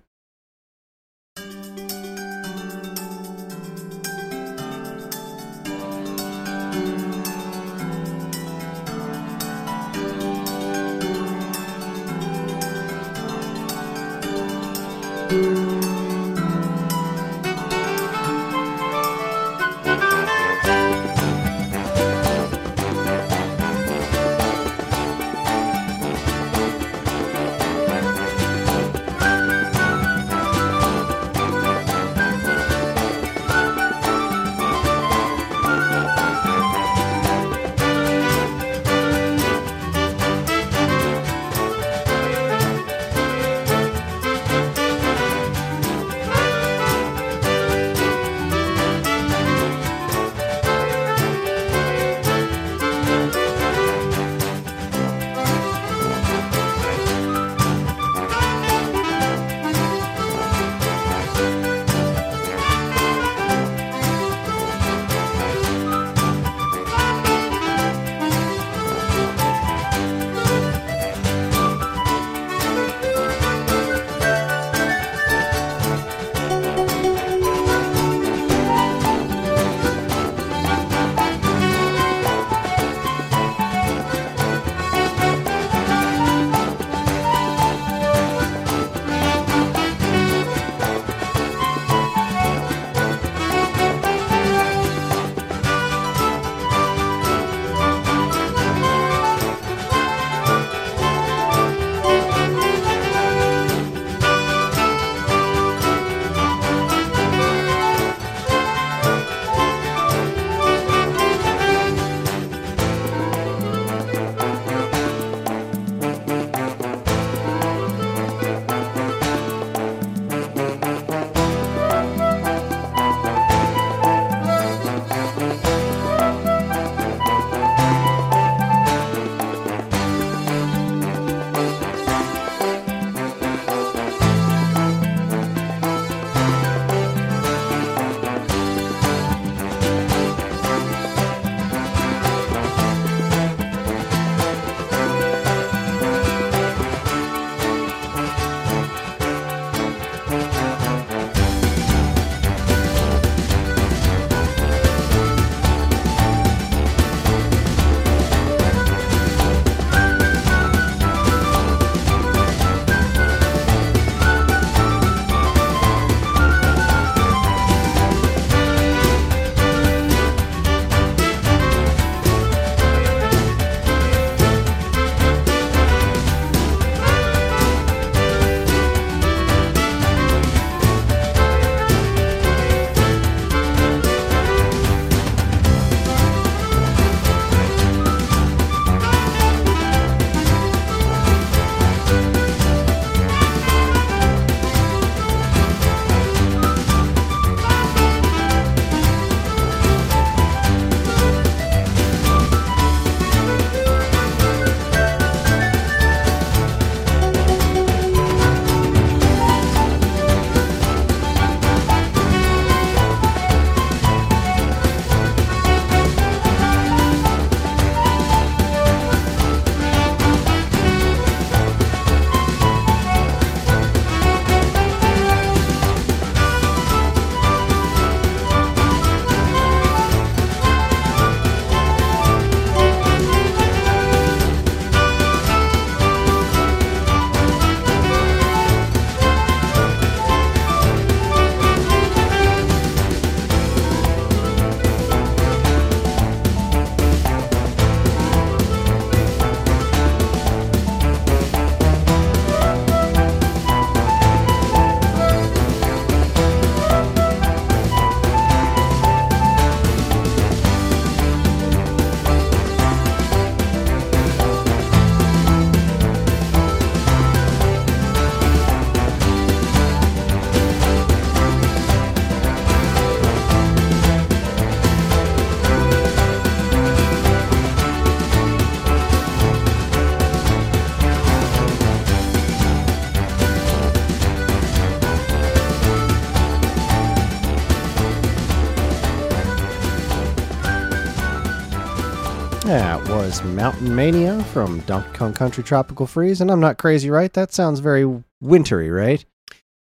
Mountain 293.59 293.93
Mania 293.93 294.41
from 294.53 294.79
Donkey 294.81 295.09
Kong 295.17 295.33
Country 295.33 295.65
Tropical 295.65 296.07
Freeze, 296.07 296.39
and 296.39 296.49
I'm 296.49 296.61
not 296.61 296.77
crazy, 296.77 297.09
right? 297.09 297.33
That 297.33 297.51
sounds 297.51 297.81
very 297.81 298.05
wintry, 298.39 298.89
right? 298.89 299.25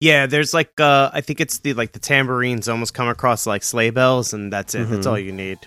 Yeah, 0.01 0.27
there's 0.27 0.53
like 0.53 0.81
uh 0.81 1.11
I 1.13 1.21
think 1.21 1.41
it's 1.41 1.59
the 1.59 1.75
like 1.75 1.93
the 1.93 2.01
tambourines 2.01 2.69
almost 2.69 2.93
come 2.93 3.07
across 3.07 3.47
like 3.47 3.63
sleigh 3.63 3.91
bells 3.91 4.33
and 4.33 4.53
that's 4.53 4.75
it. 4.75 4.89
That's 4.91 5.07
Mhm. 5.07 5.11
all 5.11 5.17
you 5.21 5.31
need. 5.31 5.61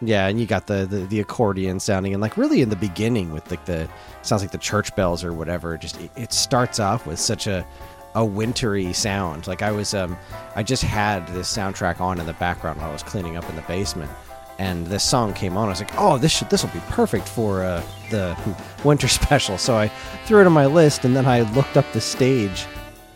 Yeah, 0.00 0.28
and 0.28 0.38
you 0.38 0.46
got 0.46 0.68
the, 0.68 0.86
the 0.88 0.98
the 1.00 1.18
accordion 1.18 1.80
sounding, 1.80 2.12
and 2.14 2.22
like 2.22 2.36
really 2.36 2.62
in 2.62 2.68
the 2.68 2.76
beginning 2.76 3.32
with 3.32 3.50
like 3.50 3.64
the 3.64 3.88
sounds 4.22 4.40
like 4.42 4.52
the 4.52 4.58
church 4.58 4.94
bells 4.94 5.24
or 5.24 5.32
whatever. 5.32 5.76
Just 5.76 6.00
it, 6.00 6.12
it 6.16 6.32
starts 6.32 6.78
off 6.78 7.08
with 7.08 7.18
such 7.18 7.48
a 7.48 7.66
a 8.14 8.24
wintry 8.24 8.92
sound. 8.92 9.48
Like 9.48 9.62
I 9.62 9.72
was 9.72 9.94
um 9.94 10.16
I 10.54 10.62
just 10.62 10.84
had 10.84 11.26
this 11.30 11.52
soundtrack 11.52 12.00
on 12.00 12.20
in 12.20 12.26
the 12.26 12.34
background 12.34 12.78
while 12.80 12.90
I 12.90 12.92
was 12.92 13.02
cleaning 13.02 13.36
up 13.36 13.50
in 13.50 13.56
the 13.56 13.62
basement, 13.62 14.12
and 14.58 14.86
this 14.86 15.04
song 15.04 15.32
came 15.34 15.56
on. 15.56 15.66
I 15.66 15.70
was 15.70 15.80
like, 15.80 15.92
oh, 15.96 16.18
this 16.18 16.32
should 16.32 16.50
this 16.50 16.62
will 16.62 16.70
be 16.70 16.80
perfect 16.88 17.28
for 17.28 17.62
uh, 17.62 17.82
the 18.10 18.36
winter 18.84 19.08
special. 19.20 19.58
So 19.58 19.76
I 19.76 19.88
threw 20.24 20.40
it 20.40 20.46
on 20.46 20.52
my 20.52 20.66
list, 20.66 21.04
and 21.04 21.14
then 21.14 21.26
I 21.26 21.42
looked 21.52 21.76
up 21.76 21.90
the 21.92 22.00
stage. 22.00 22.66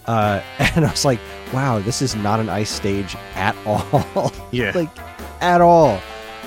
Uh, 0.06 0.42
and 0.58 0.84
I 0.84 0.90
was 0.90 1.04
like, 1.04 1.20
wow, 1.52 1.78
this 1.78 2.02
is 2.02 2.14
not 2.16 2.40
an 2.40 2.48
ice 2.48 2.70
stage 2.70 3.16
at 3.34 3.56
all. 3.66 4.32
Yeah. 4.50 4.72
like, 4.74 4.90
at 5.40 5.60
all. 5.60 6.00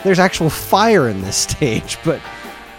There's 0.03 0.19
actual 0.19 0.49
fire 0.49 1.09
in 1.09 1.21
this 1.21 1.35
stage, 1.35 1.97
but 2.05 2.21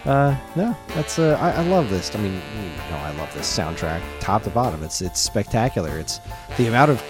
uh, 0.04 0.36
no, 0.54 0.76
that's 0.94 1.18
uh, 1.18 1.36
I, 1.40 1.50
I 1.50 1.62
love 1.64 1.90
this. 1.90 2.14
I 2.14 2.18
mean, 2.20 2.34
you 2.34 2.90
know, 2.90 2.98
I 2.98 3.10
love 3.16 3.34
this 3.34 3.52
soundtrack, 3.58 4.00
top 4.20 4.44
to 4.44 4.50
bottom. 4.50 4.84
It's 4.84 5.02
it's 5.02 5.18
spectacular. 5.18 5.98
It's 5.98 6.20
the 6.56 6.68
amount 6.68 6.92
of 6.92 7.02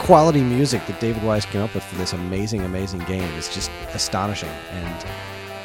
quality 0.00 0.40
music 0.42 0.84
that 0.86 0.98
David 0.98 1.22
Wise 1.22 1.44
came 1.44 1.60
up 1.60 1.74
with 1.74 1.84
for 1.84 1.96
this 1.96 2.14
amazing, 2.14 2.62
amazing 2.62 3.00
game 3.00 3.30
is 3.34 3.52
just 3.52 3.70
astonishing. 3.92 4.48
And 4.72 5.04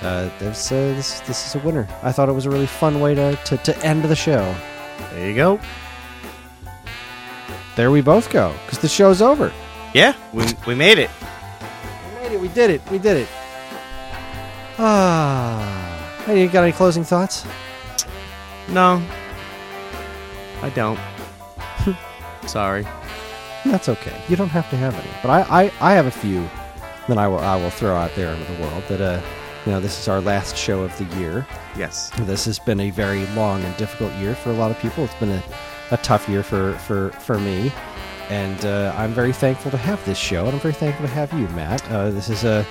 uh, 0.02 0.30
this, 0.40 0.72
uh, 0.72 0.76
this 0.76 1.22
this 1.22 1.48
is 1.48 1.56
a 1.56 1.66
winner. 1.66 1.88
I 2.04 2.12
thought 2.12 2.28
it 2.28 2.34
was 2.34 2.46
a 2.46 2.50
really 2.50 2.68
fun 2.68 3.00
way 3.00 3.16
to 3.16 3.36
to, 3.46 3.58
to 3.58 3.86
end 3.86 4.04
the 4.04 4.16
show. 4.16 4.54
There 5.12 5.30
you 5.30 5.36
go. 5.36 5.60
There 7.78 7.92
we 7.92 8.02
both 8.02 8.30
go 8.30 8.54
because 8.66 8.80
the 8.80 8.90
show's 8.90 9.22
over. 9.22 9.54
Yeah, 9.94 10.14
we 10.34 10.46
we 10.68 10.76
made 10.76 11.00
it. 11.00 11.10
We 12.06 12.22
made 12.22 12.32
it. 12.34 12.42
We 12.42 12.48
did 12.50 12.70
it. 12.70 12.92
We 12.92 12.98
did 12.98 13.18
it. 13.18 13.30
Ah, 14.78 16.24
hey, 16.26 16.42
you 16.44 16.50
got 16.50 16.64
any 16.64 16.74
closing 16.74 17.06
thoughts? 17.06 17.46
No. 18.68 19.02
I 20.62 20.70
don't. 20.72 21.00
Sorry. 22.48 22.86
That's 23.66 23.90
okay. 23.90 24.16
You 24.30 24.36
don't 24.36 24.50
have 24.50 24.70
to 24.70 24.78
have 24.78 24.94
any, 24.94 25.10
but 25.22 25.30
I, 25.30 25.64
I, 25.64 25.72
I 25.82 25.94
have 25.94 26.06
a 26.06 26.12
few 26.12 26.48
that 27.08 27.18
I 27.18 27.28
will 27.28 27.40
I 27.40 27.56
will 27.56 27.70
throw 27.70 27.96
out 27.96 28.14
there 28.16 28.34
into 28.34 28.52
the 28.54 28.62
world. 28.62 28.84
That 28.90 29.02
uh, 29.02 29.22
you 29.66 29.72
know, 29.72 29.80
this 29.80 30.00
is 30.00 30.08
our 30.08 30.22
last 30.22 30.56
show 30.56 30.84
of 30.84 30.96
the 30.98 31.06
year. 31.18 31.46
Yes. 31.76 32.12
This 32.22 32.46
has 32.46 32.60
been 32.60 32.80
a 32.80 32.92
very 32.92 33.26
long 33.28 33.64
and 33.64 33.76
difficult 33.78 34.14
year 34.14 34.36
for 34.36 34.52
a 34.52 34.54
lot 34.54 34.72
of 34.72 34.80
people. 34.80 35.04
It's 35.04 35.16
been 35.16 35.32
a, 35.32 35.44
a 35.92 35.98
tough 35.98 36.30
year 36.30 36.44
for 36.44 36.74
for 36.74 37.10
for 37.12 37.40
me, 37.40 37.72
and 38.30 38.66
uh, 38.66 38.94
I'm 38.96 39.14
very 39.14 39.34
thankful 39.34 39.72
to 39.72 39.78
have 39.78 40.04
this 40.06 40.18
show, 40.18 40.46
and 40.46 40.54
I'm 40.54 40.60
very 40.60 40.74
thankful 40.74 41.08
to 41.08 41.12
have 41.14 41.34
you, 41.34 41.48
Matt. 41.50 41.90
Uh, 41.90 42.12
this 42.12 42.30
is 42.30 42.44
a 42.44 42.64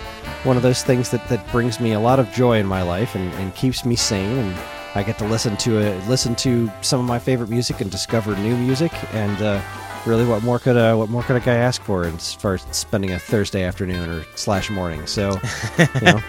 one 0.45 0.57
of 0.57 0.63
those 0.63 0.83
things 0.83 1.11
that 1.11 1.27
that 1.29 1.47
brings 1.51 1.81
me 1.81 1.93
a 1.93 2.01
lot 2.01 2.19
of 2.21 2.31
joy 2.33 2.59
in 2.59 2.67
my 2.67 2.83
life 2.83 3.15
and, 3.17 3.33
and 3.35 3.55
keeps 3.55 3.85
me 3.85 3.97
sane 3.97 4.39
and. 4.39 4.57
I 4.97 5.03
get 5.03 5.19
to 5.19 5.27
listen 5.27 5.57
to 5.57 5.81
a, 5.81 5.99
listen 6.07 6.37
to 6.37 6.71
some 6.81 7.01
of 7.01 7.07
my 7.07 7.19
favorite 7.19 7.51
music 7.51 7.81
and 7.81 7.91
discover 7.91 8.37
new 8.37 8.57
music, 8.57 8.93
and 9.13 9.43
uh, 9.43 9.61
really, 10.07 10.25
what 10.25 10.43
more 10.43 10.59
could 10.59 10.77
a 10.77 10.97
what 10.97 11.09
more 11.09 11.23
could 11.23 11.37
a 11.37 11.41
guy 11.41 11.55
ask 11.55 11.83
for 11.83 12.05
as 12.05 12.35
far 12.35 12.55
as 12.55 12.67
spending 12.71 13.13
a 13.13 13.19
Thursday 13.19 13.63
afternoon 13.63 14.11
or 14.11 14.25
slash 14.35 14.71
morning? 14.71 15.07
So, 15.07 15.39
you 15.79 16.01
know, 16.03 16.23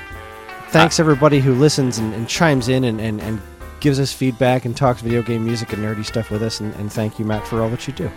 thanks 0.69 0.99
everybody 0.99 1.39
who 1.39 1.53
listens 1.53 1.97
and, 1.97 2.13
and 2.13 2.27
chimes 2.27 2.67
in 2.67 2.83
and, 2.83 2.99
and, 2.99 3.21
and 3.21 3.41
gives 3.79 3.99
us 3.99 4.11
feedback 4.11 4.65
and 4.65 4.75
talks 4.75 5.01
video 5.01 5.21
game 5.21 5.45
music 5.45 5.73
and 5.73 5.83
nerdy 5.83 6.05
stuff 6.05 6.31
with 6.31 6.43
us. 6.43 6.59
And, 6.59 6.73
and 6.75 6.91
thank 6.91 7.19
you, 7.19 7.25
Matt, 7.25 7.47
for 7.47 7.61
all 7.61 7.69
that 7.69 7.87
you 7.87 7.93
do. 7.93 8.11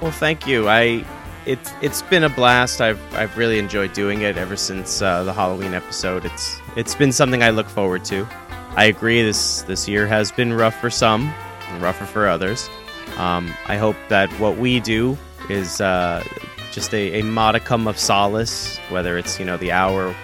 Well, 0.00 0.12
thank 0.12 0.46
you. 0.46 0.68
I 0.68 1.04
it's 1.46 1.72
it's 1.80 2.02
been 2.02 2.24
a 2.24 2.28
blast. 2.28 2.80
I've 2.80 3.00
I've 3.14 3.36
really 3.38 3.58
enjoyed 3.58 3.92
doing 3.92 4.22
it 4.22 4.36
ever 4.36 4.56
since 4.56 5.00
uh, 5.00 5.24
the 5.24 5.32
Halloween 5.32 5.74
episode. 5.74 6.24
It's 6.24 6.60
it's 6.76 6.94
been 6.94 7.12
something 7.12 7.42
I 7.42 7.50
look 7.50 7.68
forward 7.68 8.04
to. 8.06 8.26
I 8.76 8.86
agree. 8.86 9.22
This 9.22 9.62
this 9.62 9.88
year 9.88 10.06
has 10.06 10.30
been 10.32 10.52
rough 10.52 10.78
for 10.80 10.90
some, 10.90 11.32
and 11.68 11.82
rougher 11.82 12.04
for 12.04 12.28
others. 12.28 12.68
Um, 13.16 13.52
I 13.66 13.76
hope 13.76 13.96
that 14.08 14.30
what 14.40 14.58
we 14.58 14.80
do 14.80 15.16
is 15.48 15.80
uh, 15.80 16.22
just 16.72 16.92
a, 16.92 17.20
a 17.20 17.22
modicum 17.22 17.86
of 17.86 17.98
solace, 17.98 18.78
whether 18.90 19.16
it's 19.16 19.38
you 19.38 19.46
know 19.46 19.56
the 19.56 19.72
hour 19.72 20.14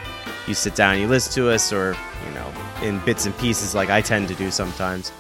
you 0.47 0.55
sit 0.55 0.74
down, 0.74 0.95
and 0.95 1.03
you 1.03 1.09
listen 1.09 1.32
to 1.34 1.51
us, 1.51 1.72
or 1.72 1.97
you 2.26 2.34
know 2.34 2.53
in 2.82 2.99
bits 3.05 3.26
and 3.26 3.36
pieces 3.38 3.74
like 3.74 3.90
I 3.90 4.01
tend 4.01 4.28
to 4.28 4.34
do 4.34 4.51
sometimes. 4.51 5.12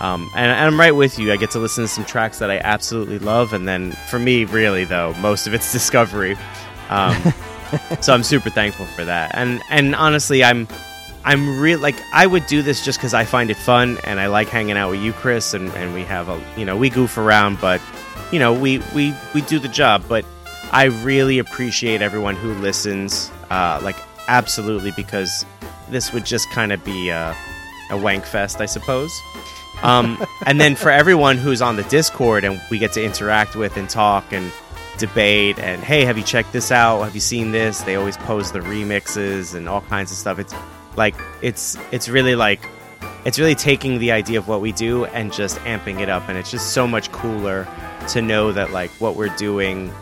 Um, 0.00 0.28
and, 0.34 0.50
and 0.50 0.66
I'm 0.66 0.78
right 0.78 0.94
with 0.94 1.18
you. 1.18 1.32
I 1.32 1.36
get 1.36 1.52
to 1.52 1.58
listen 1.60 1.84
to 1.84 1.88
some 1.88 2.04
tracks 2.04 2.40
that 2.40 2.50
I 2.50 2.58
absolutely 2.58 3.20
love, 3.20 3.52
and 3.52 3.68
then 3.68 3.92
for 4.10 4.18
me, 4.18 4.44
really 4.44 4.84
though, 4.84 5.14
most 5.14 5.46
of 5.46 5.54
it's 5.54 5.72
discovery. 5.78 6.36
Um, 6.88 7.16
so 8.00 8.12
I'm 8.12 8.22
super 8.22 8.50
thankful 8.50 8.86
for 8.86 9.04
that. 9.04 9.30
And 9.34 9.62
and 9.70 9.94
honestly, 9.94 10.42
I'm 10.42 10.66
I'm 11.24 11.58
real 11.58 11.78
like 11.78 11.96
I 12.12 12.26
would 12.26 12.46
do 12.46 12.62
this 12.62 12.84
just 12.84 12.98
because 12.98 13.14
I 13.14 13.24
find 13.24 13.50
it 13.50 13.56
fun 13.56 13.98
and 14.04 14.20
I 14.20 14.26
like 14.26 14.48
hanging 14.48 14.76
out 14.76 14.90
with 14.90 15.00
you, 15.00 15.12
Chris, 15.12 15.54
and, 15.54 15.70
and 15.70 15.94
we 15.94 16.02
have 16.02 16.28
a 16.28 16.40
you 16.56 16.64
know 16.64 16.76
we 16.76 16.90
goof 16.90 17.16
around, 17.16 17.60
but 17.60 17.80
you 18.30 18.38
know 18.38 18.52
we 18.52 18.78
we 18.94 19.14
we 19.32 19.40
do 19.42 19.58
the 19.58 19.68
job. 19.68 20.04
But 20.08 20.24
I 20.70 20.84
really 20.84 21.38
appreciate 21.38 22.02
everyone 22.02 22.36
who 22.36 22.52
listens, 22.54 23.30
uh, 23.50 23.80
like 23.82 23.96
absolutely, 24.28 24.90
because 24.92 25.46
this 25.88 26.12
would 26.12 26.26
just 26.26 26.50
kind 26.50 26.72
of 26.72 26.84
be 26.84 27.08
a, 27.08 27.34
a 27.90 27.96
wank 27.96 28.24
fest, 28.24 28.60
I 28.60 28.66
suppose. 28.66 29.18
Um, 29.82 30.24
and 30.46 30.60
then 30.60 30.76
for 30.76 30.90
everyone 30.90 31.38
who's 31.38 31.62
on 31.62 31.76
the 31.76 31.84
Discord 31.84 32.44
and 32.44 32.60
we 32.70 32.78
get 32.78 32.92
to 32.92 33.02
interact 33.02 33.56
with 33.56 33.76
and 33.76 33.88
talk 33.88 34.32
and 34.32 34.52
debate 34.98 35.58
and 35.58 35.82
hey, 35.82 36.04
have 36.04 36.16
you 36.18 36.24
checked 36.24 36.52
this 36.52 36.70
out? 36.70 37.02
Have 37.02 37.14
you 37.14 37.20
seen 37.20 37.50
this? 37.50 37.80
They 37.82 37.96
always 37.96 38.16
post 38.16 38.52
the 38.52 38.60
remixes 38.60 39.54
and 39.54 39.68
all 39.68 39.80
kinds 39.82 40.10
of 40.12 40.18
stuff. 40.18 40.38
It's 40.38 40.54
like 40.96 41.14
it's 41.42 41.76
it's 41.92 42.08
really 42.08 42.34
like 42.34 42.60
it's 43.24 43.38
really 43.38 43.54
taking 43.54 43.98
the 43.98 44.12
idea 44.12 44.38
of 44.38 44.48
what 44.48 44.60
we 44.60 44.72
do 44.72 45.06
and 45.06 45.32
just 45.32 45.58
amping 45.60 46.00
it 46.00 46.08
up 46.08 46.28
and 46.28 46.36
it's 46.38 46.50
just 46.50 46.72
so 46.72 46.86
much 46.86 47.10
cooler 47.12 47.66
to 48.08 48.20
know 48.20 48.52
that 48.52 48.70
like 48.70 48.90
what 49.00 49.16
we're 49.16 49.34
doing 49.36 49.92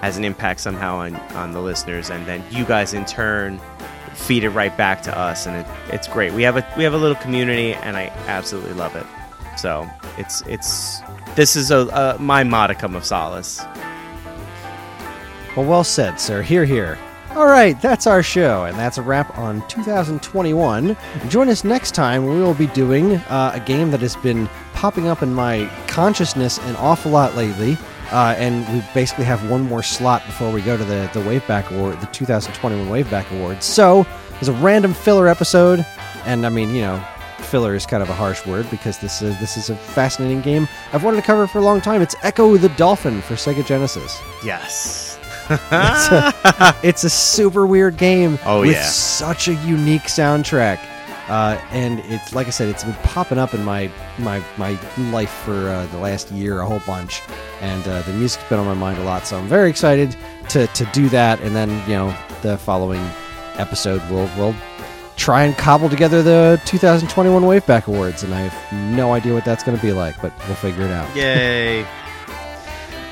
has 0.00 0.16
an 0.16 0.24
impact 0.24 0.58
somehow 0.60 0.96
on, 0.96 1.14
on 1.36 1.52
the 1.52 1.60
listeners 1.60 2.10
and 2.10 2.26
then 2.26 2.44
you 2.50 2.64
guys 2.64 2.92
in 2.92 3.04
turn 3.04 3.60
feed 4.14 4.44
it 4.44 4.50
right 4.50 4.76
back 4.76 5.02
to 5.02 5.16
us 5.16 5.46
and 5.46 5.56
it, 5.56 5.66
it's 5.92 6.08
great 6.08 6.32
we 6.32 6.42
have 6.42 6.56
a 6.56 6.74
we 6.76 6.84
have 6.84 6.94
a 6.94 6.98
little 6.98 7.16
community 7.16 7.74
and 7.74 7.96
i 7.96 8.06
absolutely 8.26 8.72
love 8.74 8.94
it 8.96 9.06
so 9.56 9.88
it's 10.18 10.42
it's 10.42 11.00
this 11.34 11.56
is 11.56 11.70
a, 11.70 11.86
a 11.88 12.18
my 12.18 12.42
modicum 12.44 12.94
of 12.94 13.04
solace 13.04 13.62
Well, 15.56 15.66
well 15.66 15.84
said, 15.84 16.18
sir. 16.18 16.40
Here, 16.40 16.64
here. 16.64 16.98
All 17.34 17.46
right, 17.46 17.80
that's 17.80 18.06
our 18.06 18.22
show, 18.22 18.64
and 18.64 18.78
that's 18.78 18.98
a 18.98 19.02
wrap 19.02 19.38
on 19.38 19.66
2021. 19.66 20.94
Join 21.28 21.48
us 21.48 21.64
next 21.64 21.94
time 21.94 22.26
we 22.26 22.38
will 22.38 22.52
be 22.52 22.66
doing 22.68 23.14
uh, 23.16 23.52
a 23.54 23.60
game 23.60 23.90
that 23.90 24.00
has 24.00 24.16
been 24.16 24.50
popping 24.74 25.08
up 25.08 25.22
in 25.22 25.32
my 25.32 25.66
consciousness 25.86 26.58
an 26.58 26.76
awful 26.76 27.10
lot 27.10 27.34
lately. 27.34 27.78
Uh, 28.10 28.34
and 28.36 28.68
we 28.68 28.84
basically 28.92 29.24
have 29.24 29.48
one 29.50 29.62
more 29.62 29.82
slot 29.82 30.22
before 30.26 30.52
we 30.52 30.60
go 30.60 30.76
to 30.76 30.84
the, 30.84 31.08
the 31.14 31.20
Waveback 31.20 31.70
Award, 31.70 31.98
the 32.02 32.06
2021 32.08 32.86
Waveback 32.86 33.30
Awards. 33.34 33.64
So, 33.64 34.06
there's 34.32 34.48
a 34.48 34.52
random 34.52 34.92
filler 34.92 35.26
episode, 35.26 35.86
and 36.26 36.44
I 36.44 36.50
mean, 36.50 36.74
you 36.74 36.82
know, 36.82 37.02
filler 37.38 37.74
is 37.74 37.86
kind 37.86 38.02
of 38.02 38.10
a 38.10 38.14
harsh 38.14 38.44
word 38.46 38.70
because 38.70 38.98
this 38.98 39.22
is 39.22 39.38
this 39.40 39.56
is 39.56 39.70
a 39.70 39.76
fascinating 39.76 40.42
game 40.42 40.68
I've 40.92 41.02
wanted 41.02 41.16
to 41.16 41.22
cover 41.22 41.46
for 41.46 41.58
a 41.58 41.62
long 41.62 41.80
time. 41.80 42.02
It's 42.02 42.14
Ecco 42.16 42.60
the 42.60 42.68
Dolphin 42.70 43.22
for 43.22 43.34
Sega 43.34 43.64
Genesis. 43.64 44.20
yes 44.44 45.11
It's 45.52 46.08
a, 46.10 46.76
it's 46.82 47.04
a 47.04 47.10
super 47.10 47.66
weird 47.66 47.96
game 47.96 48.38
Oh, 48.44 48.60
with 48.60 48.72
yeah. 48.72 48.82
such 48.84 49.48
a 49.48 49.54
unique 49.54 50.02
soundtrack. 50.02 50.78
Uh, 51.28 51.58
and 51.70 52.00
it's 52.00 52.34
like 52.34 52.48
I 52.48 52.50
said, 52.50 52.68
it's 52.68 52.82
been 52.84 52.92
popping 53.04 53.38
up 53.38 53.54
in 53.54 53.64
my 53.64 53.90
my 54.18 54.42
my 54.58 54.76
life 55.12 55.30
for 55.30 55.68
uh, 55.70 55.86
the 55.86 55.98
last 55.98 56.30
year 56.32 56.60
a 56.60 56.66
whole 56.66 56.80
bunch, 56.80 57.22
and 57.60 57.86
uh, 57.86 58.02
the 58.02 58.12
music's 58.14 58.44
been 58.48 58.58
on 58.58 58.66
my 58.66 58.74
mind 58.74 58.98
a 58.98 59.04
lot. 59.04 59.24
So 59.26 59.38
I'm 59.38 59.46
very 59.46 59.70
excited 59.70 60.16
to 60.50 60.66
to 60.66 60.84
do 60.86 61.08
that. 61.10 61.40
And 61.40 61.54
then 61.54 61.70
you 61.88 61.94
know 61.94 62.14
the 62.42 62.58
following 62.58 63.08
episode 63.56 64.02
we'll 64.10 64.28
we'll 64.36 64.54
try 65.16 65.44
and 65.44 65.56
cobble 65.56 65.88
together 65.88 66.22
the 66.22 66.60
2021 66.66 67.42
Waveback 67.44 67.86
Awards, 67.86 68.24
and 68.24 68.34
I 68.34 68.40
have 68.40 68.90
no 68.96 69.12
idea 69.12 69.32
what 69.32 69.44
that's 69.44 69.62
going 69.62 69.76
to 69.78 69.82
be 69.82 69.92
like, 69.92 70.20
but 70.20 70.32
we'll 70.48 70.56
figure 70.56 70.84
it 70.84 70.90
out. 70.90 71.14
yay 71.14 71.86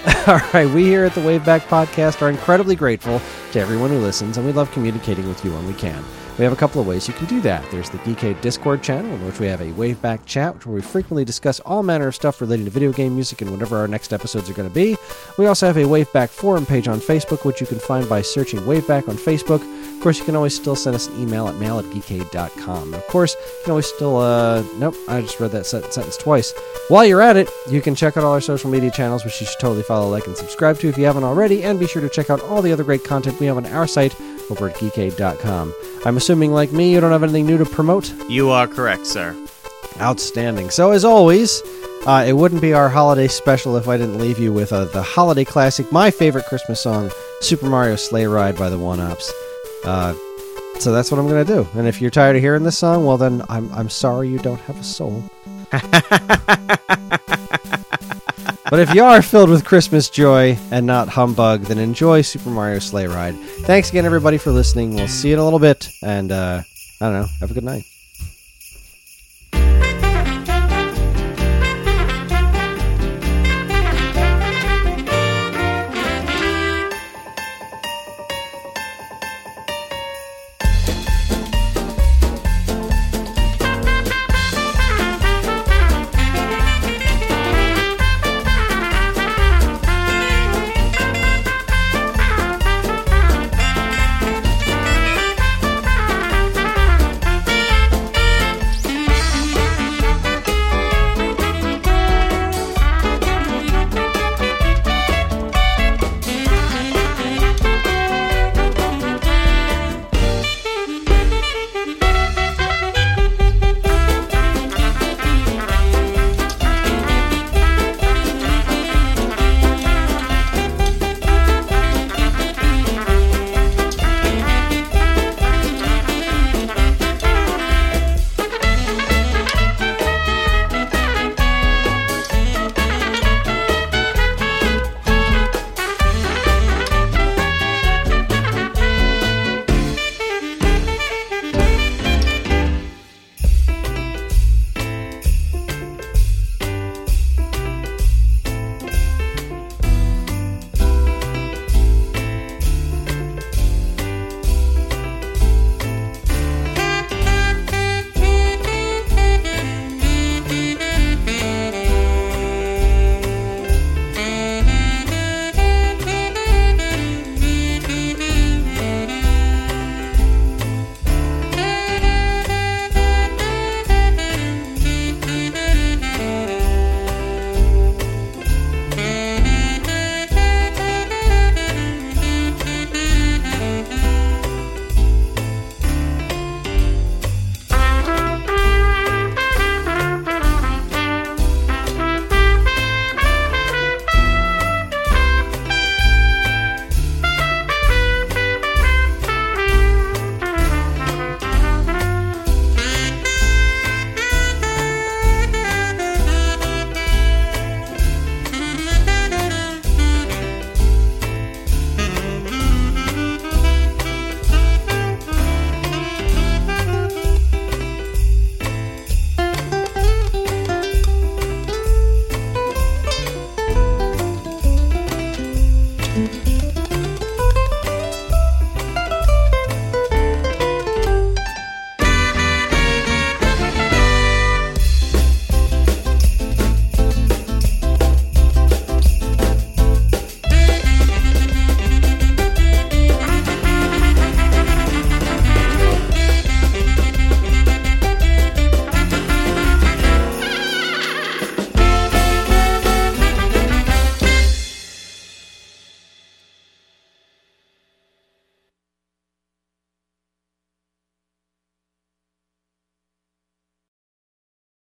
All 0.26 0.40
right, 0.54 0.66
we 0.66 0.84
here 0.84 1.04
at 1.04 1.14
the 1.14 1.20
Waveback 1.20 1.60
Podcast 1.62 2.22
are 2.22 2.30
incredibly 2.30 2.74
grateful 2.74 3.20
to 3.52 3.60
everyone 3.60 3.90
who 3.90 3.98
listens, 3.98 4.38
and 4.38 4.46
we 4.46 4.52
love 4.52 4.70
communicating 4.72 5.28
with 5.28 5.44
you 5.44 5.52
when 5.52 5.66
we 5.66 5.74
can. 5.74 6.02
We 6.40 6.44
have 6.44 6.54
a 6.54 6.56
couple 6.56 6.80
of 6.80 6.86
ways 6.86 7.06
you 7.06 7.12
can 7.12 7.26
do 7.26 7.42
that. 7.42 7.70
There's 7.70 7.90
the 7.90 7.98
Geekade 7.98 8.40
Discord 8.40 8.82
channel, 8.82 9.12
in 9.12 9.26
which 9.26 9.38
we 9.40 9.46
have 9.48 9.60
a 9.60 9.72
waveback 9.72 10.24
chat, 10.24 10.64
where 10.64 10.76
we 10.76 10.80
frequently 10.80 11.22
discuss 11.22 11.60
all 11.60 11.82
manner 11.82 12.08
of 12.08 12.14
stuff 12.14 12.40
relating 12.40 12.64
to 12.64 12.70
video 12.70 12.92
game 12.92 13.14
music 13.14 13.42
and 13.42 13.50
whatever 13.50 13.76
our 13.76 13.86
next 13.86 14.10
episodes 14.10 14.48
are 14.48 14.54
going 14.54 14.66
to 14.66 14.74
be. 14.74 14.96
We 15.36 15.44
also 15.44 15.66
have 15.66 15.76
a 15.76 15.82
waveback 15.82 16.30
forum 16.30 16.64
page 16.64 16.88
on 16.88 16.98
Facebook, 16.98 17.44
which 17.44 17.60
you 17.60 17.66
can 17.66 17.78
find 17.78 18.08
by 18.08 18.22
searching 18.22 18.60
waveback 18.60 19.06
on 19.06 19.16
Facebook. 19.16 19.60
Of 19.94 20.00
course, 20.00 20.18
you 20.18 20.24
can 20.24 20.34
always 20.34 20.56
still 20.56 20.74
send 20.74 20.96
us 20.96 21.08
an 21.08 21.20
email 21.20 21.46
at 21.46 21.56
mail 21.56 21.78
at 21.78 21.84
geekade.com. 21.84 22.94
Of 22.94 23.06
course, 23.08 23.34
you 23.34 23.64
can 23.64 23.72
always 23.72 23.88
still, 23.88 24.16
uh, 24.16 24.62
nope, 24.78 24.94
I 25.08 25.20
just 25.20 25.38
read 25.40 25.50
that 25.50 25.66
sentence 25.66 26.16
twice. 26.16 26.54
While 26.88 27.04
you're 27.04 27.20
at 27.20 27.36
it, 27.36 27.50
you 27.68 27.82
can 27.82 27.94
check 27.94 28.16
out 28.16 28.24
all 28.24 28.32
our 28.32 28.40
social 28.40 28.70
media 28.70 28.90
channels, 28.90 29.26
which 29.26 29.38
you 29.42 29.46
should 29.46 29.60
totally 29.60 29.82
follow, 29.82 30.08
like, 30.08 30.26
and 30.26 30.34
subscribe 30.38 30.78
to 30.78 30.88
if 30.88 30.96
you 30.96 31.04
haven't 31.04 31.24
already, 31.24 31.64
and 31.64 31.78
be 31.78 31.86
sure 31.86 32.00
to 32.00 32.08
check 32.08 32.30
out 32.30 32.40
all 32.44 32.62
the 32.62 32.72
other 32.72 32.82
great 32.82 33.04
content 33.04 33.38
we 33.38 33.44
have 33.44 33.58
on 33.58 33.66
our 33.66 33.86
site 33.86 34.16
over 34.50 34.68
at 34.68 34.76
geekade.com. 34.76 35.74
I'm 36.04 36.16
assuming, 36.16 36.52
like 36.52 36.72
me, 36.72 36.92
you 36.92 37.00
don't 37.00 37.12
have 37.12 37.22
anything 37.22 37.46
new 37.46 37.58
to 37.58 37.66
promote? 37.66 38.12
You 38.28 38.50
are 38.50 38.66
correct, 38.66 39.06
sir. 39.06 39.36
Outstanding. 40.00 40.70
So, 40.70 40.92
as 40.92 41.04
always, 41.04 41.62
uh, 42.06 42.24
it 42.26 42.32
wouldn't 42.32 42.62
be 42.62 42.72
our 42.72 42.88
holiday 42.88 43.28
special 43.28 43.76
if 43.76 43.88
I 43.88 43.96
didn't 43.96 44.18
leave 44.18 44.38
you 44.38 44.52
with 44.52 44.72
uh, 44.72 44.86
the 44.86 45.02
holiday 45.02 45.44
classic, 45.44 45.90
my 45.92 46.10
favorite 46.10 46.46
Christmas 46.46 46.80
song, 46.80 47.10
Super 47.40 47.66
Mario 47.66 47.96
Sleigh 47.96 48.26
Ride 48.26 48.56
by 48.56 48.70
the 48.70 48.78
One 48.78 49.00
Ups. 49.00 49.30
Uh, 49.84 50.14
so 50.78 50.92
that's 50.92 51.10
what 51.10 51.18
I'm 51.18 51.28
going 51.28 51.44
to 51.44 51.54
do. 51.54 51.68
And 51.78 51.86
if 51.86 52.00
you're 52.00 52.10
tired 52.10 52.36
of 52.36 52.42
hearing 52.42 52.62
this 52.62 52.78
song, 52.78 53.04
well, 53.04 53.18
then 53.18 53.42
I'm, 53.50 53.70
I'm 53.74 53.90
sorry 53.90 54.28
you 54.28 54.38
don't 54.38 54.60
have 54.60 54.80
a 54.80 54.84
soul. 54.84 55.22
but 58.70 58.78
if 58.78 58.94
you 58.94 59.04
are 59.04 59.20
filled 59.20 59.50
with 59.50 59.64
Christmas 59.64 60.08
joy 60.08 60.56
and 60.70 60.86
not 60.86 61.08
humbug, 61.08 61.62
then 61.62 61.78
enjoy 61.78 62.22
Super 62.22 62.50
Mario 62.50 62.78
Sleigh 62.78 63.08
Ride. 63.08 63.34
Thanks 63.66 63.90
again, 63.90 64.06
everybody, 64.06 64.38
for 64.38 64.52
listening. 64.52 64.94
We'll 64.94 65.08
see 65.08 65.28
you 65.28 65.34
in 65.34 65.40
a 65.40 65.44
little 65.44 65.58
bit. 65.58 65.90
And 66.02 66.32
uh, 66.32 66.62
I 67.00 67.04
don't 67.04 67.20
know. 67.20 67.26
Have 67.40 67.50
a 67.50 67.54
good 67.54 67.64
night. 67.64 67.84